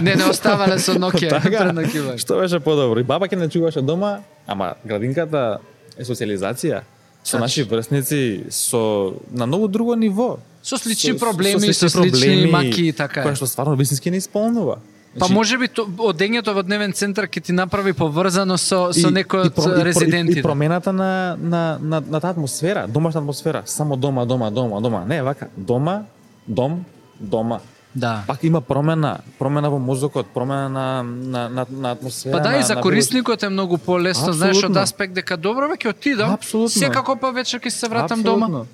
не, 0.00 0.14
не 0.16 0.24
оставале 0.24 0.78
со 0.78 0.94
ноќе 0.94 1.28
Така. 1.28 2.18
Што 2.18 2.38
беше 2.38 2.60
подобро? 2.60 3.00
И 3.00 3.04
баба 3.04 3.28
ќе 3.28 3.36
не 3.36 3.48
чуваше 3.50 3.82
дома, 3.82 4.20
ама 4.46 4.74
градинката 4.84 5.58
е 5.98 6.04
социализација. 6.04 6.82
Со 7.24 7.36
Така. 7.36 7.44
наши 7.44 7.62
врсници, 7.64 8.44
со 8.50 9.14
на 9.30 9.46
многу 9.46 9.68
друго 9.68 9.96
ниво. 9.96 10.38
Со 10.62 10.78
слични 10.78 11.18
проблеми, 11.18 11.72
со, 11.72 11.88
слични 11.88 12.46
маки 12.46 12.88
и 12.88 12.92
така. 12.92 13.24
Која 13.26 13.34
што 13.34 13.46
стварно 13.46 13.76
вистински 13.76 14.10
не 14.10 14.22
исполнува. 14.22 14.78
Па 15.18 15.28
може 15.28 15.58
би 15.58 15.68
то, 15.68 15.82
одењето 15.98 16.52
во 16.52 16.62
дневен 16.62 16.92
центар 16.92 17.24
ќе 17.26 17.40
ти 17.40 17.52
направи 17.52 17.92
поврзано 17.92 18.56
со 18.56 18.92
со 18.92 19.08
некој 19.08 19.46
од 19.46 19.54
про- 19.54 19.80
и, 19.80 19.84
резидентите. 19.84 20.38
и 20.38 20.42
промената 20.42 20.92
на, 20.92 21.36
на, 21.36 21.78
на, 21.80 22.02
на 22.02 22.20
таа 22.20 22.30
атмосфера, 22.30 22.86
домашна 22.86 23.20
атмосфера, 23.20 23.62
само 23.64 23.96
дома, 23.96 24.24
дома, 24.24 24.50
дома, 24.50 24.80
дома. 24.80 25.04
Не, 25.04 25.22
вака, 25.22 25.48
дома, 25.56 26.02
дом, 26.46 26.84
дома. 27.20 27.60
Да. 27.94 28.22
Пак 28.26 28.44
има 28.44 28.60
промена, 28.60 29.18
промена 29.38 29.70
во 29.70 29.78
мозокот, 29.78 30.26
промена 30.26 30.68
на, 30.68 31.02
на, 31.02 31.48
на, 31.48 31.66
на 31.70 31.90
атмосфера. 31.90 32.32
Па 32.32 32.40
да, 32.40 32.50
на, 32.50 32.58
и 32.58 32.62
за 32.62 32.74
на 32.74 32.80
корисникот 32.80 33.42
е 33.42 33.48
многу 33.48 33.78
полесно, 33.78 34.32
знаеш, 34.32 34.62
од 34.62 34.76
аспект 34.76 35.14
дека 35.14 35.36
добро 35.36 35.68
бе 35.68 35.74
ќе 35.74 35.88
отидам. 35.88 36.30
Апсолутно. 36.30 36.68
Секако 36.70 37.16
па 37.16 37.30
вечер 37.32 37.58
ќе 37.58 37.68
се 37.70 37.88
вратам 37.88 38.22
дома. 38.22 38.64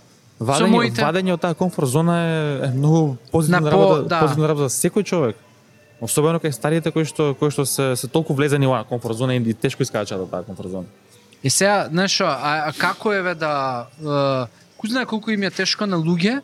Вадење, 0.41 0.69
моите- 0.69 1.01
вадење 1.01 1.33
од 1.33 1.41
таа 1.41 1.55
комфорт 1.55 1.89
зона 1.89 2.15
е, 2.19 2.35
е 2.61 2.71
многу 2.71 3.17
позитивна 3.33 3.61
На 3.61 3.71
по- 3.71 3.77
работа, 3.79 4.03
да. 4.05 4.21
позитивна 4.21 4.49
работа 4.49 4.69
за 4.69 4.75
секој 4.81 5.05
човек. 5.05 5.37
Особено 6.01 6.41
кај 6.43 6.53
старите 6.53 6.91
кои 6.91 7.05
што 7.05 7.35
кои 7.39 7.51
што 7.51 7.67
се 7.67 7.95
се 7.97 8.09
толку 8.09 8.35
влезени 8.35 8.67
во 8.67 8.85
комфорт 8.85 9.17
зона 9.17 9.37
и 9.37 9.55
тешко 9.55 9.83
искачаат 9.83 10.21
од 10.21 10.31
таа 10.31 10.43
комфорт 10.43 10.71
зона. 10.71 10.87
И 11.43 11.51
сега, 11.51 11.89
знаеш, 11.91 12.21
а, 12.21 12.69
а 12.69 12.73
како 12.73 13.13
еве 13.13 13.35
да 13.35 13.87
е, 14.01 14.05
кој 14.81 14.91
знае 14.91 15.07
колку 15.07 15.31
им 15.31 15.43
е 15.43 15.51
тешко 15.51 15.87
на 15.87 15.97
луѓе 15.97 16.41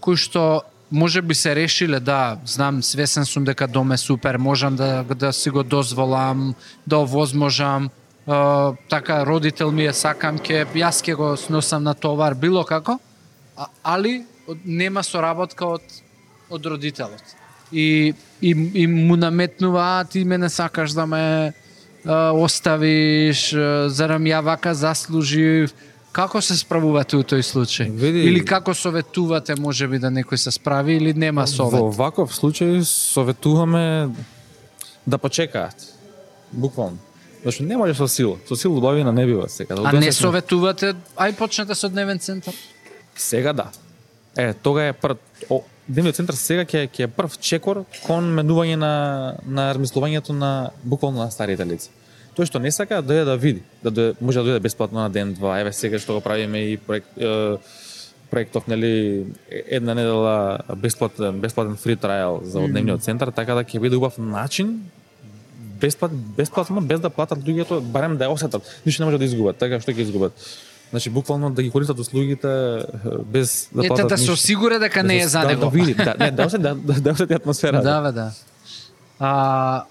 кои 0.00 0.16
што 0.16 0.62
може 0.90 1.22
би 1.22 1.34
се 1.34 1.54
решиле 1.56 2.00
да, 2.00 2.38
знам, 2.46 2.82
свесен 2.82 3.24
сум 3.24 3.44
дека 3.44 3.66
дом 3.66 3.92
е 3.92 3.96
супер, 3.96 4.36
можам 4.36 4.76
да 4.76 5.02
да 5.02 5.32
си 5.32 5.50
го 5.50 5.62
дозволам, 5.62 6.54
да 6.86 6.98
овозможам, 6.98 7.90
е, 7.90 8.32
така 8.88 9.26
родител 9.26 9.70
ми 9.70 9.86
е 9.86 9.92
сакам 9.92 10.38
ке 10.38 10.64
јас 10.74 11.02
ке 11.04 11.14
го 11.14 11.36
сносам 11.36 11.82
на 11.82 11.94
товар 11.94 12.34
било 12.34 12.64
како, 12.64 12.98
а, 13.56 13.66
али 13.82 14.24
нема 14.64 15.02
соработка 15.02 15.66
од 15.66 15.82
од 16.50 16.66
родителот. 16.66 17.43
И, 17.74 18.14
и, 18.42 18.50
и 18.74 18.86
му 18.86 19.16
наметнува, 19.16 20.00
а 20.00 20.04
ти 20.04 20.24
мене 20.24 20.48
сакаш 20.48 20.90
да 20.90 21.06
ме 21.06 21.52
а, 22.04 22.30
оставиш, 22.32 23.50
зарам 23.86 24.22
ја 24.24 24.42
вака 24.42 24.74
заслужив. 24.74 25.74
Како 26.12 26.38
се 26.40 26.54
справувате 26.54 27.16
у 27.16 27.22
тој 27.22 27.42
случај? 27.42 27.90
Види- 27.90 28.22
Или 28.22 28.44
како 28.44 28.74
советувате 28.74 29.54
може 29.58 29.88
би 29.88 29.98
да 29.98 30.06
некој 30.06 30.36
се 30.36 30.50
справи 30.50 30.94
или 30.94 31.12
нема 31.12 31.46
совет? 31.46 31.74
Во 31.74 31.90
ваков 31.90 32.30
случај 32.30 32.80
советуваме 32.82 34.08
да 35.06 35.18
почекаат. 35.18 35.74
Буквално. 36.52 36.98
Зашто 37.44 37.62
не 37.62 37.76
може 37.76 37.94
со 37.94 38.08
сила. 38.08 38.36
Со 38.48 38.56
сила 38.56 38.78
убавина 38.78 39.12
не 39.12 39.26
бива 39.26 39.48
сега. 39.48 39.74
Да 39.74 39.82
А 39.84 39.92
не 39.92 40.12
советувате, 40.12 40.94
ај 41.16 41.34
почнете 41.34 41.74
со 41.74 41.88
дневен 41.88 42.18
центар? 42.18 42.54
Сега 43.16 43.52
да. 43.52 43.66
Е, 44.36 44.54
тога 44.54 44.82
е 44.84 44.92
прв 44.92 45.16
о, 45.50 45.60
Дневниот 45.84 46.16
центар 46.16 46.36
сега 46.40 46.62
ќе 46.64 46.86
ќе 46.88 47.04
е 47.04 47.10
прв 47.12 47.34
чекор 47.44 47.82
кон 48.06 48.30
менување 48.32 48.78
на 48.80 48.92
на 49.44 49.66
размислувањето 49.76 50.32
на 50.32 50.70
буквално 50.82 51.20
на 51.20 51.30
старите 51.30 51.66
лица. 51.68 51.90
Тој 52.34 52.48
што 52.48 52.58
не 52.58 52.72
сака 52.72 53.02
да 53.02 53.12
дојде 53.12 53.24
да 53.28 53.34
види, 53.36 53.60
да 53.82 53.92
дојде, 53.92 54.16
може 54.20 54.40
да 54.40 54.48
дојде 54.48 54.62
бесплатно 54.64 55.02
на 55.02 55.10
ден 55.10 55.34
два. 55.34 55.58
Еве 55.60 55.72
сега 55.76 56.00
што 56.00 56.16
го 56.16 56.24
правиме 56.24 56.64
и 56.72 56.78
проект 56.80 57.12
е, 57.20 57.58
проектов 58.30 58.66
нели 58.66 59.26
една 59.50 59.94
недела 59.94 60.58
бесплатен 60.76 61.40
бесплатен 61.40 61.76
фри 61.76 62.00
трајал 62.00 62.40
за 62.42 62.64
mm. 62.64 62.70
дневниот 62.72 63.04
центар, 63.04 63.28
така 63.28 63.54
да 63.54 63.64
ќе 63.64 63.80
биде 63.80 64.00
убав 64.00 64.16
начин 64.18 64.88
бесплат, 65.80 66.12
бесплатно 66.36 66.80
без 66.80 67.00
да 67.00 67.10
платат 67.10 67.44
луѓето, 67.44 67.80
барем 67.80 68.16
да 68.16 68.24
ја 68.24 68.32
осетат. 68.32 68.64
Ништо 68.86 69.02
не 69.02 69.10
може 69.10 69.18
да 69.18 69.28
изгубат, 69.28 69.60
така 69.60 69.80
што 69.80 69.92
ќе 69.92 70.08
изгубат. 70.08 70.32
Значи 70.94 71.10
буквално 71.10 71.50
да 71.50 71.62
ги 71.62 71.70
користат 71.70 71.98
услугите 71.98 72.46
без 73.26 73.68
да 73.74 73.80
Ете 73.80 73.88
платат 73.88 74.08
да 74.08 74.18
се 74.18 74.22
ништо. 74.22 74.32
осигуре 74.32 74.78
дека 74.78 75.02
не 75.02 75.18
е 75.18 75.28
за 75.28 75.40
да, 75.40 75.46
него. 75.46 75.60
Да, 75.60 75.68
види, 75.68 75.94
да, 75.94 76.14
не, 76.18 76.30
да, 76.30 76.46
осети, 76.46 76.62
да, 76.62 76.74
да, 76.74 77.00
да 77.00 77.10
осети 77.10 77.34
атмосфера. 77.34 77.82
Да, 77.82 78.00
бе, 78.00 78.12
да. 78.12 78.32
А, 79.18 79.84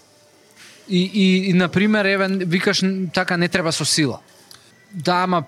и, 0.89 1.11
и, 1.13 1.49
и, 1.49 1.53
например, 1.53 2.05
еве, 2.05 2.27
викаш, 2.27 2.83
така 3.13 3.37
не 3.37 3.47
треба 3.47 3.71
со 3.71 3.85
сила. 3.85 4.19
Да, 4.93 5.27
ама 5.27 5.43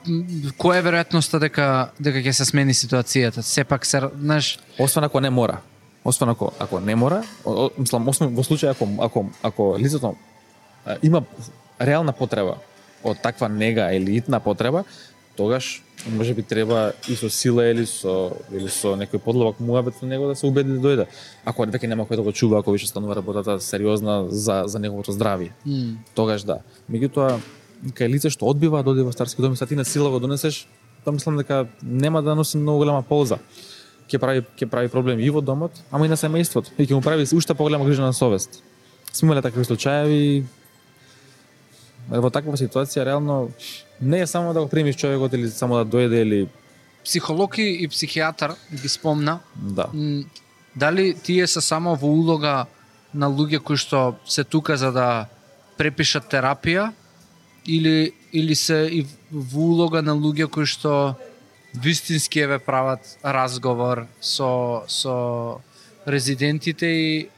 која 0.59 0.81
е 0.81 0.83
веројатноста 0.83 1.39
дека 1.39 1.95
дека 2.03 2.19
ќе 2.19 2.31
се 2.35 2.45
смени 2.51 2.73
ситуацијата? 2.75 3.39
Сепак 3.39 3.85
се, 3.85 4.01
знаеш, 4.19 4.59
Освен 4.79 5.03
ако 5.03 5.19
не 5.23 5.29
мора. 5.29 5.61
Освен 6.03 6.29
ако 6.29 6.51
ако 6.59 6.79
не 6.79 6.95
мора, 6.95 7.23
о, 7.45 7.69
мислам 7.77 8.07
освен 8.11 8.35
во 8.35 8.43
случај 8.43 8.75
ако 8.75 8.89
ако 8.99 9.29
ако 9.43 9.77
лицето 9.79 10.17
има 11.03 11.23
реална 11.79 12.11
потреба 12.11 12.57
од 13.03 13.21
таква 13.21 13.49
нега 13.49 13.93
или 13.93 14.17
итна 14.17 14.39
потреба, 14.39 14.83
тогаш 15.37 15.83
може 16.09 16.33
би 16.33 16.43
треба 16.43 16.93
и 17.09 17.15
со 17.15 17.29
сила 17.29 17.65
или 17.71 17.85
со 17.85 18.31
или 18.51 18.69
со 18.69 18.95
некој 18.95 19.19
подлабок 19.19 19.59
муабет 19.59 19.95
со 19.99 20.05
него 20.05 20.27
да 20.27 20.35
се 20.35 20.45
убеди 20.45 20.69
да 20.77 20.79
дојде. 20.79 21.05
Ако 21.45 21.65
веќе 21.65 21.87
нема 21.87 22.05
кој 22.05 22.15
да 22.15 22.21
го 22.21 22.31
чува, 22.31 22.59
ако 22.59 22.71
више 22.71 22.87
станува 22.87 23.15
работата 23.15 23.59
сериозна 23.59 24.29
за 24.29 24.63
за 24.67 24.79
неговото 24.79 25.11
здравје. 25.11 25.51
м, 25.65 25.97
тогаш 26.15 26.43
да. 26.43 26.61
Меѓутоа, 26.91 27.39
кај 27.93 28.07
лице 28.09 28.29
што 28.29 28.45
одбива 28.45 28.83
да 28.83 28.89
оди 28.89 29.01
во 29.01 29.11
старски 29.11 29.41
дом, 29.41 29.53
и 29.53 29.57
са 29.57 29.65
ти 29.65 29.75
на 29.75 29.85
сила 29.85 30.09
го 30.09 30.19
донесеш, 30.19 30.67
тоа 31.03 31.13
мислам 31.13 31.37
дека 31.37 31.67
нема 31.81 32.21
да 32.21 32.35
носи 32.35 32.57
многу 32.57 32.77
голема 32.77 33.01
полза. 33.01 33.39
Ќе 34.09 34.19
прави 34.19 34.45
ќе 34.57 34.69
прави 34.69 34.89
проблем 34.89 35.19
и 35.19 35.29
во 35.29 35.41
домот, 35.41 35.71
ама 35.91 36.05
и 36.05 36.09
на 36.09 36.15
семејството. 36.15 36.69
И 36.77 36.85
ќе 36.85 36.93
му 36.93 37.01
прави 37.01 37.25
уште 37.33 37.53
поголема 37.53 37.85
грижа 37.85 38.01
на 38.01 38.13
совест. 38.13 38.63
Сме 39.13 39.27
имале 39.27 39.41
такви 39.41 39.65
случаи 39.65 40.43
во 42.09 42.29
таква 42.29 42.57
ситуација 42.57 43.05
реално 43.05 43.49
не 44.01 44.19
е 44.21 44.27
само 44.27 44.53
да 44.53 44.61
го 44.61 44.69
примиш 44.69 44.95
човекот 44.95 45.33
или 45.33 45.49
само 45.49 45.81
да 45.83 45.85
дојде 45.85 46.21
или 46.21 46.47
Психолог 47.05 47.57
и 47.57 47.85
психијатар 47.85 48.55
ги 48.73 48.89
спомна, 48.89 49.39
да. 49.55 49.85
Дали 50.75 51.13
тие 51.13 51.47
се 51.47 51.61
само 51.61 51.95
во 51.95 52.09
улога 52.09 52.65
на 53.13 53.29
луѓе 53.29 53.61
кои 53.61 53.77
што 53.77 54.15
се 54.25 54.43
тука 54.43 54.77
за 54.77 54.89
да 54.91 55.27
препишат 55.77 56.25
терапија 56.31 56.91
или 57.65 58.13
или 58.33 58.55
се 58.55 58.89
и 58.91 59.05
во 59.31 59.69
улога 59.69 60.01
на 60.01 60.17
луѓе 60.17 60.49
кои 60.49 60.65
што 60.65 61.15
вистински 61.77 62.39
еве 62.39 62.59
прават 62.59 63.05
разговор 63.23 64.07
со 64.21 64.83
со 64.87 65.15
резидентите 66.07 66.85
и 66.85 67.29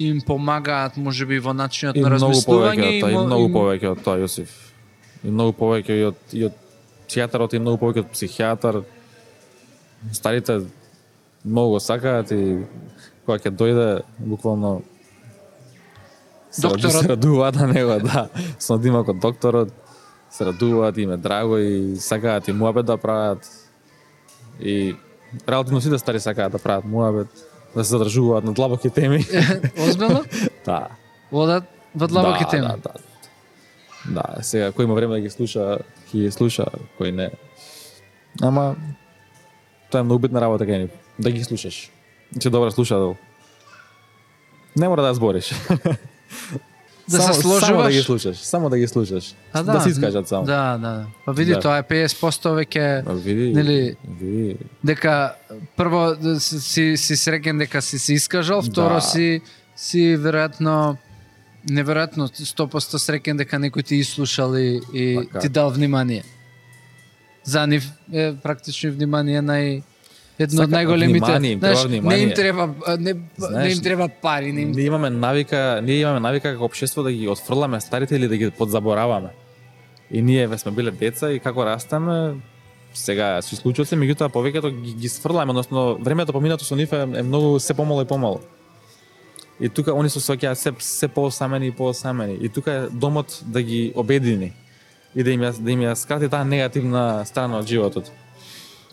им 0.00 0.20
помагаат 0.20 0.96
можеби 0.96 1.38
во 1.38 1.52
начинот 1.52 1.96
И 1.96 2.00
на 2.00 2.08
размислување 2.08 3.00
тоа, 3.00 3.10
и 3.10 3.14
мо- 3.14 3.26
многу 3.26 3.48
повеќе 3.50 3.90
од 3.90 4.02
тоа, 4.02 4.16
Јосиф. 4.16 4.48
И 5.22 5.30
многу 5.30 5.52
повеќе 5.52 5.92
и 5.92 6.04
од 6.04 6.16
и 6.32 6.44
од 6.44 6.54
психијатарот 7.06 7.54
и 7.54 7.58
многу 7.58 7.78
повеќе 7.78 8.00
од 8.00 8.10
психијатар. 8.10 8.82
Старите 10.12 10.60
многу 11.44 11.70
го 11.70 11.80
сакаат 11.80 12.32
и 12.32 12.64
кога 13.26 13.38
ќе 13.38 13.52
дојде 13.52 13.88
буквално 14.18 14.82
се, 16.50 16.62
Докторот. 16.62 16.92
се 16.94 17.08
радуваат 17.08 17.54
на 17.54 17.66
него, 17.68 17.98
да. 18.00 18.28
Со 18.58 18.78
дима 18.78 19.04
код 19.04 19.20
докторот 19.20 19.68
се 20.30 20.44
радуваат, 20.44 20.96
им 20.96 21.12
е 21.12 21.16
драго 21.16 21.58
и 21.58 21.96
сакаат 21.96 22.48
и 22.48 22.52
муабет 22.52 22.86
да 22.86 22.96
прават. 22.96 23.44
И 24.60 24.96
релативно 25.48 25.80
сите 25.80 25.98
стари 25.98 26.20
сакаат 26.20 26.52
да 26.52 26.58
прават 26.58 26.84
муабет, 26.84 27.28
да 27.74 27.84
се 27.84 27.90
задржуваат 27.90 28.44
на 28.44 28.52
длабоки 28.52 28.90
теми. 28.90 29.24
Озбилно? 29.88 30.24
да. 30.66 30.88
Водат 31.32 31.64
во 31.94 32.06
длабоки 32.06 32.44
да, 32.44 32.50
теми. 32.50 32.66
Да, 32.66 32.76
да. 32.76 32.92
Да, 34.08 34.42
сега 34.42 34.72
кој 34.72 34.88
има 34.88 34.94
време 34.96 35.18
да 35.18 35.20
ги 35.20 35.30
слуша, 35.30 35.80
ќе 36.10 36.24
ги 36.24 36.30
слуша, 36.32 36.66
кој 36.98 37.12
не. 37.12 37.28
Ама 38.42 38.74
тоа 39.90 40.00
е 40.00 40.06
многу 40.06 40.24
битна 40.24 40.40
работа 40.40 40.64
кај 40.64 40.86
нив, 40.86 40.94
да 41.18 41.30
ги 41.30 41.44
слушаш. 41.44 41.90
Че 42.40 42.50
добар 42.50 42.70
слушател. 42.70 43.16
Не 44.76 44.88
мора 44.88 45.02
да 45.02 45.14
збориш. 45.14 45.52
Да 47.10 47.16
се 47.16 47.22
само, 47.22 47.34
Само 47.34 47.50
да 47.50 47.60
сложуваш. 47.60 47.94
ги 47.94 48.02
слушаш, 48.02 48.36
само 48.36 48.70
да 48.70 48.78
ги 48.78 48.88
слушаш. 48.88 49.34
А, 49.52 49.62
да, 49.62 49.80
се 49.80 49.88
искажат 49.88 50.28
само. 50.28 50.44
Да, 50.44 50.78
да. 50.78 51.06
Па 51.26 51.32
види, 51.32 51.50
Да. 51.50 51.60
тоа 51.60 51.78
е 51.78 51.82
50% 51.82 52.06
веќе 52.54 53.02
А, 53.06 53.12
види, 53.14 53.52
Нели- 53.52 53.96
види. 54.12 54.56
дека 54.84 55.34
прво 55.76 56.14
да 56.14 56.40
си 56.40 56.60
си, 56.96 57.14
среќен 57.16 57.58
дека 57.58 57.82
си 57.82 57.98
се 57.98 58.14
искажал, 58.14 58.62
второ 58.62 58.94
Да. 58.94 59.00
си 59.00 59.40
си 59.76 60.16
веројатно 60.16 60.96
неверојатно 61.66 62.28
100% 62.28 62.70
среќен 62.98 63.36
дека 63.36 63.56
некој 63.56 63.84
ти 63.84 63.96
изслушал 63.96 64.54
и, 64.54 64.80
и 64.94 65.16
Така. 65.18 65.38
ти 65.38 65.48
дал 65.48 65.70
внимание. 65.70 66.22
За 67.44 67.66
нив 67.66 67.84
е 68.12 68.34
практично 68.34 68.92
внимание 68.92 69.40
нај 69.42 69.82
едно 70.40 70.62
од 70.62 70.70
најголемите. 70.70 71.38
внимание, 71.38 71.52
им 71.52 71.60
треба 71.60 71.78
Знаеш, 71.78 72.08
не 72.08 72.22
им 72.22 72.32
треба 72.34 72.66
не, 72.98 73.12
не 73.14 73.20
Знаеш, 73.38 73.76
им 73.76 73.82
треба 73.82 74.08
пари, 74.08 74.52
не 74.52 74.60
им 74.60 74.70
Ние 74.72 74.86
имаме 74.86 75.10
навика, 75.10 75.80
ние 75.82 76.00
имаме 76.00 76.20
навика 76.20 76.52
како 76.52 76.64
општество 76.64 77.02
да 77.02 77.12
ги 77.12 77.28
отфрламе 77.28 77.80
старите 77.80 78.16
или 78.16 78.28
да 78.28 78.36
ги 78.36 78.50
подзабораваме. 78.50 79.30
И 80.10 80.22
ние 80.22 80.46
ве 80.46 80.58
сме 80.58 80.72
биле 80.72 80.90
деца 80.90 81.32
и 81.32 81.38
како 81.38 81.64
растеме, 81.64 82.34
сега 82.94 83.42
се 83.42 83.56
случува 83.56 83.86
се, 83.86 83.96
меѓутоа 83.96 84.30
повеќето 84.32 84.70
ги, 84.70 84.94
ги 84.94 85.08
сфрламе, 85.08 85.50
односно 85.50 85.98
времето 86.00 86.32
поминато 86.32 86.64
со 86.64 86.76
нив 86.76 86.92
е, 86.92 87.02
е 87.02 87.22
многу 87.22 87.60
се 87.60 87.74
помало 87.74 88.02
и 88.02 88.06
помало. 88.06 88.40
И 89.60 89.68
тука 89.68 89.92
они 89.92 90.08
се 90.08 90.20
соќаат 90.20 90.54
се 90.54 90.72
се 90.78 91.08
поосамени 91.08 91.66
и 91.68 91.72
поосамени. 91.72 92.38
И 92.40 92.48
тука 92.48 92.72
е 92.72 92.88
домот 92.88 93.42
да 93.46 93.62
ги 93.62 93.92
обедини 93.94 94.52
и 95.14 95.22
да 95.22 95.30
им 95.30 95.40
ја, 95.40 95.52
да 95.58 95.70
им 95.70 95.80
ја 95.80 95.94
скрати 95.94 96.28
таа 96.28 96.44
негативна 96.44 97.26
страна 97.26 97.58
од 97.58 97.66
животот. 97.66 98.10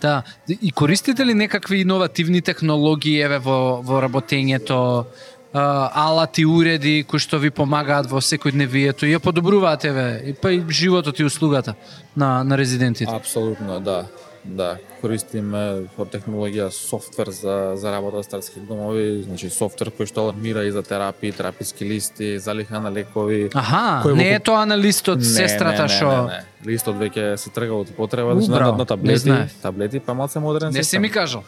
Да, 0.02 0.24
и 0.62 0.72
користите 0.72 1.26
ли 1.26 1.34
некакви 1.34 1.82
иновативни 1.82 2.42
технологии 2.42 3.18
еве 3.22 3.40
во 3.40 3.82
во 3.82 4.02
работењето, 4.02 5.06
алати, 5.54 6.46
уреди 6.46 7.04
кои 7.08 7.20
што 7.20 7.40
ви 7.40 7.50
помагаат 7.50 8.10
во 8.12 8.22
секојдневието 8.22 9.08
и 9.08 9.16
ја 9.16 9.20
подобруваат 9.20 9.86
еве 9.86 10.22
и 10.30 10.34
па 10.34 10.52
и 10.52 10.62
животот 10.70 11.20
и 11.20 11.26
услугата 11.26 11.76
на 12.16 12.44
на 12.44 12.58
резидентите. 12.58 13.12
Апсолутно, 13.12 13.80
да. 13.80 14.06
Да, 14.48 14.78
користиме 15.02 15.88
од 16.00 16.10
технологија 16.14 16.70
софтвер 16.72 17.30
за 17.36 17.76
за 17.76 17.92
работа 17.92 18.24
со 18.24 18.30
старски 18.30 18.64
домови, 18.64 19.24
значи 19.28 19.50
софтвер 19.52 19.92
кој 19.92 20.08
што 20.08 20.24
алармира 20.28 20.64
и 20.64 20.72
за 20.72 20.84
терапии, 20.84 21.32
тераписки 21.32 21.86
листи, 21.86 22.40
залиха 22.40 22.80
на 22.80 22.92
лекови. 22.92 23.50
Аха, 23.54 24.02
Кој 24.08 24.16
не 24.16 24.30
е 24.36 24.40
тоа 24.40 24.66
на 24.66 24.78
листот 24.78 25.24
сестрата 25.24 25.84
не, 25.84 25.90
што 25.90 26.10
не, 26.10 26.18
не, 26.18 26.42
не. 26.64 26.72
Листот 26.72 26.96
веќе 26.96 27.36
се 27.36 27.52
трга 27.52 27.76
од 27.76 27.92
потреба, 27.98 28.40
значи 28.40 28.52
на, 28.52 28.72
на 28.78 28.86
таблети, 28.86 29.34
таблети, 29.62 30.00
па 30.00 30.14
малце 30.14 30.40
модерен 30.40 30.72
не 30.72 30.84
си 30.84 30.84
систем. 30.84 31.02
ми 31.02 31.10
кажал. 31.10 31.44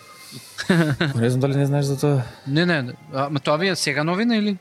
Не 1.16 1.30
знам 1.30 1.40
дали 1.42 1.58
не 1.58 1.66
знаеш 1.66 1.86
за 1.86 2.00
тоа. 2.00 2.22
Не, 2.48 2.66
не, 2.66 2.94
а, 3.14 3.30
ма 3.30 3.40
тоа 3.40 3.58
ви 3.58 3.68
е 3.68 3.76
сега 3.76 4.04
новина 4.04 4.38
или? 4.38 4.58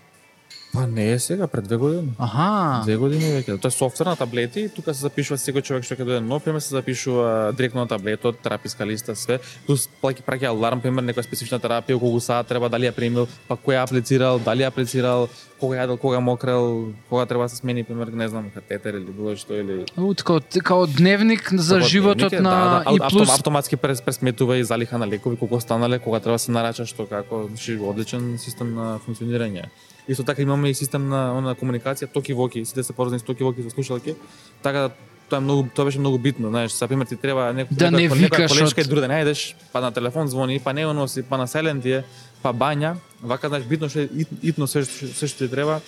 Па 0.78 0.86
не 0.86 1.12
е 1.12 1.18
сега, 1.18 1.46
пред 1.46 1.64
две 1.64 1.76
години. 1.76 2.12
Аха. 2.18 2.82
Две 2.84 2.96
години 2.96 3.24
веќе. 3.24 3.58
Тоа 3.58 3.68
е 3.68 3.74
софтвер 3.74 4.06
на 4.06 4.16
таблети, 4.16 4.68
тука 4.70 4.94
се 4.94 5.00
запишува 5.00 5.34
секој 5.42 5.62
човек 5.66 5.82
што 5.82 5.96
ќе 5.98 6.06
дојде 6.06 6.22
нов, 6.22 6.44
пример 6.44 6.62
се 6.62 6.76
запишува 6.76 7.50
директно 7.52 7.82
на 7.82 7.90
таблетот, 7.90 8.38
тераписка 8.38 8.86
листа, 8.86 9.16
све. 9.18 9.40
Плюс 9.66 9.88
плаќа 9.98 10.22
праќа 10.22 10.52
аларм, 10.54 10.78
пример 10.78 11.02
некоја 11.02 11.26
специфична 11.26 11.58
терапија, 11.58 11.98
колку 11.98 12.20
саат 12.22 12.46
треба, 12.46 12.70
дали 12.70 12.86
ја 12.86 12.94
примил, 12.94 13.26
па 13.48 13.58
кој 13.58 13.74
ја 13.74 13.82
аплицирал, 13.88 14.38
дали 14.38 14.62
ја 14.62 14.70
аплицирал, 14.70 15.26
кога 15.58 15.82
јадел, 15.82 15.98
кога 15.98 16.20
мокрел, 16.20 16.94
кога 17.10 17.26
треба 17.26 17.44
да 17.44 17.48
се 17.48 17.56
смени, 17.56 17.82
пример, 17.82 18.14
не 18.14 18.28
знам, 18.28 18.46
катетер 18.54 18.94
или 18.94 19.10
било 19.10 19.34
што 19.34 19.58
или 19.58 19.82
У, 19.98 20.14
Како, 20.14 20.38
као 20.62 20.86
дневник 20.86 21.50
за 21.58 21.82
Како 21.82 21.88
животот 21.88 22.30
дневник 22.30 22.38
е, 22.38 22.42
на 22.42 22.50
да, 22.50 22.84
да, 22.86 22.94
и 22.94 23.02
ав- 23.02 23.10
плюс 23.10 23.26
автом- 23.26 23.34
автоматски 23.34 23.76
прес, 23.76 24.00
пресметува 24.00 24.56
и 24.56 24.64
залиха 24.64 24.98
на 24.98 25.06
лекови 25.06 25.36
колку 25.36 25.56
останале, 25.56 25.98
кога 25.98 26.20
треба 26.20 26.34
да 26.34 26.38
се 26.38 26.50
нарача 26.54 26.86
што 26.86 27.06
како, 27.06 27.48
значи 27.48 27.74
одличен 27.82 28.38
систем 28.38 28.74
на 28.74 29.00
функционирање. 29.02 29.66
Исто 30.08 30.24
така 30.24 30.42
имаме 30.42 30.70
и 30.70 30.74
систем 30.74 31.08
на 31.08 31.34
она 31.34 31.54
комуникација 31.54 32.08
токи 32.08 32.32
воки, 32.32 32.64
сите 32.64 32.82
се 32.82 32.92
поврзани 32.92 33.18
со 33.18 33.26
токи 33.26 33.42
воки 33.42 33.62
со 33.62 33.70
слушалки, 33.70 34.14
така 34.62 34.78
да 34.78 34.90
тоа 35.28 35.36
е 35.36 35.40
многу 35.40 35.68
тоа 35.68 35.84
беше 35.84 35.98
многу 35.98 36.18
битно, 36.18 36.48
знаеш, 36.48 36.72
за 36.72 36.88
пример 36.88 37.06
ти 37.06 37.16
треба 37.16 37.52
некој 37.52 37.72
Да 37.72 37.90
не 37.90 37.98
некоја, 37.98 38.14
викаш 38.14 38.48
колешка 38.48 38.80
од- 38.80 38.86
и 38.86 38.88
друга 38.88 39.00
да 39.02 39.08
најдеш, 39.08 39.40
па 39.72 39.80
на 39.80 39.92
телефон 39.92 40.28
звони, 40.28 40.58
па 40.58 40.72
не 40.72 40.86
носи, 40.86 41.22
па 41.22 41.36
на 41.36 41.46
сайлент 41.46 41.84
е, 41.86 42.04
па 42.42 42.52
бања, 42.52 42.94
вака 43.22 43.48
знаеш 43.48 43.64
битно 43.64 43.88
што 43.88 44.00
ит- 44.00 44.32
итно 44.42 44.66
се 44.66 44.84
се 44.84 45.26
што 45.26 45.38
ти 45.38 45.48
треба 45.48 45.80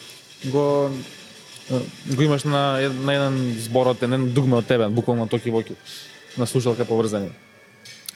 го 0.44 0.90
го 2.06 2.22
имаш 2.22 2.44
на, 2.44 2.76
на 3.00 3.14
еден 3.14 3.56
зборот, 3.58 4.02
на 4.02 4.06
еден 4.06 4.32
дугме 4.32 4.56
од 4.56 4.66
тебе, 4.66 4.88
буквално 4.88 5.28
токи 5.28 5.50
воки 5.50 5.72
на 6.38 6.46
слушалка 6.46 6.84
поврзани. 6.84 7.30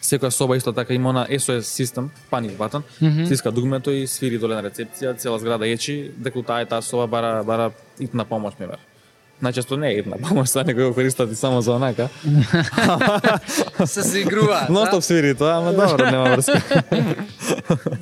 Секоја 0.05 0.31
соба 0.31 0.57
исто 0.57 0.73
така 0.73 0.93
има 0.93 1.13
на 1.13 1.27
SOS 1.29 1.61
систем, 1.63 2.11
паник 2.31 2.53
батон, 2.53 2.83
Мгм. 3.01 3.25
стиска 3.27 3.51
дугмето 3.51 3.91
и 3.91 4.07
свири 4.07 4.39
доле 4.39 4.55
на 4.55 4.63
рецепција, 4.63 5.17
цела 5.17 5.39
зграда 5.39 5.65
ечи, 5.67 6.11
дека 6.17 6.43
таа 6.43 6.61
е 6.61 6.67
таа 6.67 6.83
соба 6.83 7.07
бара 7.09 7.43
бара 7.43 7.71
итна 7.99 8.25
помош, 8.25 8.53
пример. 8.55 8.77
Најчесто 9.43 9.77
не 9.77 9.89
е 9.89 9.99
итна 9.99 10.17
помош, 10.19 10.49
са 10.49 10.61
некој 10.61 10.85
го 10.85 10.95
користат 10.95 11.33
и 11.33 11.35
само 11.35 11.61
за 11.61 11.73
онака. 11.73 12.09
се 13.87 14.03
се 14.03 14.19
игруваат. 14.21 14.69
Но 14.69 14.81
да? 14.81 14.87
стоп 14.87 15.03
свири 15.03 15.35
тоа, 15.35 15.57
ама 15.57 15.73
добро, 15.73 16.05
нема 16.05 16.25
врска. 16.31 16.61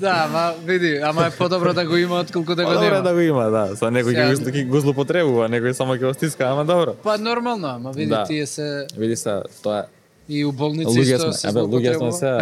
Да, 0.00 0.26
ма 0.26 0.55
види, 0.64 0.96
ама 0.98 1.26
е 1.26 1.30
подобро 1.30 1.72
да 1.72 1.86
го 1.86 1.96
има 1.96 2.20
отколку 2.20 2.55
да 2.55 2.64
го 2.64 2.70
Добро 2.70 2.84
нема. 2.84 3.03
да 3.03 3.14
го 3.14 3.20
има, 3.20 3.44
да. 3.44 3.76
Са 3.76 3.84
некој 3.86 4.11
ќе 4.11 4.34
Сега- 4.36 4.64
го, 4.64 4.80
злоупотребува, 4.80 5.48
некој 5.48 5.72
само 5.72 5.94
ќе 5.94 6.03
го 6.03 6.14
стиска, 6.14 6.44
ама 6.44 6.64
добро. 6.64 6.94
Па 6.96 7.18
нормално, 7.18 7.68
ама 7.68 7.92
види 7.92 8.11
Да. 8.11 8.24
тие 8.24 8.46
се 8.46 8.86
Види 8.96 9.16
се, 9.16 9.30
тоа 9.62 9.84
и 10.33 10.45
у 10.45 10.53
болници 10.53 10.89
луѓе 10.91 11.18
сме, 11.18 11.33
се 11.35 11.49
абе 11.49 11.61
луѓе 11.62 11.93
сме 11.95 12.12
се. 12.12 12.33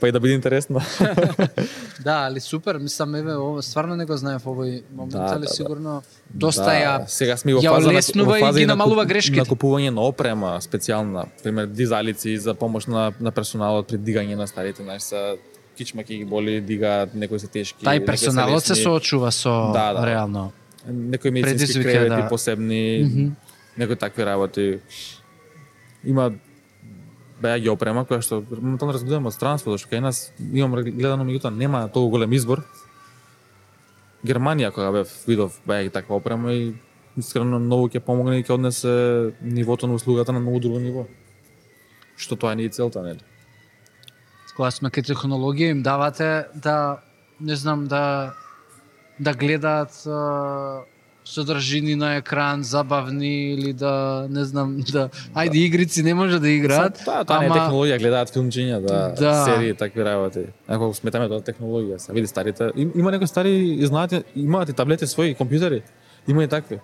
Па 0.00 0.08
и 0.08 0.12
да 0.12 0.20
биде 0.20 0.34
интересно. 0.34 0.80
Да, 2.00 2.16
али 2.20 2.40
супер, 2.40 2.78
мислам 2.78 3.14
еве 3.14 3.32
ова 3.34 3.62
стварно 3.62 3.96
не 3.96 4.04
го 4.04 4.12
знаев 4.14 4.44
овој 4.44 4.82
момент, 4.90 5.12
Да, 5.12 5.22
али 5.30 5.40
да, 5.40 5.40
да. 5.40 5.48
сигурно 5.48 5.92
доста 6.28 6.64
да, 6.64 6.74
ја 6.74 6.92
сега 7.08 7.36
сме 7.36 7.54
во 7.54 7.62
фаза 7.62 7.88
на- 7.88 8.24
во 8.24 8.36
и 8.36 8.40
фаза 8.40 8.58
ги 8.58 8.66
на 8.66 8.74
намалува 8.74 9.04
грешките. 9.04 9.38
На 9.38 9.46
купување 9.46 9.90
на 9.90 10.02
опрема 10.02 10.58
специјална, 10.58 11.24
пример 11.40 11.66
дизалици 11.68 12.36
за 12.38 12.54
помош 12.54 12.86
на 12.86 13.12
на 13.18 13.30
персоналот 13.32 13.86
при 13.86 13.96
дигање 13.98 14.34
на 14.34 14.46
старите, 14.46 14.82
знаеш, 14.82 15.02
са 15.04 15.36
кичма 15.78 16.02
ќе 16.02 16.18
ги 16.18 16.24
боли, 16.26 16.60
дигаат, 16.62 17.14
некои 17.14 17.38
се 17.38 17.46
тешки. 17.48 17.80
Тај 17.80 18.04
персоналот 18.04 18.62
се 18.62 18.74
соочува 18.76 19.32
со 19.32 19.72
Да, 19.72 19.92
да. 19.92 20.04
реално. 20.04 20.52
некои 20.86 21.30
медицински 21.32 21.80
кревети 21.80 22.08
да. 22.18 22.28
посебни, 22.28 22.84
Мгм. 23.04 23.32
некои 23.78 23.96
такви 23.96 24.26
работи. 24.26 24.78
Има 26.04 26.32
беа 27.44 27.60
ги 27.60 27.70
опрема 27.72 28.06
која 28.08 28.24
што 28.24 28.40
моментално 28.48 28.96
разгледаме 28.96 29.28
од 29.28 29.36
странство, 29.36 29.76
што 29.78 29.92
кај 29.92 30.02
нас 30.04 30.24
имам 30.40 30.78
гледано 30.80 31.26
меѓутоа 31.28 31.52
нема 31.52 31.84
толку 31.92 32.16
голем 32.16 32.32
избор. 32.32 32.64
Германија 34.24 34.72
кога 34.72 34.90
бев 35.00 35.12
видов 35.28 35.60
беа 35.68 35.84
ги 35.84 35.92
таква 35.92 36.16
опрема 36.16 36.54
и 36.56 36.72
искрено 37.20 37.60
многу 37.60 37.90
ќе 37.92 38.00
помогне 38.00 38.40
и 38.40 38.46
ќе 38.46 38.56
однесе 38.56 38.94
нивото 39.42 39.86
на 39.86 40.00
услугата 40.00 40.32
на 40.32 40.40
многу 40.40 40.60
друго 40.60 40.80
ниво. 40.80 41.06
што 42.16 42.36
тоа 42.36 42.54
не 42.54 42.64
е 42.64 42.70
целта, 42.70 43.02
нели? 43.02 43.20
кога 44.54 44.70
сме 44.70 44.90
кај 44.94 45.02
технологија 45.10 45.74
им 45.74 45.82
давате 45.82 46.46
да 46.54 47.02
не 47.40 47.56
знам 47.56 47.86
да 47.90 48.34
да 49.18 49.34
гледаат 49.34 49.90
содржини 51.24 51.94
на 51.94 52.16
екран 52.16 52.62
забавни 52.62 53.52
или 53.52 53.72
да 53.72 54.26
не 54.30 54.44
знам 54.44 54.76
да 54.92 55.08
ајде 55.34 55.54
игрици 55.56 56.02
не 56.02 56.14
може 56.14 56.38
да 56.38 56.48
играат 56.48 57.00
Тоа, 57.04 57.24
тоа 57.24 57.38
не 57.38 57.44
е 57.44 57.48
ама- 57.48 57.56
технологија, 57.56 57.98
гледаат 57.98 58.30
филмчиња, 58.30 58.80
да, 58.80 59.14
Да. 59.16 59.44
серии, 59.44 59.74
такви 59.74 60.04
работи. 60.04 60.40
Ако 60.68 60.94
сметаме 60.94 61.28
тоа 61.28 61.40
технологија, 61.40 61.96
се 61.96 62.12
види 62.12 62.26
старите, 62.26 62.70
им, 62.76 62.92
има 62.94 63.10
некои 63.10 63.26
стари 63.26 63.54
знаете, 63.82 64.24
имаат 64.36 64.68
и 64.68 64.72
таблети 64.72 65.06
своји 65.06 65.36
компјутери, 65.36 65.82
има 66.28 66.44
и 66.44 66.48
такви. 66.48 66.78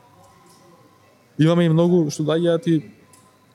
Имаме 1.38 1.64
и 1.64 1.68
многу 1.68 2.10
што 2.10 2.22
доаѓаат 2.22 2.66
и 2.66 2.82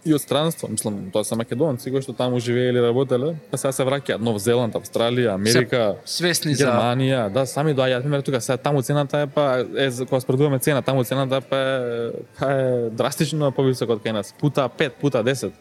и 0.05 0.13
од 0.13 0.21
странство, 0.21 0.67
мислам, 0.69 1.09
тоа 1.11 1.23
се 1.23 1.35
македонци 1.35 1.89
кои 1.89 2.01
што 2.01 2.13
таму 2.13 2.39
живееле 2.39 2.77
и 2.77 2.83
работеле, 2.83 3.31
па 3.49 3.57
сега 3.57 3.71
се 3.71 3.83
враќаат. 3.83 4.21
Нов 4.21 4.37
Зеланд, 4.37 4.73
Австралија, 4.73 5.33
Америка, 5.33 5.95
свесни 6.05 6.53
за 6.53 6.65
Германија, 6.65 7.29
да, 7.29 7.45
сами 7.45 7.73
доаѓаат, 7.73 8.01
пример 8.01 8.21
тука, 8.21 8.41
сега 8.41 8.57
таму 8.59 8.81
цената 8.81 9.19
е 9.19 9.27
па 9.27 9.45
е 9.75 9.89
за- 9.89 10.05
кога 10.05 10.19
спредуваме 10.19 10.59
цена, 10.59 10.81
таму 10.81 11.03
цената 11.03 11.41
па 11.41 11.57
е, 11.57 12.11
па 12.39 12.51
е 12.51 12.89
драстично 12.91 13.51
повисока 13.51 13.93
од 13.93 13.99
кај 13.99 14.11
нас, 14.13 14.33
пута 14.39 14.69
5, 14.69 14.89
пута 14.91 15.23
10. 15.23 15.51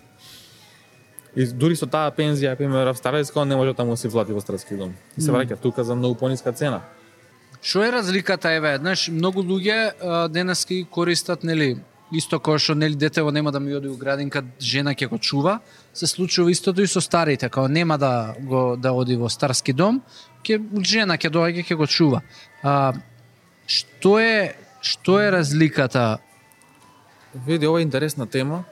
И 1.36 1.46
дури 1.46 1.74
со 1.74 1.86
таа 1.86 2.12
пензија, 2.12 2.54
пример 2.54 2.86
австралијска, 2.86 3.44
не 3.44 3.56
може 3.56 3.74
таму 3.74 3.90
да 3.90 3.96
си 3.96 4.08
влати 4.08 4.32
во 4.32 4.40
старски 4.40 4.76
дом. 4.76 4.92
И 5.18 5.20
се 5.20 5.32
враќа 5.32 5.56
тука 5.56 5.84
за 5.84 5.94
многу 5.94 6.14
пониска 6.14 6.52
цена. 6.52 6.82
Што 7.60 7.82
е 7.82 7.92
разликата 7.92 8.52
еве, 8.52 8.76
знаеш, 8.78 9.08
многу 9.08 9.42
луѓе 9.42 9.96
денеска 10.28 10.74
ги 10.74 10.84
користат 10.84 11.42
нели 11.42 11.78
исто 12.12 12.38
кој 12.38 12.58
што 12.58 12.74
нели 12.74 12.94
детево 12.94 13.30
нема 13.30 13.52
да 13.52 13.60
ми 13.60 13.74
оди 13.74 13.88
у 13.88 13.96
градинка, 13.96 14.44
жена 14.60 14.94
ќе 14.94 15.08
го 15.08 15.18
чува, 15.18 15.60
се 15.92 16.06
случува 16.06 16.50
истото 16.50 16.82
и 16.82 16.86
со 16.86 17.00
старите, 17.00 17.48
као 17.48 17.68
нема 17.68 17.98
да 17.98 18.34
го 18.40 18.76
да 18.76 18.92
оди 18.92 19.16
во 19.16 19.28
старски 19.28 19.72
дом, 19.72 20.02
ќе 20.44 20.60
жена 20.84 21.16
ќе 21.16 21.32
доаѓа 21.32 21.64
ќе 21.64 21.76
го 21.76 21.86
чува. 21.86 22.22
А, 22.62 22.92
што 23.66 24.18
е 24.20 24.54
што 24.84 25.16
е 25.20 25.30
разликата? 25.32 26.18
Види, 27.46 27.66
ова 27.66 27.80
е 27.80 27.82
интересна 27.82 28.26
тема. 28.26 28.64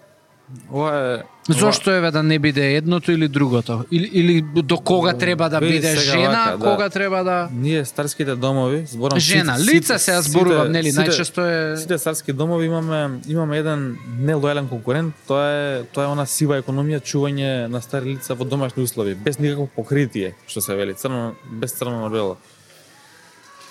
Ова 0.70 1.14
е 1.14 1.22
Зошто 1.48 1.90
еве 1.90 2.11
да 2.11 2.22
не 2.22 2.38
биде 2.38 2.66
едното 2.68 3.12
или 3.12 3.28
другото? 3.28 3.84
Или, 3.90 4.11
или 4.12 4.42
до 4.55 4.76
кога 4.78 5.12
треба 5.12 5.48
да 5.48 5.59
Види, 5.59 5.72
биде 5.72 5.88
сега 5.88 6.12
жена, 6.12 6.44
вака, 6.46 6.59
да. 6.59 6.64
кога 6.66 6.90
треба 6.90 7.24
да 7.24 7.48
Ние 7.53 7.84
старските 7.84 8.34
домови, 8.36 8.86
зборам 8.86 9.18
жена, 9.18 9.55
сите- 9.55 9.74
лица 9.74 9.98
се 9.98 10.22
зборувам, 10.22 10.72
нели, 10.72 10.92
најчесто 10.92 11.40
е 11.40 11.76
Сите 11.76 11.98
царски 11.98 12.32
домови 12.32 12.66
имаме 12.66 12.98
имаме 13.28 13.59
еден 13.59 13.98
нелојален 14.20 14.68
конкурент, 14.68 15.14
тоа 15.26 15.46
е 15.46 15.82
тоа 15.84 16.05
е 16.05 16.09
она 16.09 16.26
сива 16.26 16.62
економија 16.62 17.00
чување 17.03 17.66
на 17.66 17.80
стари 17.80 18.11
лица 18.11 18.34
во 18.34 18.44
домашни 18.44 18.82
услови, 18.82 19.14
без 19.14 19.38
никакво 19.38 19.66
покритие, 19.68 20.34
што 20.46 20.61
се 20.61 20.74
вели, 20.74 20.94
црно 20.94 21.34
без 21.53 21.72
црно 21.72 22.00
на 22.00 22.11
бело. 22.11 22.36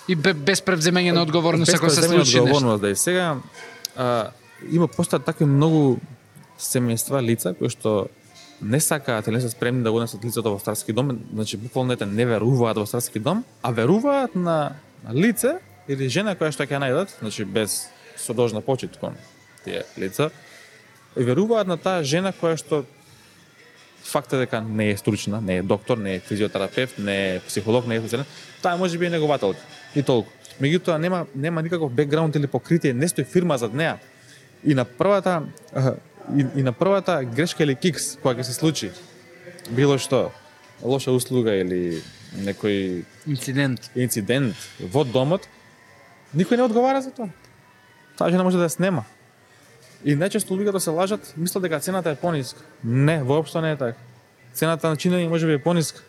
и 0.08 0.16
бе- 0.16 0.34
без 0.36 0.62
превземање 0.62 1.12
на 1.12 1.22
одговорност 1.22 1.74
ако 1.74 1.90
се 1.90 2.02
случи 2.02 2.18
нешто. 2.18 2.44
одговорност, 2.44 2.82
да 2.82 2.90
и 2.90 2.96
сега 2.96 3.36
а, 3.96 4.28
има 4.72 4.88
постојат 4.88 5.24
такви 5.24 5.46
многу 5.46 5.98
семејства 6.62 7.22
лица 7.22 7.54
кои 7.58 7.70
што 7.70 8.08
не 8.62 8.80
сакаат 8.80 9.28
или 9.28 9.36
не 9.36 9.42
се 9.42 9.50
спремни 9.50 9.84
да 9.84 9.92
го 9.92 10.00
несат 10.00 10.26
лицето 10.26 10.54
во 10.54 10.60
старски 10.60 10.94
дом, 10.94 11.20
значи 11.34 11.58
буквално 11.58 11.94
ете 11.94 12.06
не 12.06 12.26
веруваат 12.26 12.78
во 12.78 12.86
старски 12.86 13.20
дом, 13.20 13.44
а 13.64 13.72
веруваат 13.72 14.36
на, 14.36 14.76
на 15.04 15.14
лице 15.14 15.58
или 15.90 16.10
жена 16.10 16.36
која 16.38 16.54
што 16.54 16.70
ќе 16.70 16.78
најдат, 16.78 17.18
значи 17.20 17.46
без 17.46 17.90
содожна 18.18 18.62
почит 18.62 18.98
кон 19.02 19.18
тие 19.66 19.84
лица, 19.98 20.30
и 21.18 21.24
веруваат 21.24 21.68
на 21.68 21.78
таа 21.78 22.04
жена 22.04 22.32
која 22.32 22.58
што 22.58 22.86
факт 24.04 24.34
е 24.34 24.46
дека 24.46 24.62
не 24.62 24.92
е 24.92 24.98
стручна, 24.98 25.42
не 25.42 25.58
е 25.58 25.64
доктор, 25.64 25.98
не 25.98 26.16
е 26.16 26.20
физиотерапевт, 26.20 27.00
не 27.00 27.36
е 27.36 27.40
психолог, 27.40 27.88
не 27.88 27.98
е 27.98 28.02
социјален, 28.02 28.30
таа 28.62 28.78
може 28.78 28.98
би 28.98 29.06
е 29.06 29.10
негователка 29.10 29.62
и 29.96 30.04
толку. 30.04 30.30
Меѓутоа 30.62 30.98
нема 31.02 31.26
нема 31.36 31.62
никаков 31.62 31.92
бекграунд 31.92 32.36
или 32.36 32.48
покритие, 32.48 32.94
не 32.94 33.08
стои 33.08 33.26
фирма 33.26 33.58
зад 33.58 33.74
неа. 33.74 33.98
И 34.64 34.76
на 34.76 34.86
првата 34.86 35.42
и, 36.36 36.60
и 36.60 36.64
на 36.64 36.72
првата 36.72 37.24
грешка 37.24 37.64
или 37.64 37.76
кикс 37.76 38.18
која 38.24 38.40
ќе 38.40 38.48
се 38.48 38.54
случи, 38.54 38.92
било 39.70 39.98
што 39.98 40.32
лоша 40.82 41.12
услуга 41.12 41.56
или 41.56 42.02
некој 42.36 43.04
Инцидент. 43.28 43.92
инцидент 43.96 44.56
во 44.80 45.04
домот, 45.04 45.48
никој 46.36 46.58
не 46.58 46.64
одговара 46.64 47.02
за 47.02 47.12
тоа. 47.12 47.30
Таа 48.18 48.30
жена 48.30 48.44
може 48.44 48.58
да 48.58 48.66
ја 48.70 48.76
снема. 48.76 49.06
И 50.04 50.16
најчесто 50.16 50.56
луѓето 50.56 50.80
се 50.80 50.90
лажат, 50.90 51.34
мислат 51.38 51.64
дека 51.64 51.80
цената 51.80 52.10
е 52.10 52.16
пониска. 52.16 52.62
Не, 52.84 53.24
воопшто 53.24 53.62
не 53.62 53.72
е 53.72 53.78
така. 53.78 53.98
Цената 54.54 54.90
на 54.90 54.96
чинење 54.96 55.30
може 55.30 55.48
би 55.48 55.54
е 55.54 55.64
пониска. 55.64 56.02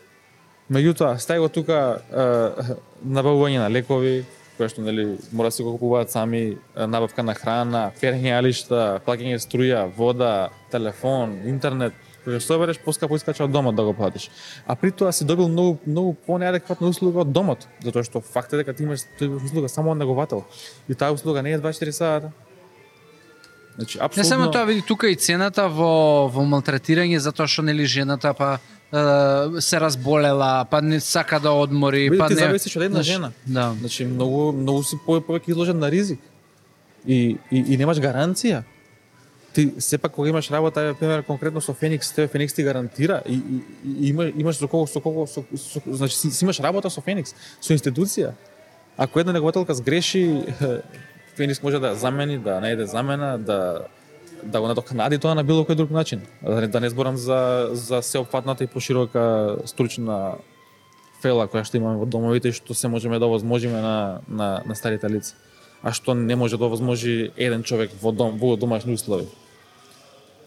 Меѓутоа, 0.71 1.19
стај 1.19 1.39
го 1.39 1.49
тука 1.49 2.01
е, 2.09 2.75
набавување 3.05 3.59
на 3.59 3.69
лекови, 3.69 4.23
кои 4.57 4.69
што 4.69 4.81
нели 4.85 5.17
мора 5.31 5.49
да 5.49 5.57
се 5.57 5.63
го 5.63 5.73
купуваат 5.73 6.11
сами, 6.11 6.57
набавка 6.75 7.23
на 7.23 7.33
храна, 7.33 7.91
перење 8.01 8.35
алишта, 8.37 9.01
плаќање 9.05 9.41
струја, 9.41 9.85
вода, 9.97 10.49
телефон, 10.71 11.39
интернет, 11.49 11.97
кој 12.23 12.37
што 12.39 12.53
собереш 12.53 12.79
поскапо 12.83 13.17
искача 13.17 13.47
од 13.47 13.51
домот 13.51 13.75
да 13.75 13.83
го 13.83 13.93
платиш. 13.97 14.29
А 14.67 14.75
при 14.75 14.91
тоа 14.91 15.11
си 15.11 15.25
добил 15.25 15.49
многу 15.49 15.79
многу 15.85 16.13
понеадекватна 16.27 16.87
услуга 16.87 17.25
од 17.25 17.33
домот, 17.33 17.67
затоа 17.83 18.05
што 18.05 18.21
факт 18.21 18.53
е 18.53 18.61
дека 18.61 18.73
ти 18.73 18.83
имаш 18.83 19.07
ти 19.19 19.25
имаш 19.25 19.43
услуга 19.49 19.69
само 19.69 19.91
од 19.91 19.97
неговател. 19.97 20.45
И 20.87 20.95
таа 20.95 21.11
услуга 21.11 21.41
не 21.41 21.51
е 21.51 21.59
24 21.59 21.91
сата. 21.91 22.31
Значи, 23.75 23.97
Не 23.97 24.05
апсолутно... 24.05 24.29
само 24.29 24.51
тоа, 24.51 24.65
види 24.65 24.81
тука 24.81 25.09
и 25.09 25.15
цената 25.15 25.67
во 25.67 26.29
во 26.29 26.45
малтретирање 26.45 27.17
затоа 27.17 27.47
што 27.47 27.65
нели 27.65 27.85
жената 27.85 28.33
па 28.37 28.59
се 29.59 29.79
разболела, 29.79 30.65
па 30.69 30.81
не 30.81 30.99
сака 30.99 31.39
да 31.39 31.51
одмори, 31.51 32.09
Види, 32.09 32.17
па 32.17 32.27
ти 32.27 32.33
не 32.33 32.39
зависиш 32.39 32.75
од 32.75 32.83
една 32.83 33.03
Знаеш, 33.03 33.07
жена. 33.07 33.31
Да. 33.47 33.73
Значи 33.79 34.05
многу 34.05 34.51
многу 34.51 34.83
си 34.83 34.95
пове- 35.07 35.23
повеќе 35.25 35.49
изложен 35.49 35.79
на 35.79 35.89
ризик. 35.91 36.19
И, 37.07 37.37
и, 37.51 37.57
и 37.73 37.77
немаш 37.77 37.97
гаранција. 37.97 38.63
Ти 39.53 39.73
сепак 39.79 40.11
кога 40.11 40.29
имаш 40.29 40.51
работа, 40.51 40.95
пример 40.99 41.23
конкретно 41.23 41.61
со 41.61 41.73
Феникс, 41.73 42.11
тебе 42.11 42.27
Феникс 42.27 42.53
ти 42.53 42.63
гарантира 42.63 43.21
и, 43.29 43.33
и, 43.33 43.63
и 43.99 44.09
има, 44.09 44.25
имаш 44.37 44.55
со 44.57 44.67
кого 44.67 44.87
со 44.87 45.01
кого 45.01 45.27
со, 45.27 45.43
со, 45.57 45.81
значи 45.87 46.15
си, 46.15 46.31
си 46.31 46.45
имаш 46.45 46.59
работа 46.59 46.89
со 46.89 47.01
Феникс, 47.01 47.33
со 47.61 47.73
институција. 47.73 48.31
Ако 48.97 49.19
една 49.19 49.33
негователка 49.33 49.73
сгреши, 49.73 50.41
Феникс 51.35 51.63
може 51.63 51.79
да 51.79 51.95
замени, 51.95 52.37
да 52.37 52.61
најде 52.61 52.83
замена, 52.83 53.37
да 53.39 53.85
да 54.45 54.61
го 54.61 54.67
надокнади 54.67 55.19
тоа 55.19 55.35
на 55.35 55.43
било 55.43 55.63
кој 55.63 55.75
друг 55.75 55.91
начин. 55.91 56.21
Да 56.41 56.61
не, 56.61 56.67
да 56.67 56.79
не 56.79 56.89
зборам 56.89 57.17
за 57.17 57.69
за 57.73 58.01
сеопфатната 58.01 58.63
и 58.63 58.67
поширока 58.67 59.57
стручна 59.65 60.37
фела 61.21 61.47
која 61.47 61.63
што 61.63 61.77
имаме 61.77 62.01
во 62.01 62.05
домовите 62.05 62.49
и 62.49 62.55
што 62.55 62.73
се 62.73 62.87
можеме 62.87 63.19
да 63.19 63.27
овозможиме 63.27 63.81
на, 63.81 64.21
на, 64.27 64.61
на 64.65 64.75
старите 64.75 65.09
лица. 65.09 65.35
А 65.83 65.91
што 65.91 66.13
не 66.13 66.35
може 66.35 66.57
да 66.57 66.65
овозможи 66.65 67.31
еден 67.37 67.63
човек 67.63 67.91
во 68.01 68.11
дом 68.11 68.37
во 68.37 68.55
домашни 68.57 68.93
услови. 68.93 69.27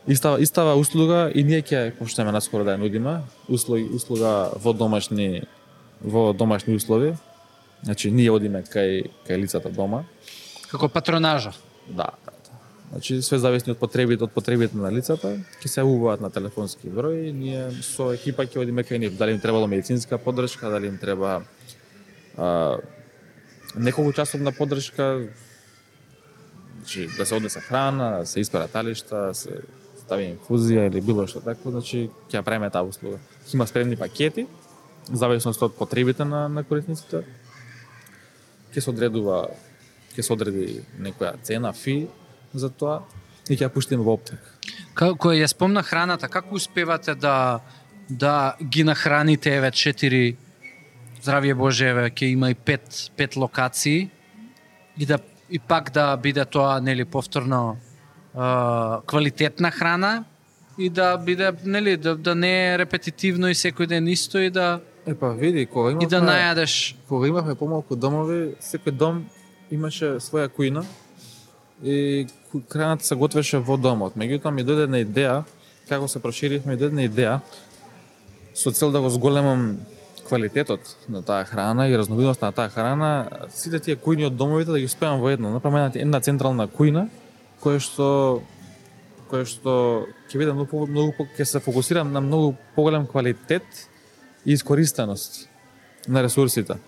Истава 0.06 0.40
истава 0.40 0.76
услуга 0.78 1.30
и 1.34 1.42
ние 1.44 1.62
ќе 1.62 1.90
почнеме 1.98 2.32
наскоро 2.32 2.64
да 2.64 2.76
ја 2.76 2.80
нудиме, 2.80 3.20
услуги 3.48 3.88
услуга 3.90 4.52
во 4.54 4.72
домашни 4.72 5.42
во 6.00 6.32
домашни 6.32 6.76
услови. 6.76 7.16
Значи 7.82 8.10
ние 8.10 8.30
одиме 8.30 8.62
кај 8.62 9.10
кај 9.26 9.42
лицата 9.42 9.70
дома. 9.70 10.04
Како 10.70 10.88
патронажа. 10.88 11.52
Да. 11.88 12.10
Значи 12.90 13.22
све 13.22 13.38
зависи 13.38 13.70
од 13.70 13.78
потребите 13.78 14.24
од 14.24 14.32
потребите 14.32 14.78
на 14.78 14.92
лицата, 14.94 15.32
ќе 15.60 15.68
се 15.68 15.82
јавуваат 15.82 16.22
на 16.22 16.30
телефонски 16.30 16.90
број, 16.94 17.32
ние 17.34 17.64
со 17.82 18.12
екипа 18.14 18.46
ќе 18.46 18.62
одиме 18.62 18.84
кај 18.86 19.00
нив, 19.02 19.16
дали 19.18 19.34
им 19.34 19.40
требало 19.42 19.66
медицинска 19.66 20.18
поддршка, 20.22 20.70
дали 20.70 20.86
им 20.86 20.98
треба 20.98 21.42
а, 22.38 22.78
неколку 23.74 24.12
часовна 24.12 24.52
поддршка, 24.52 25.26
значи 26.78 27.08
да 27.18 27.26
се 27.26 27.34
однесе 27.34 27.60
храна, 27.60 28.10
да 28.18 28.26
се 28.26 28.40
испера 28.40 28.68
талишта, 28.68 29.16
да 29.16 29.34
се 29.34 29.60
стави 29.98 30.30
инфузија 30.30 30.86
или 30.86 31.02
било 31.02 31.26
што 31.26 31.42
такво, 31.42 31.72
значи 31.74 32.06
ќе 32.30 32.38
ја 32.38 32.44
правиме 32.46 32.70
таа 32.70 32.86
услуга. 32.86 33.18
Има 33.52 33.66
спремни 33.66 33.98
пакети, 33.98 34.46
зависност 35.10 35.62
од 35.62 35.74
потребите 35.74 36.24
на, 36.24 36.46
на 36.48 36.62
корисниците. 36.62 37.24
Ќе 38.70 38.80
се 38.80 38.90
одредува 38.94 39.48
ќе 40.14 40.22
се 40.22 40.32
одреди 40.32 40.84
некоја 41.02 41.34
цена, 41.42 41.74
фи 41.74 42.06
за 42.54 42.70
тоа 42.70 43.02
и 43.48 43.56
ќе 43.56 43.66
ја 43.66 43.72
пуштиме 43.72 44.04
во 44.04 44.16
оптек. 44.18 44.40
Како 44.94 45.32
ја 45.34 45.46
спомна 45.50 45.82
храната, 45.82 46.28
како 46.28 46.54
успевате 46.54 47.14
да 47.14 47.60
да 48.08 48.54
ги 48.62 48.84
нахраните 48.84 49.56
еве 49.56 49.70
четири 49.70 50.36
здравје 51.22 51.54
Боже, 51.58 51.88
еве 51.90 52.10
ќе 52.10 52.30
има 52.32 52.50
и 52.50 52.54
пет 52.54 53.10
пет 53.16 53.36
локации 53.36 54.10
и 54.98 55.06
да 55.06 55.18
и 55.50 55.58
пак 55.58 55.90
да 55.90 56.16
биде 56.16 56.44
тоа 56.44 56.80
нели 56.80 57.04
повторно 57.04 57.78
а, 58.34 59.00
квалитетна 59.06 59.70
храна 59.70 60.24
и 60.78 60.90
да 60.90 61.16
биде 61.18 61.52
нели 61.64 61.96
да, 61.96 62.16
да 62.16 62.34
не 62.34 62.74
е 62.74 62.78
репетитивно 62.78 63.50
и 63.50 63.54
секој 63.54 63.86
ден 63.86 64.08
исто 64.08 64.38
и 64.38 64.50
да 64.50 64.80
Епа, 65.06 65.34
види, 65.34 65.66
кога 65.66 65.90
имавме, 65.90 66.04
и 66.04 66.10
да 66.10 66.18
најадеш 66.18 66.96
кога 67.08 67.28
имавме 67.28 67.54
помалку 67.54 67.94
домови, 67.96 68.56
секој 68.60 68.90
дом 68.90 69.26
имаше 69.70 70.16
своја 70.18 70.50
кујна 70.50 70.82
и 71.82 72.26
храната 72.72 73.04
се 73.04 73.14
готвеше 73.14 73.58
во 73.58 73.76
домот. 73.76 74.16
Меѓутоа 74.16 74.50
ми 74.50 74.64
дојде 74.64 74.86
една 74.88 75.02
идеја 75.04 75.42
како 75.88 76.08
се 76.08 76.22
проширивме 76.22 76.76
дојде 76.76 76.94
една 76.94 77.06
идеја 77.08 77.40
со 78.54 78.72
цел 78.72 78.90
да 78.92 79.00
го 79.00 79.10
зголемам 79.10 79.76
квалитетот 80.26 80.80
на 81.08 81.22
таа 81.22 81.44
храна 81.44 81.88
и 81.88 81.98
разновидноста 81.98 82.46
на 82.46 82.52
таа 82.52 82.68
храна, 82.68 83.28
сите 83.50 83.80
тие 83.80 83.96
кујни 83.96 84.26
од 84.26 84.36
домовите 84.36 84.72
да 84.72 84.80
ги 84.80 84.88
спеам 84.88 85.20
во 85.20 85.30
едно. 85.30 85.50
Направам 85.50 85.86
една, 85.86 86.02
една 86.02 86.20
централна 86.20 86.66
кујна 86.68 87.06
која 87.62 87.82
што 87.82 88.08
која 89.30 89.46
што 89.46 89.74
ќе 90.30 90.38
биде 90.38 90.54
многу 90.54 90.86
многу 90.86 91.28
ќе 91.36 91.44
се 91.44 91.60
фокусирам 91.60 92.12
на 92.12 92.20
многу 92.20 92.54
поголем 92.74 93.06
квалитет 93.06 93.66
и 94.44 94.52
искористеност 94.52 95.48
на 96.08 96.22
ресурсите. 96.22 96.78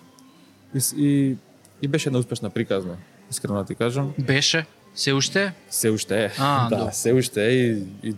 И, 0.73 0.79
и, 0.95 1.37
и 1.81 1.87
беше 1.87 2.09
една 2.09 2.19
успешна 2.19 2.49
приказна, 2.49 2.97
искрено 3.31 3.57
да 3.57 3.65
ти 3.65 3.75
кажам. 3.75 4.13
Беше? 4.17 4.65
Се 4.95 5.13
уште? 5.13 5.53
Се 5.69 5.89
уште 5.89 6.25
е. 6.25 6.31
А, 6.39 6.69
да, 6.69 6.77
добро. 6.77 6.91
се 6.93 7.13
уште 7.13 7.45
е 7.45 7.51
и, 7.51 7.83
и, 8.03 8.13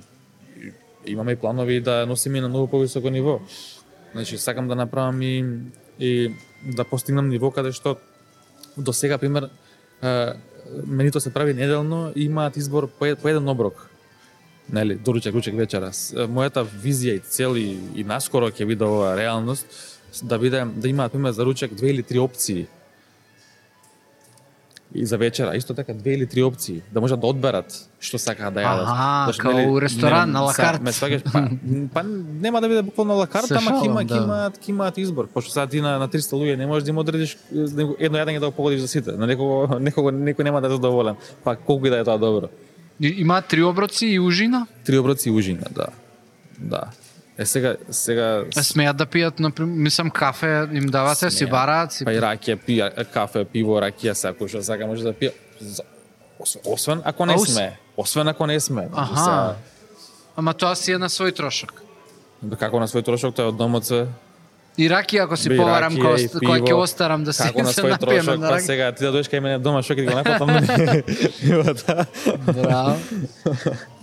и 1.05 1.11
имаме 1.11 1.31
и 1.31 1.35
планови 1.35 1.81
да 1.81 2.05
носиме 2.05 2.41
на 2.41 2.49
многу 2.49 2.67
повисоко 2.67 3.09
ниво. 3.09 3.39
Значи, 4.11 4.37
сакам 4.37 4.67
да 4.67 4.75
направам 4.75 5.21
и, 5.21 5.45
и 5.99 6.33
да 6.65 6.83
постигнам 6.83 7.29
ниво 7.29 7.51
каде 7.51 7.71
што 7.71 7.97
до 8.77 8.93
сега, 8.93 9.17
пример, 9.17 9.49
е, 10.03 10.33
менито 10.87 11.19
се 11.19 11.33
прави 11.33 11.53
неделно 11.53 12.11
и 12.15 12.23
имаат 12.23 12.57
избор 12.57 12.87
по, 12.87 13.15
по 13.21 13.27
еден 13.27 13.49
оброк. 13.49 13.89
Нели, 14.69 14.95
доручек, 14.95 15.35
ручек, 15.35 15.55
вечера. 15.55 15.91
Мојата 16.31 16.63
визија 16.63 17.17
и 17.17 17.19
цел 17.19 17.57
и, 17.59 17.75
и 17.95 18.03
наскоро 18.03 18.51
ќе 18.51 18.65
биде 18.65 18.85
ова 18.87 19.17
реалност, 19.17 19.67
да 20.23 20.39
биде 20.39 20.63
да 20.65 20.87
имаат 20.87 21.11
пример 21.11 21.31
за 21.31 21.45
ручек 21.45 21.73
две 21.73 21.89
или 21.89 22.03
три 22.03 22.19
опции 22.19 22.67
и 24.95 25.05
за 25.05 25.17
вечера, 25.17 25.55
исто 25.55 25.73
така 25.73 25.93
две 25.93 26.11
или 26.11 26.27
три 26.27 26.43
опции, 26.43 26.81
да 26.91 27.01
можат 27.01 27.19
да 27.19 27.27
одберат 27.27 27.87
што 27.99 28.17
сакаат 28.17 28.53
да 28.53 28.59
јадат. 28.59 28.83
Аха, 28.85 29.25
Зашто, 29.27 29.41
као 29.41 29.51
нели, 29.53 29.67
у 29.67 29.77
ресторан, 29.77 30.25
не- 30.25 30.33
на 30.33 30.41
ла 30.41 30.51
са- 30.51 30.61
карт. 30.61 30.81
Ме 30.81 30.91
сваќаш, 30.91 31.21
па, 31.23 31.47
па 31.93 32.03
нема 32.41 32.61
да 32.61 32.67
биде 32.67 32.81
буквално 32.81 33.15
ла 33.15 33.27
карт, 33.27 33.45
Се 33.45 33.55
ама 33.55 33.71
ќе 33.71 33.85
има 33.85 34.03
да. 34.03 34.17
имаат 34.17 34.67
имаат 34.67 34.97
избор. 34.97 35.27
Пошто 35.27 35.51
сега 35.51 35.67
ти 35.67 35.81
на, 35.81 35.97
на 35.97 36.09
300 36.09 36.19
луѓе 36.33 36.55
не 36.55 36.65
можеш 36.65 36.83
да 36.83 36.89
им 36.89 36.97
одредиш 36.97 37.33
е, 37.33 37.37
едно 37.99 38.17
јадење 38.17 38.39
да 38.39 38.45
го 38.45 38.51
погодиш 38.53 38.79
за 38.79 38.87
сите. 38.87 39.11
На 39.13 39.27
некого 39.27 39.67
некого 39.79 40.11
некој 40.11 40.43
нема 40.43 40.61
да 40.61 40.67
е 40.67 40.71
задоволен. 40.71 41.15
Па 41.43 41.55
колку 41.55 41.85
и 41.85 41.89
да 41.89 41.97
е 41.97 42.03
тоа 42.03 42.17
добро. 42.17 42.49
Има 42.99 43.41
три 43.43 43.63
оброци 43.63 44.05
и 44.07 44.19
ужина? 44.19 44.67
Три 44.85 44.97
оброци 44.97 45.29
и 45.29 45.33
ужина, 45.33 45.63
да. 45.71 45.87
Да. 46.59 46.81
Е 47.41 47.45
сега 47.45 47.75
сега 47.89 48.45
Смеат 48.53 48.97
да 48.97 49.05
пијат, 49.05 49.39
например, 49.39 49.73
мислам 49.79 50.09
кафе 50.09 50.67
им 50.71 50.85
давате, 50.85 51.31
си 51.31 51.45
бараат, 51.47 51.91
си 51.91 52.05
па 52.05 52.13
и 52.13 52.19
ракија, 52.19 52.57
пија, 52.59 52.89
кафе, 53.09 53.45
пиво, 53.45 53.79
ракија, 53.81 54.13
секој 54.13 54.47
што 54.47 54.61
сака 54.61 54.85
може 54.85 55.03
да 55.03 55.13
пие. 55.13 55.31
Освен- 56.65 57.01
ако 57.03 57.25
не 57.25 57.37
сме. 57.39 57.77
Освен 57.97 58.27
ако 58.27 58.45
не 58.45 58.59
сме. 58.59 58.89
Аха. 58.93 59.55
Ама 60.35 60.53
тоа 60.53 60.75
си 60.75 60.91
е 60.91 60.97
на 60.97 61.09
свој 61.09 61.33
трошок. 61.33 61.81
Како 62.59 62.79
на 62.79 62.87
свој 62.87 63.03
трошок, 63.03 63.33
тој 63.33 63.41
е 63.41 63.49
од 63.49 63.57
домот 63.57 63.85
се. 63.85 64.05
И 64.77 64.87
ракија 64.87 65.25
ако 65.25 65.35
си 65.35 65.49
Би, 65.51 65.57
поварам 65.59 65.97
и 65.97 65.99
кој 65.99 66.29
кој 66.39 66.61
ќе 66.63 66.75
остарам 66.79 67.25
да 67.27 67.33
се 67.35 67.49
Како 67.49 67.65
на 67.67 67.73
се 67.73 67.81
свој 67.81 67.97
трошок, 67.99 68.39
на 68.39 68.53
па 68.53 68.59
сега 68.63 68.91
ти 68.95 69.03
да 69.03 69.11
дојдеш 69.11 69.27
кај 69.27 69.41
мене 69.43 69.59
дома, 69.59 69.81
што 69.83 69.97
ќе 69.99 70.05
го 70.07 71.73
таа. 71.75 72.05
Браво. 72.55 72.95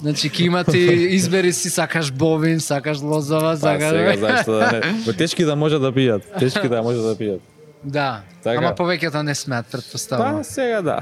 Значи 0.03 0.29
ќе 0.29 0.45
има 0.45 0.65
ти 0.69 0.83
избери 1.17 1.53
си 1.57 1.73
сакаш 1.73 2.13
бовин, 2.13 2.61
сакаш 2.61 3.01
лозова, 3.01 3.57
Па 3.57 3.65
сакаш 3.65 3.89
сега 3.97 4.17
зашто 4.17 4.53
да 4.53 4.73
не. 4.73 4.81
Па 5.07 5.13
тешки 5.13 5.45
да 5.45 5.57
може 5.57 5.79
да 5.81 5.89
пијат. 5.93 6.23
Тешки 6.39 6.69
да 6.69 6.83
може 6.83 7.01
да 7.01 7.17
пијат. 7.17 7.41
Да. 7.85 8.21
Така. 8.45 8.61
Ама 8.61 8.77
повеќето 8.77 9.23
не 9.25 9.35
смеат, 9.35 9.73
предпоставувам. 9.73 10.45
Па 10.45 10.45
сега 10.45 10.83
да. 10.83 11.01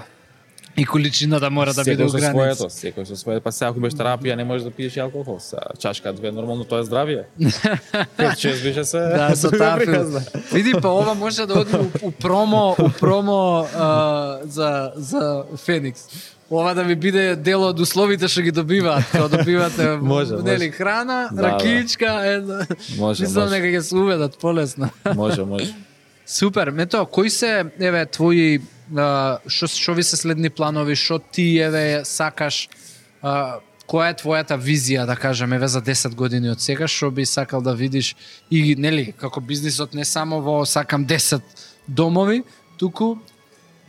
И 0.77 0.85
количината 0.85 1.51
мора 1.51 1.73
да 1.73 1.85
биде 1.85 2.05
Секој 2.05 2.09
со 2.09 2.17
ограничена. 2.17 2.55
своето, 2.55 2.65
секој 2.71 3.05
со 3.05 3.17
своето. 3.17 3.43
Па 3.43 3.53
сега 3.53 3.71
ако 3.71 3.79
имаш 3.79 3.95
терапија 3.95 4.37
не 4.37 4.45
можеш 4.45 4.65
да 4.65 4.71
пиеш 4.71 4.97
и 4.97 5.01
алкохол. 5.01 5.39
Са, 5.41 5.57
чашка 5.79 6.13
две 6.13 6.33
нормално 6.33 6.65
тоа 6.65 6.81
е 6.81 6.85
здравје. 6.85 7.25
Шест 8.39 8.63
беше 8.63 8.85
се. 8.85 8.99
Да, 8.99 9.37
со 9.37 9.51
филм. 9.51 10.21
Види, 10.53 10.75
па 10.83 10.89
ова 10.89 11.15
може 11.15 11.47
да 11.47 11.55
оди 11.55 11.77
у, 11.77 12.09
у 12.09 12.11
промо, 12.11 12.77
у 12.79 12.91
промо 12.91 13.67
а, 13.77 14.39
за, 14.45 14.93
за 14.97 15.45
Феникс. 15.57 16.01
Ова 16.51 16.75
да 16.75 16.85
ви 16.85 16.95
биде 16.95 17.37
дел 17.37 17.63
од 17.67 17.81
условите 17.81 18.29
што 18.29 18.43
ги 18.43 18.53
добиваат, 18.55 19.03
кога 19.11 19.29
добивате 19.29 19.97
Може, 20.03 20.37
нели 20.45 20.71
храна, 20.71 21.29
Да, 21.33 21.43
ракичка, 21.43 22.23
една. 22.25 22.67
Може, 22.99 23.23
Мислам 23.23 23.45
може. 23.45 23.55
дека 23.57 23.67
ќе 23.67 23.81
се 23.81 23.97
уведат 23.97 24.39
полесно. 24.39 24.91
Може, 25.15 25.43
може. 25.43 25.75
Супер, 26.27 26.71
мето, 26.71 27.07
кои 27.07 27.31
се 27.31 27.65
еве 27.81 28.07
твои 28.07 28.61
што 29.47 29.67
што 29.67 29.95
ви 29.95 30.03
се 30.03 30.17
следни 30.17 30.51
планови, 30.51 30.95
што 30.95 31.19
ти 31.19 31.59
еве 31.59 32.03
сакаш 32.07 32.69
а, 33.23 33.59
која 33.87 34.11
е 34.11 34.19
твојата 34.19 34.59
визија, 34.59 35.07
да 35.07 35.17
кажем, 35.17 35.53
еве 35.53 35.69
за 35.69 35.83
10 35.83 36.15
години 36.15 36.51
од 36.51 36.61
сега, 36.63 36.87
што 36.87 37.11
би 37.11 37.27
сакал 37.27 37.63
да 37.63 37.75
видиш? 37.75 38.15
И 38.51 38.75
нели, 38.79 39.13
како 39.13 39.41
бизнисот 39.41 39.95
не 39.95 40.05
само 40.05 40.41
во 40.41 40.65
сакам 40.67 41.07
10 41.07 41.43
домови, 41.89 42.43
туку. 42.79 43.19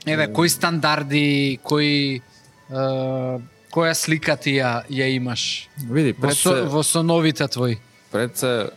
Еве 0.05 0.31
кои 0.33 0.49
стандарди, 0.49 1.59
кои 1.63 2.21
а, 2.69 3.39
која 3.73 3.93
слика 3.93 4.37
ти 4.37 4.57
ја, 4.57 4.85
ја 4.89 5.09
имаш? 5.13 5.69
Види, 5.77 6.13
во, 6.13 6.27
пред 6.29 6.37
со, 6.37 6.53
се, 6.53 6.65
во 6.69 6.83
соновите 6.83 7.47
твои? 7.47 7.77
пред 8.11 8.37
се, 8.37 8.69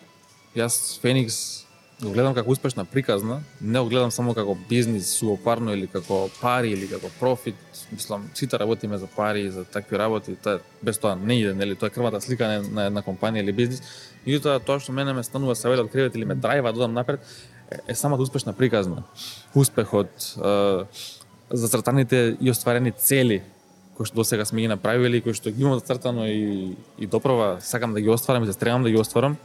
јас 0.57 1.01
Феникс 1.01 1.60
го 2.03 2.11
гледам 2.13 2.35
како 2.35 2.51
успешна 2.51 2.85
приказна, 2.85 3.41
не 3.61 3.81
го 3.81 3.89
гледам 3.89 4.11
само 4.11 4.35
како 4.35 4.57
бизнис 4.69 5.11
суопарно 5.19 5.75
или 5.75 5.87
како 5.87 6.29
пари 6.41 6.73
или 6.73 6.89
како 6.89 7.11
профит. 7.21 7.57
Мислам, 7.93 8.31
сите 8.35 8.59
работиме 8.59 8.99
за 8.99 9.07
пари 9.07 9.45
и 9.47 9.51
за 9.51 9.65
такви 9.65 9.99
работи, 9.99 10.37
тоа 10.37 10.61
без 10.83 10.99
тоа 10.99 11.17
не 11.17 11.41
иде, 11.41 11.55
нели, 11.55 11.77
тоа 11.77 11.91
е 11.91 11.95
крвата 11.95 12.21
слика 12.21 12.49
на, 12.63 12.87
една 12.87 13.03
компанија 13.03 13.45
или 13.45 13.53
бизнис. 13.53 13.83
Меѓутоа 14.27 14.65
тоа 14.65 14.81
што 14.81 14.93
мене 14.97 15.13
ме 15.13 15.25
станува 15.27 15.57
савет 15.57 15.81
од 15.85 15.93
кревет 15.93 16.17
или 16.17 16.25
ме 16.25 16.35
драйва 16.35 16.73
да 16.73 16.85
одам 16.85 16.95
напред 16.95 17.21
е, 17.71 17.81
е 17.89 17.95
самата 17.95 18.23
успешна 18.23 18.53
приказна. 18.53 19.03
Успехот, 19.55 20.35
е, 20.37 20.85
зацртаните 21.51 22.37
и 22.41 22.51
остварени 22.51 22.93
цели 22.93 23.43
кои 24.01 24.09
што 24.09 24.23
досега 24.23 24.47
сме 24.49 24.63
ги 24.65 24.69
направиле 24.73 25.19
и 25.19 25.21
кои 25.21 25.37
што 25.37 25.51
ги 25.53 25.61
имам 25.61 25.77
зацртано 25.77 26.25
и, 26.25 26.77
и 26.97 27.07
допрова 27.07 27.59
сакам 27.61 27.93
да 27.93 28.01
ги 28.01 28.09
остварам 28.09 28.45
и 28.45 28.47
се 28.47 28.57
стремам 28.57 28.83
да 28.83 28.91
ги 28.91 28.97
остварам. 28.97 29.37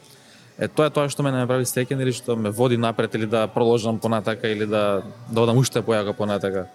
Е 0.60 0.68
тоа 0.68 0.86
е 0.86 0.90
тоа 0.90 1.10
што 1.10 1.24
ме 1.24 1.32
прави 1.48 1.66
среќен 1.66 2.00
или 2.00 2.12
што 2.12 2.36
ме 2.36 2.50
води 2.50 2.78
напред 2.78 3.16
или 3.16 3.26
да 3.26 3.48
продолжам 3.48 4.00
понатака 4.00 4.48
или 4.48 4.66
да 4.66 5.02
да 5.30 5.42
одам 5.42 5.58
уште 5.58 5.82
појако 5.82 6.14
понатака. 6.14 6.68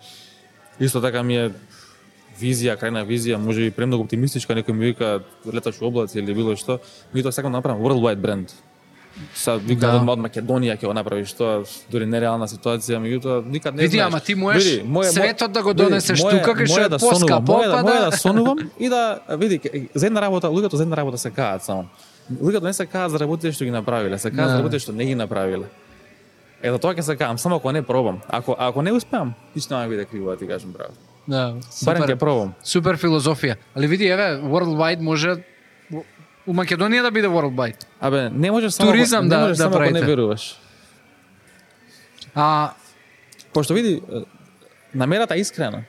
Исто 0.79 1.01
така 1.01 1.23
ми 1.23 1.37
е 1.37 1.51
визија, 2.39 2.77
крајна 2.77 3.05
визија, 3.05 3.37
може 3.37 3.61
би 3.61 3.71
премногу 3.71 4.05
оптимистичка, 4.05 4.55
некој 4.55 4.73
ми 4.73 4.85
вика 4.87 5.21
леташ 5.47 5.81
у 5.81 5.87
облаци 5.87 6.19
или 6.19 6.35
било 6.35 6.57
што, 6.57 6.79
меѓутоа 7.15 7.31
сакам 7.31 7.53
да 7.53 7.59
направам 7.59 7.81
worldwide 7.81 8.17
бренд. 8.17 8.53
Са 9.35 9.57
вика 9.59 9.81
Да. 9.89 10.05
од 10.07 10.19
Македонија 10.19 10.77
ќе 10.77 10.87
го 10.87 10.93
направиш 10.95 11.33
тоа, 11.33 11.65
дури 11.91 12.07
нереална 12.07 12.47
ситуација, 12.47 12.97
меѓутоа 12.97 13.45
никад 13.47 13.75
не 13.75 13.83
Види, 13.83 13.97
знаеш. 13.97 14.07
ама 14.07 14.21
ти 14.21 14.35
можеш 14.35 14.65
Види, 14.65 15.05
светот 15.05 15.53
да 15.53 15.63
го 15.63 15.69
види, 15.69 15.83
донесеш 15.83 16.21
моје- 16.21 16.31
тука, 16.39 16.51
кај 16.53 16.67
што 16.67 16.89
да 16.89 16.99
сонувам, 16.99 17.45
да- 17.45 17.53
па 17.73 17.83
да- 17.83 18.11
да 18.11 18.17
сонувам 18.17 18.71
и 18.79 18.89
да 18.89 19.03
види 19.31 19.61
за 19.95 20.07
една 20.07 20.21
работа, 20.21 20.47
луѓето 20.49 20.75
за 20.75 20.83
една 20.83 20.97
работа 20.97 21.19
се 21.19 21.31
каат 21.31 21.65
само. 21.65 21.89
Луѓето 22.33 22.63
не 22.63 22.73
се 22.73 22.87
каат 22.87 23.11
за 23.11 23.19
работите 23.19 23.53
што 23.53 23.65
ги 23.65 23.71
направиле, 23.71 24.19
се 24.19 24.31
каат 24.31 24.47
Да. 24.47 24.49
за 24.49 24.59
работите 24.59 24.79
што 24.79 24.93
не 24.93 25.05
ги 25.05 25.15
направиле. 25.15 25.67
Е, 26.63 26.71
за 26.71 26.79
тоа 26.79 26.95
ќе 26.95 27.01
се 27.01 27.17
каам, 27.17 27.39
само 27.39 27.57
ако 27.57 27.73
не 27.73 27.83
пробам. 27.83 28.21
Ако 28.29 28.57
ако 28.59 28.83
не 28.83 28.93
успеам, 28.93 29.35
ништо 29.57 29.75
нема 29.75 29.89
биде 29.89 30.05
криво, 30.05 30.31
да 30.31 30.37
ти 30.37 30.47
кажам 30.47 30.73
браво. 30.73 30.93
Да, 31.29 31.55
Барем 31.85 32.03
ќе 32.03 32.17
пробам. 32.17 32.53
Супер 32.63 32.97
филозофија. 32.97 33.57
Али 33.75 33.87
види, 33.87 34.07
еве, 34.07 34.41
worldwide 34.43 35.01
може 35.01 35.37
у 36.47 36.53
Македонија 36.53 37.03
да 37.03 37.11
биде 37.11 37.29
worldwide. 37.29 37.85
Абе, 38.01 38.31
не 38.31 38.51
можеш 38.51 38.73
само 38.73 38.91
Туризам 38.91 39.29
да- 39.29 39.37
не 39.37 39.43
можеш 39.43 39.57
да 39.59 39.65
само 39.65 39.81
не 39.81 40.03
веруваш. 40.03 40.61
А 42.35 42.71
Пошто 43.53 43.75
види, 43.75 44.03
намерата 44.95 45.37
искрена. 45.37 45.83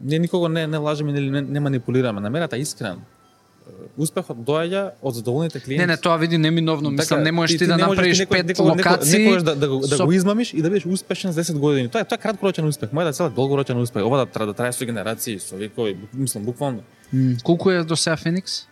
Ние 0.00 0.18
никого 0.18 0.48
не 0.48 0.66
не 0.66 0.76
лажеме 0.76 1.12
или 1.12 1.30
не, 1.30 1.42
не 1.42 1.60
манипулираме. 1.60 2.20
Намерата 2.20 2.56
искрена. 2.56 2.98
Успехот 3.96 4.36
доаѓа 4.38 4.90
од 5.00 5.14
задоволните 5.14 5.60
клиенти. 5.60 5.78
не, 5.78 5.86
не, 5.86 5.96
тоа 5.96 6.16
види 6.16 6.38
неминовно. 6.38 6.90
Мислам, 6.90 7.22
не 7.22 7.32
можеш 7.32 7.58
ти, 7.58 7.66
да 7.66 7.74
можеш 7.74 7.88
направиш 7.88 8.18
некој- 8.18 8.28
пет 8.28 8.46
некој- 8.46 8.56
некој- 8.56 8.70
локации. 8.70 9.18
Некогаш 9.18 9.42
да, 9.42 9.56
да, 9.56 9.68
го, 9.68 9.78
да 9.80 9.86
со- 9.88 10.04
го 10.04 10.12
измамиш 10.12 10.52
и 10.52 10.62
да 10.62 10.68
бидеш 10.68 10.86
успешен 10.86 11.32
за 11.32 11.42
10 11.42 11.58
години. 11.58 11.88
Тоа 11.88 12.00
е 12.00 12.04
тоа 12.04 12.14
е 12.14 12.18
краткорочен 12.18 12.66
успех. 12.66 12.90
Мојата 12.90 13.12
цел 13.12 13.24
е 13.24 13.30
долгорочен 13.30 13.78
успех. 13.78 14.02
Ова 14.02 14.18
да, 14.18 14.26
тра- 14.26 14.46
да 14.46 14.52
трае 14.52 14.72
со 14.72 14.84
генерации, 14.84 15.38
со 15.38 15.56
векови, 15.56 15.96
мислам 16.14 16.44
буквално. 16.44 16.80
М, 17.12 17.34
Колку 17.42 17.70
е 17.70 17.84
до 17.84 17.96
сега 17.96 18.16
Феникс? 18.16 18.66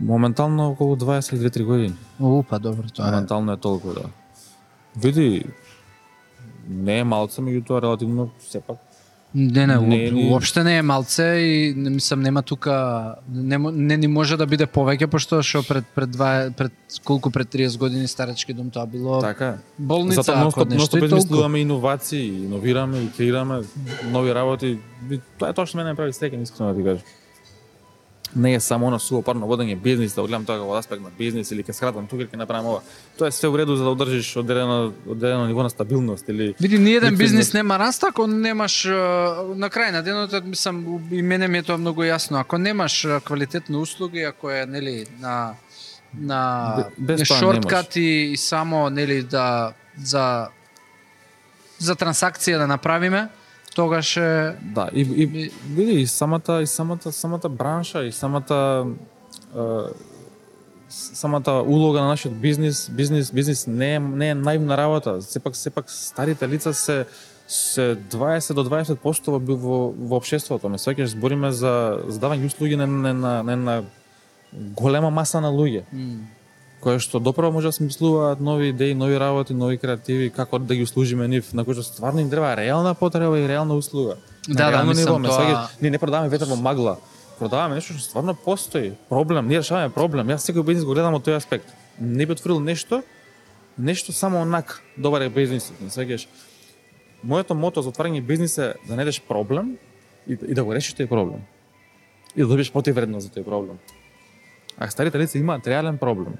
Моментално 0.00 0.68
околу 0.68 0.96
22-3 0.96 1.64
години. 1.64 1.94
О, 2.20 2.42
па 2.42 2.58
добро, 2.58 2.82
тоа 2.86 3.02
е. 3.02 3.10
Моментално 3.10 3.52
е 3.52 3.56
толку, 3.56 3.88
да. 3.90 4.02
Види, 4.96 5.44
не 6.68 6.98
е 6.98 7.04
малце, 7.04 7.40
меѓутоа 7.40 7.82
релативно 7.82 8.30
сепак. 8.40 8.76
Не, 9.34 9.66
не, 9.66 9.76
Не, 9.76 10.10
не, 10.10 10.30
уопште 10.30 10.64
не 10.64 10.78
е 10.78 10.82
малце 10.82 11.22
и 11.22 11.74
не 11.76 11.90
мислам 11.90 12.20
нема 12.20 12.42
тука 12.42 13.14
не, 13.28 13.58
не 13.58 13.96
ни 13.96 14.08
може 14.08 14.36
да 14.40 14.46
биде 14.46 14.64
повеќе 14.66 15.06
пошто 15.06 15.42
што 15.44 15.60
пред 15.68 15.84
пред 15.94 16.10
два 16.10 16.48
пред 16.56 16.72
колку 17.04 17.30
пред 17.30 17.52
30 17.52 17.78
години 17.78 18.08
старечки 18.08 18.52
дом 18.56 18.70
тоа 18.70 18.86
било 18.86 19.20
Така 19.20 19.58
болница 19.78 20.22
Затоа 20.22 20.48
ако 20.48 20.64
нешто 20.64 20.96
и 20.96 21.00
толку. 21.00 21.16
измислуваме 21.16 21.58
иновации, 21.60 22.26
иновираме 22.48 22.98
и 22.98 23.12
креираме 23.12 23.60
нови 24.10 24.34
работи. 24.34 24.78
Тоа 25.38 25.50
е 25.50 25.52
тоа 25.52 25.66
што 25.68 25.76
мене 25.76 25.92
ме 25.92 25.96
прави 25.96 26.12
среќен, 26.12 26.42
искрено 26.42 26.72
да 26.72 26.78
ти 26.80 26.84
кажам. 26.84 27.04
Не 28.38 28.54
е 28.54 28.60
само 28.60 28.86
оно 28.86 28.98
сувопарно 28.98 29.46
водење 29.46 29.76
бизнис, 29.76 30.14
да 30.14 30.22
гледам 30.22 30.44
тоа 30.44 30.58
како 30.58 30.76
аспект 30.78 31.02
на 31.02 31.10
бизнис 31.18 31.50
или 31.50 31.62
ќе 31.62 31.72
скратам 31.72 32.06
тука 32.06 32.22
или 32.22 32.30
ќе 32.30 32.40
направам 32.40 32.66
ова. 32.66 32.82
Тоа 33.18 33.28
е 33.28 33.34
све 33.34 33.48
у 33.48 33.58
реду 33.58 33.76
за 33.76 33.84
да 33.84 33.90
одржиш 33.90 34.36
одредено 34.36 34.92
одредено 35.06 35.46
ниво 35.46 35.62
на 35.62 35.70
стабилност 35.70 36.28
или 36.28 36.54
Види, 36.60 36.78
ни 36.78 36.94
еден 36.94 37.16
бизнис 37.16 37.52
нема 37.52 37.78
раст 37.78 38.04
ако 38.04 38.26
немаш 38.26 38.84
на 38.84 39.70
крај 39.70 39.92
на 39.92 40.02
денот 40.02 40.32
мислам 40.44 40.84
и 41.10 41.22
мене 41.22 41.48
ми 41.48 41.58
е 41.58 41.62
тоа 41.62 41.78
многу 41.78 42.02
јасно. 42.02 42.40
Ако 42.40 42.58
немаш 42.58 43.06
квалитетни 43.24 43.76
услуги, 43.76 44.22
ако 44.22 44.50
е 44.50 44.66
нели 44.66 45.06
на 45.20 45.54
на 46.14 46.74
Бе- 46.76 46.84
без 46.98 47.20
не 47.20 47.26
тоа 47.26 47.38
шорткати 47.38 48.32
и 48.32 48.36
само 48.36 48.90
нели 48.90 49.22
да 49.22 49.72
за 49.98 50.48
за 51.78 51.94
трансакција 51.94 52.58
да 52.58 52.66
направиме, 52.66 53.28
тогаш 53.78 54.16
е 54.16 54.54
Да, 54.74 54.88
и, 54.94 55.00
и 55.00 55.22
И- 55.22 55.50
види 55.70 55.92
и 55.92 56.06
самата 56.06 56.62
и 56.62 56.66
самата 56.66 57.12
самата 57.12 57.48
бранша 57.48 58.04
и 58.04 58.12
самата 58.12 58.86
е, 59.56 59.60
самата 60.90 61.52
улога 61.66 62.00
на 62.00 62.08
нашиот 62.08 62.34
бизнис, 62.40 62.90
бизнис 62.90 63.30
бизнис 63.32 63.66
не 63.66 63.94
е 63.94 63.98
не 63.98 64.28
е 64.28 64.34
наивна 64.34 64.76
работа. 64.76 65.22
Сепак 65.22 65.56
сепак 65.56 65.90
старите 65.90 66.48
лица 66.48 66.74
се 66.74 67.06
се 67.48 67.96
20 68.10 68.54
до 68.54 68.64
20% 68.64 69.28
во 69.28 69.56
во, 69.56 69.94
во 69.98 70.16
општеството. 70.16 70.68
Ме 70.68 70.78
сваќаш 70.78 71.14
збориме 71.14 71.52
за 71.52 72.02
за 72.08 72.18
давање 72.20 72.46
услуги 72.46 72.76
на 72.76 72.86
на 72.86 73.14
на, 73.14 73.42
на, 73.42 73.56
на 73.56 73.82
голема 74.52 75.10
маса 75.10 75.40
на 75.40 75.50
луѓе 75.52 75.82
кои 76.80 76.98
што 76.98 77.20
доправо 77.20 77.52
може 77.52 77.68
да 77.68 77.72
смислуваат 77.72 78.40
нови 78.40 78.68
идеи, 78.68 78.94
нови 78.94 79.18
работи, 79.20 79.54
нови 79.54 79.78
креативи, 79.78 80.30
како 80.30 80.58
да 80.58 80.74
ги 80.74 80.82
услужиме 80.82 81.28
нив, 81.28 81.52
на 81.52 81.64
кои 81.64 81.74
што 81.74 81.82
стварно 81.82 82.20
им 82.20 82.30
треба 82.30 82.56
реална 82.56 82.94
потреба 82.94 83.38
и 83.38 83.48
реална 83.48 83.74
услуга. 83.74 84.16
Да, 84.48 84.70
да, 84.70 84.84
мислам, 84.84 85.22
ниво, 85.22 85.34
тоа- 85.34 85.40
сваќаш, 85.40 85.82
ние 85.82 85.90
не 85.90 85.98
продаваме 85.98 86.28
ветер 86.28 86.46
во 86.46 86.56
магла. 86.56 86.98
Продаваме 87.38 87.74
нешто 87.74 87.92
што 87.92 88.02
стварно 88.02 88.34
постои. 88.34 88.92
Проблем, 89.08 89.48
ние 89.48 89.58
решаваме 89.58 89.90
проблем. 89.90 90.26
Јас 90.28 90.46
секој 90.46 90.62
бизнис 90.62 90.84
го 90.84 90.94
гледам 90.94 91.14
од 91.14 91.26
тој 91.26 91.36
аспект. 91.36 91.66
Не 91.98 92.26
би 92.26 92.32
отворил 92.32 92.60
нешто, 92.60 93.02
нешто 93.78 94.12
само 94.12 94.42
онак 94.42 94.82
добар 94.96 95.22
е 95.22 95.28
бизнисот, 95.28 95.80
ме 95.80 95.90
сваќаш. 95.90 96.26
Моето 97.22 97.54
мото 97.54 97.82
за 97.82 97.90
отварање 97.90 98.22
бизнис 98.22 98.58
е 98.58 98.74
да 98.88 98.94
најдеш 98.94 99.20
проблем 99.26 99.76
и, 100.26 100.32
и 100.32 100.54
да 100.54 100.64
го 100.64 100.74
решиш 100.74 100.94
тој 100.94 101.08
проблем. 101.08 101.42
И 102.36 102.42
да 102.42 102.46
добиеш 102.46 102.72
противредност 102.72 103.26
за 103.26 103.40
тој 103.40 103.44
проблем. 103.44 103.78
А 104.78 104.90
старите 104.90 105.18
лица 105.18 105.38
имаат 105.38 105.66
реален 105.66 105.98
проблем. 105.98 106.38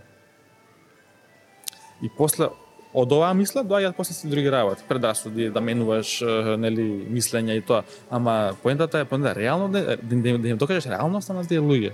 И 2.02 2.08
после 2.08 2.48
од 2.94 3.12
оваа 3.12 3.34
мисла 3.36 3.62
доаѓаат 3.66 3.96
после 3.96 4.14
си 4.14 4.28
други 4.30 4.50
работи, 4.50 4.84
предрасуди, 4.88 5.50
да 5.52 5.60
менуваш 5.60 6.18
нели 6.58 6.86
мислења 7.12 7.58
и 7.58 7.62
тоа. 7.62 7.84
Ама 8.10 8.56
поентата 8.62 9.00
е 9.00 9.04
поента 9.04 9.34
реално 9.34 9.68
да, 9.68 9.96
да, 9.96 9.96
да, 10.02 10.38
да 10.38 10.48
им 10.48 10.56
докажеш 10.56 10.86
реалноста 10.86 11.34
на 11.36 11.44
тие 11.46 11.60
луѓе. 11.60 11.92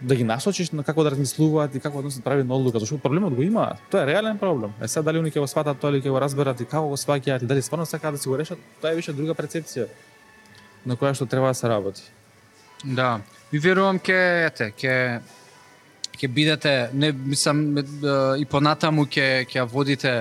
Да 0.00 0.16
ги 0.16 0.24
насочиш 0.24 0.70
на 0.70 0.84
како 0.84 1.04
да 1.04 1.10
размислуваат 1.14 1.74
и 1.74 1.80
како 1.80 2.02
да 2.02 2.10
се 2.10 2.22
прави 2.22 2.44
на 2.44 2.54
одлука, 2.54 2.78
зашто 2.78 2.98
проблемот 2.98 3.34
го 3.34 3.42
има, 3.42 3.72
Тоа 3.90 4.02
е 4.02 4.06
реален 4.06 4.38
проблем. 4.38 4.74
Е 4.82 4.88
сега 4.88 5.02
дали 5.02 5.18
они 5.18 5.30
ќе 5.30 5.40
го 5.40 5.46
сватат 5.46 5.78
тоа 5.80 5.90
или 5.90 6.02
ќе 6.02 6.10
го 6.10 6.20
разберат 6.20 6.60
и 6.60 6.64
како 6.64 6.88
го 6.88 6.96
сваќаат 6.96 7.42
и 7.42 7.46
дали 7.46 7.62
стварно 7.62 7.86
сакаат 7.86 8.14
да 8.14 8.18
си 8.18 8.28
го 8.28 8.38
решат, 8.38 8.58
тоа 8.80 8.92
е 8.92 9.00
више 9.00 9.12
друга 9.12 9.34
прецепција 9.34 9.88
на 10.86 10.96
која 10.96 11.14
што 11.14 11.26
треба 11.26 11.50
да 11.50 11.54
се 11.54 11.68
работи. 11.68 12.02
Да. 12.84 13.20
И 13.52 13.58
верувам 13.58 13.98
ке 13.98 14.46
ете, 14.46 14.70
ке 14.70 15.20
ќе 16.18 16.28
бидете 16.30 16.72
не 16.92 17.12
мислам 17.12 17.78
и 18.38 18.46
понатаму 18.46 19.06
ќе 19.06 19.44
ќе 19.50 19.66
водите 19.70 20.14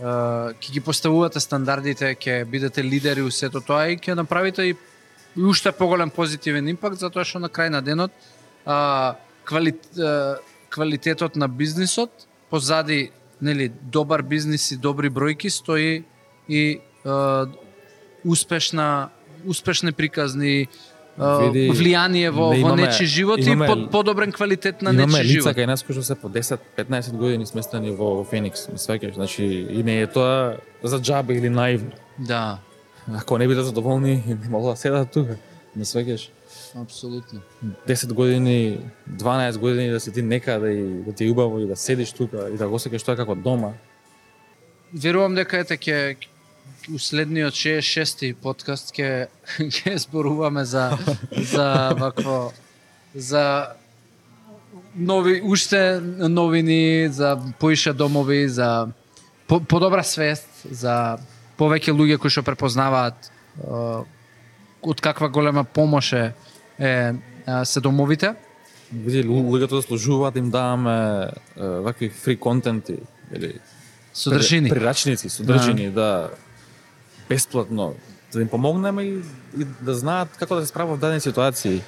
ќе 0.00 0.72
ги 0.72 0.80
поставувате 0.80 1.40
стандардите, 1.40 2.14
ќе 2.18 2.44
бидете 2.50 2.82
лидери 2.82 3.22
у 3.22 3.30
сето 3.30 3.60
тоа 3.60 3.88
и 3.92 3.96
ќе 3.96 4.16
направите 4.18 4.66
и, 4.70 4.74
и 5.36 5.42
уште 5.42 5.72
поголем 5.72 6.10
позитивен 6.10 6.68
импакт 6.68 6.98
затоа 6.98 7.24
што 7.24 7.38
на 7.38 7.48
крај 7.48 7.70
на 7.70 7.82
денот 7.82 8.10
а, 8.66 9.14
квали, 9.44 9.74
а, 9.98 10.36
квалитетот 10.70 11.36
на 11.36 11.48
бизнисот 11.48 12.26
позади 12.50 13.10
нели 13.40 13.68
добар 13.68 14.22
бизнис 14.22 14.70
и 14.72 14.76
добри 14.76 15.10
бројки 15.10 15.50
стои 15.50 16.04
и 16.48 16.80
а, 17.04 17.46
успешна 18.24 19.10
успешни 19.46 19.92
приказни 19.92 20.68
Види, 21.16 21.70
влијание 21.70 22.30
во, 22.30 22.50
не 22.50 22.58
во 22.58 22.68
имаме- 22.68 22.82
нечи 22.82 23.04
живот 23.06 23.38
имаме- 23.40 23.64
и 23.64 23.68
под, 23.68 23.90
подобрен 23.90 24.32
квалитет 24.32 24.82
на 24.82 24.90
Имаме 24.90 25.06
нечи 25.08 25.22
лица 25.24 25.32
живот. 25.32 25.56
кај 25.56 25.66
нас 25.66 25.82
кои 25.82 25.92
што 25.92 26.02
се 26.02 26.14
по 26.16 26.28
10-15 26.28 27.12
години 27.12 27.46
сместени 27.46 27.90
во, 27.90 28.16
во 28.16 28.24
Феникс, 28.24 28.68
ме 28.68 28.74
сваќаш, 28.76 29.14
значи 29.14 29.44
и 29.70 29.82
не 29.82 30.00
е 30.00 30.06
тоа 30.08 30.56
за 30.82 30.98
џаба 30.98 31.32
или 31.32 31.48
наивно. 31.48 31.90
Да, 32.18 32.58
Ако 33.08 33.38
не 33.38 33.46
бидат 33.46 33.64
задоволни, 33.64 34.22
не 34.42 34.48
могат 34.48 34.72
да 34.72 34.76
седат 34.76 35.10
тука. 35.10 35.36
Ме 35.76 35.84
сваќаш. 35.84 36.28
апсолутно. 36.76 37.40
10 37.86 38.12
години, 38.12 38.78
12 39.08 39.58
години 39.58 39.90
да 39.90 40.00
си 40.00 40.12
ти 40.12 40.22
некаде 40.22 40.70
и 40.70 41.02
да 41.02 41.12
ти 41.12 41.26
е 41.26 41.30
убаво 41.30 41.60
и 41.60 41.66
да 41.66 41.76
седиш 41.76 42.12
тука 42.12 42.48
и 42.48 42.56
да 42.56 42.68
го 42.68 42.78
осеќаш 42.78 43.04
тоа 43.04 43.16
како 43.16 43.34
дома. 43.34 43.72
Верувам 44.92 45.34
дека 45.34 45.58
ете 45.58 45.76
ќе 45.76 46.16
у 46.94 46.98
следниот 46.98 47.54
66-ти 47.54 48.34
подкаст 48.34 48.92
ќе 48.92 49.26
ќе 49.58 49.96
зборуваме 50.04 50.64
за 50.64 50.98
за 51.32 51.94
вакво 51.98 52.52
за 53.14 53.66
нови 54.96 55.40
уште 55.44 56.00
новини 56.18 57.08
за 57.08 57.38
поише 57.60 57.92
домови 57.92 58.48
за 58.48 58.88
по, 59.46 59.60
подобра 59.60 60.04
свест 60.04 60.48
за 60.70 61.16
повеќе 61.58 61.94
луѓе 61.94 62.18
кои 62.18 62.30
што 62.30 62.42
препознаваат 62.42 63.16
е, 63.24 64.04
од 64.82 65.00
каква 65.00 65.28
голема 65.28 65.64
помош 65.64 66.12
е, 66.12 66.32
е, 66.78 67.12
се 67.64 67.80
домовите. 67.80 68.34
Види, 68.92 69.24
лу- 69.24 69.44
луѓето 69.48 69.80
заслужуваат 69.80 70.34
да 70.34 70.40
им 70.40 70.50
даваме 70.50 71.30
вакви 71.56 72.08
фри 72.10 72.36
контенти 72.36 72.96
или 73.34 73.58
Содржини. 74.12 74.70
прирачници, 74.70 75.28
содржини, 75.28 75.90
да 75.90 76.30
бесплатно, 77.28 77.94
да 78.32 78.42
им 78.42 78.48
помогнеме 78.48 79.02
и, 79.02 79.22
и 79.58 79.64
да 79.80 79.94
знаат 79.94 80.28
како 80.38 80.54
да 80.54 80.62
се 80.62 80.72
справат 80.72 80.90
во 80.90 80.96
дадени 80.96 81.20
ситуации. 81.20 81.82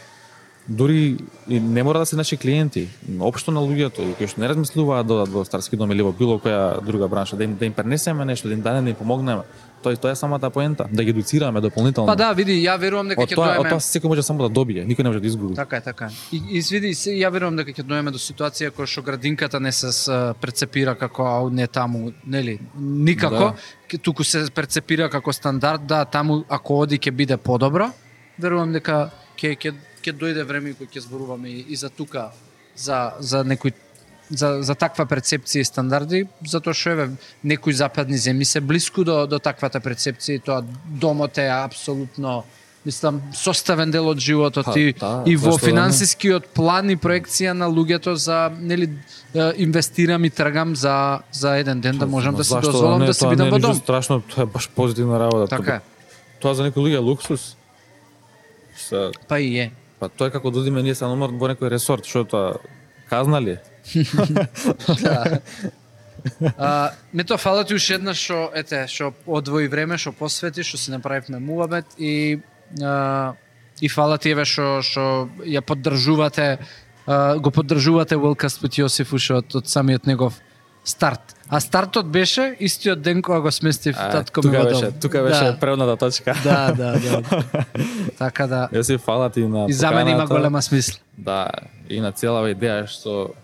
Дури 0.69 1.19
и 1.49 1.61
не 1.61 1.83
мора 1.83 1.99
да 1.99 2.07
се 2.07 2.17
наши 2.17 2.37
клиенти, 2.37 2.89
но 3.09 3.27
општо 3.27 3.53
на 3.55 3.61
луѓето 3.61 4.03
и 4.03 4.15
кои 4.19 4.27
што 4.27 4.43
не 4.43 4.49
размислуваат 4.51 5.07
да 5.07 5.15
одат 5.15 5.31
во 5.31 5.45
старски 5.47 5.77
дом 5.79 5.93
или 5.95 6.03
во 6.03 6.11
било 6.11 6.41
која 6.43 6.83
друга 6.83 7.07
бранша, 7.09 7.37
да 7.37 7.45
им 7.45 7.55
да 7.57 7.67
им 7.67 7.73
пренесеме 7.73 8.25
нешто, 8.25 8.49
да 8.49 8.55
им 8.55 8.61
дадеме, 8.61 8.83
да 8.83 8.91
им 8.91 8.97
помогнеме. 8.97 9.43
Тоа 9.87 9.97
тоа 9.97 10.11
е 10.11 10.17
самата 10.17 10.51
поента, 10.51 10.87
да 10.93 11.05
ги 11.05 11.11
едуцираме 11.11 11.61
дополнително. 11.61 12.07
Па 12.07 12.17
да, 12.17 12.33
види, 12.35 12.57
ја 12.59 12.75
верувам 12.75 13.13
дека 13.13 13.23
ќе 13.23 13.37
тоа, 13.39 13.51
од 13.55 13.63
доеме 13.63 13.71
тоа 13.71 13.83
секој 13.87 14.11
може 14.11 14.25
само 14.27 14.43
да 14.43 14.49
добие, 14.51 14.83
никој 14.83 15.07
не 15.07 15.13
може 15.13 15.21
да 15.23 15.29
изгуби. 15.31 15.55
Така 15.55 15.77
е, 15.77 15.81
така 15.81 16.09
е. 16.11 16.17
И, 16.35 16.41
и 16.59 16.63
види, 16.75 16.91
ја 16.91 17.31
верувам 17.31 17.61
дека 17.61 17.71
ќе 17.71 17.85
доеме 17.87 18.11
до 18.11 18.19
ситуација 18.19 18.73
која 18.75 18.91
што 18.91 19.05
градинката 19.07 19.61
не 19.63 19.71
се 19.71 19.93
прецепира 20.43 20.97
како 20.99 21.29
ау 21.31 21.51
не 21.55 21.69
таму, 21.71 22.11
нели? 22.27 22.59
Никако, 22.75 23.55
да. 23.55 23.99
туку 24.03 24.27
се 24.27 24.49
прецепира 24.51 25.07
како 25.11 25.33
стандард, 25.33 25.87
да, 25.87 26.03
таму 26.05 26.43
ако 26.49 26.83
оди 26.83 26.99
ќе 26.99 27.15
биде 27.15 27.37
подобро. 27.39 27.93
Верувам 28.43 28.75
дека 28.75 29.13
ќе 29.39 29.55
ќе 29.55 29.75
ќе 30.03 30.19
дојде 30.19 30.43
време 30.43 30.75
кој 30.75 30.91
ќе 30.91 31.07
зборуваме 31.07 31.49
и, 31.49 31.65
и 31.71 31.77
за 31.79 31.95
тука 31.95 32.33
за 32.75 33.15
за 33.21 33.45
некој 33.47 33.86
за, 34.31 34.63
за 34.63 34.75
таква 34.75 35.07
перцепција 35.07 35.63
и 35.63 35.69
стандарди, 35.69 36.27
затоа 36.47 36.75
што 36.75 36.95
еве 36.97 37.09
некои 37.45 37.73
западни 37.73 38.19
земји 38.19 38.45
се 38.45 38.61
блиску 38.61 39.05
до 39.05 39.27
до 39.27 39.39
таквата 39.39 39.81
перцепција 39.81 40.39
и 40.39 40.43
тоа 40.43 40.63
домот 40.87 41.39
е 41.39 41.49
апсолутно 41.49 42.45
мислам 42.87 43.21
составен 43.35 43.91
дел 43.91 44.07
од 44.09 44.21
животот 44.23 44.69
Па, 44.71 44.79
и, 44.79 44.93
да, 44.95 45.23
и 45.27 45.35
во 45.37 45.57
финансискиот 45.59 46.49
план 46.55 46.93
и 46.95 46.97
проекција 46.97 47.53
на 47.57 47.67
луѓето 47.71 48.15
за 48.15 48.39
нели 48.61 48.89
инвестирам 49.59 50.25
и 50.25 50.31
трагам 50.31 50.77
за 50.77 51.21
за 51.33 51.57
еден 51.59 51.81
ден 51.81 51.99
да 51.99 52.07
можам 52.07 52.35
да 52.35 52.45
си 52.45 52.55
дозволам 52.63 53.01
не, 53.01 53.11
да 53.11 53.15
тоа 53.15 53.31
бидам 53.35 53.51
во 53.51 53.59
дом. 53.59 53.75
страшно, 53.75 54.21
тоа 54.21 54.47
е 54.47 54.47
баш 54.47 54.71
позитивна 54.71 55.19
работа. 55.21 55.51
Така 55.57 55.75
е. 55.75 55.81
Тоа 56.41 56.55
за 56.55 56.63
некои 56.63 56.83
луѓе 56.83 57.03
луксус. 57.03 57.57
Са, 58.77 59.11
Па 59.29 59.41
и 59.41 59.59
е. 59.59 59.71
па 59.99 60.09
тоа 60.09 60.29
е 60.29 60.31
како 60.31 60.51
да 60.51 60.61
одиме 60.61 60.83
ние 60.83 60.95
се 60.95 61.09
номер 61.11 61.35
во 61.35 61.51
некој 61.51 61.73
ресорт, 61.73 62.07
што 62.07 62.25
тоа 62.25 62.59
казна 63.11 63.41
ли? 63.43 63.59
Да. 65.03 65.41
А, 66.59 66.91
ме 67.13 67.25
тоа 67.25 67.39
фала 67.39 67.65
ти 67.65 67.75
уште 67.75 67.95
еднаш 67.95 68.19
што 68.19 68.51
ете 68.55 68.87
што 68.91 69.13
одвои 69.27 69.69
време, 69.71 69.99
што 69.99 70.13
посвети, 70.13 70.65
што 70.67 70.79
си 70.79 70.91
направивме 70.91 71.39
муабет 71.39 71.87
и 71.99 72.41
а, 72.83 73.35
и 73.81 73.89
фала 73.89 74.19
ти 74.19 74.35
еве 74.35 74.45
што 74.45 74.83
што 74.83 75.29
ја 75.47 75.63
поддржувате 75.63 76.59
а, 77.07 77.39
го 77.39 77.51
поддржувате 77.51 78.17
Велкаст 78.17 78.63
with 78.63 78.81
Јосиф 78.83 79.15
уште 79.15 79.39
од, 79.39 79.55
од 79.55 79.69
самиот 79.71 80.07
негов 80.07 80.41
старт. 80.85 81.35
А 81.49 81.61
стартот 81.61 82.07
беше 82.07 82.57
истиот 82.61 83.03
ден 83.03 83.23
кога 83.23 83.41
го 83.41 83.51
сместив 83.51 83.97
А, 83.99 84.11
татко 84.11 84.41
ми 84.43 84.51
тука 84.51 84.59
во 84.59 84.71
беше, 84.71 84.91
тука 84.91 85.23
беше 85.23 85.45
да. 85.45 85.59
превната 85.59 85.97
точка. 85.97 86.35
Да, 86.45 86.73
да, 86.73 86.99
да. 86.99 87.23
така 88.19 88.47
да. 88.47 88.85
Си 88.85 88.99
фала 88.99 89.31
ти 89.31 89.47
на 89.47 89.67
И 89.69 89.73
за 89.73 89.91
мене 89.91 90.11
има 90.11 90.27
голема 90.27 90.63
смисла. 90.63 90.99
Да, 91.19 91.51
и 91.89 92.01
на 92.01 92.13
целава 92.13 92.51
идеја 92.51 92.87
што 92.87 93.35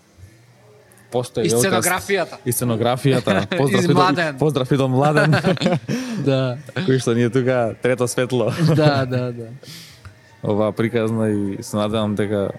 постои 1.12 1.46
И 1.46 1.50
сценографијата. 1.50 2.36
И 2.44 2.50
сценографијата. 2.50 3.46
Поздрав 3.58 3.84
И 3.84 3.88
Младен. 3.90 4.38
поздрав 4.38 4.72
и 4.72 4.76
до 4.76 4.88
Младен, 4.88 5.30
Да. 6.24 6.58
кој 6.76 6.98
што 6.98 7.14
ни 7.14 7.22
е 7.22 7.30
тука 7.30 7.74
трето 7.78 8.08
светло. 8.08 8.48
да, 8.74 9.04
да, 9.04 9.32
да. 9.32 9.48
оваа 10.42 10.72
приказна 10.72 11.28
и 11.28 11.62
се 11.62 11.76
надевам 11.76 12.14
дека 12.14 12.50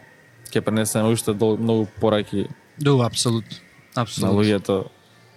ќе 0.47 0.62
пренесеме 0.62 1.10
уште 1.10 1.34
дол, 1.34 1.58
многу 1.58 1.88
пораки 1.99 2.47
Да, 2.78 2.93
апсолут. 3.01 3.45
на 3.95 4.01
Апсолут. 4.01 4.36
луѓето 4.36 4.86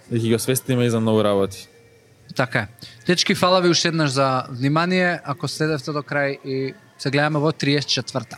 ќе 0.09 0.17
ги 0.19 0.35
освестиме 0.35 0.85
и 0.85 0.89
за 0.89 0.99
многу 0.99 1.23
работи. 1.23 1.67
Така 2.35 2.59
е. 2.59 2.67
Дечки, 3.05 3.35
фала 3.35 3.61
ви 3.61 3.69
уште 3.69 3.87
еднаш 3.87 4.09
за 4.11 4.43
внимание. 4.49 5.19
Ако 5.23 5.47
следевте 5.47 5.91
до 5.91 6.03
крај 6.03 6.37
и 6.43 6.73
се 6.97 7.09
гледаме 7.09 7.39
во 7.39 7.51
34-та. 7.51 8.37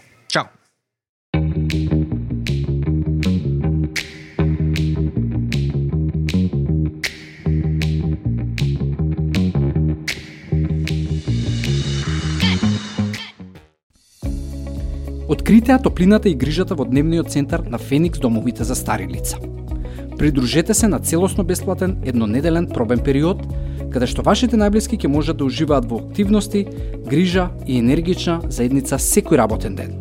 Чао! 15.30 15.34
Открите 15.34 15.72
ја 15.72 15.82
топлината 15.82 16.30
и 16.30 16.36
грижата 16.36 16.76
во 16.76 16.86
дневниот 16.86 17.30
центар 17.30 17.62
на 17.62 17.78
Феникс 17.78 18.20
домовите 18.20 18.64
за 18.64 18.76
стари 18.76 19.08
лица. 19.08 19.38
Придружете 20.18 20.74
се 20.74 20.88
на 20.88 21.00
целосно 21.00 21.44
бесплатен 21.44 21.98
еднонеделен 22.04 22.68
пробен 22.68 23.00
период, 23.00 23.38
каде 23.92 24.08
што 24.08 24.24
вашите 24.24 24.58
најблиски 24.58 24.98
ќе 24.98 25.08
можат 25.08 25.38
да 25.38 25.46
уживаат 25.46 25.86
во 25.86 26.00
активности, 26.00 26.66
грижа 27.08 27.50
и 27.68 27.78
енергична 27.78 28.42
заедница 28.50 28.98
секој 28.98 29.38
работен 29.38 29.76
ден. 29.76 29.94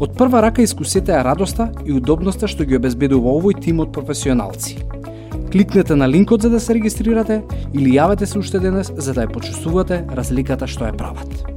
Од 0.00 0.16
прва 0.16 0.40
рака 0.40 0.62
искусете 0.62 1.12
ја 1.12 1.24
радоста 1.24 1.70
и 1.84 1.92
удобноста 1.92 2.48
што 2.48 2.64
ги 2.64 2.76
обезбедува 2.76 3.36
овој 3.36 3.60
тим 3.60 3.80
од 3.80 3.92
професионалци. 3.92 4.78
Кликнете 5.52 5.94
на 5.96 6.08
линкот 6.08 6.42
за 6.42 6.50
да 6.50 6.60
се 6.60 6.74
регистрирате 6.74 7.42
или 7.72 7.96
јавете 7.96 8.24
се 8.24 8.38
уште 8.38 8.58
денес 8.58 8.92
за 8.96 9.12
да 9.12 9.26
ја 9.26 9.32
почувствувате 9.32 10.04
разликата 10.08 10.66
што 10.66 10.88
ја 10.88 10.96
прават. 10.96 11.55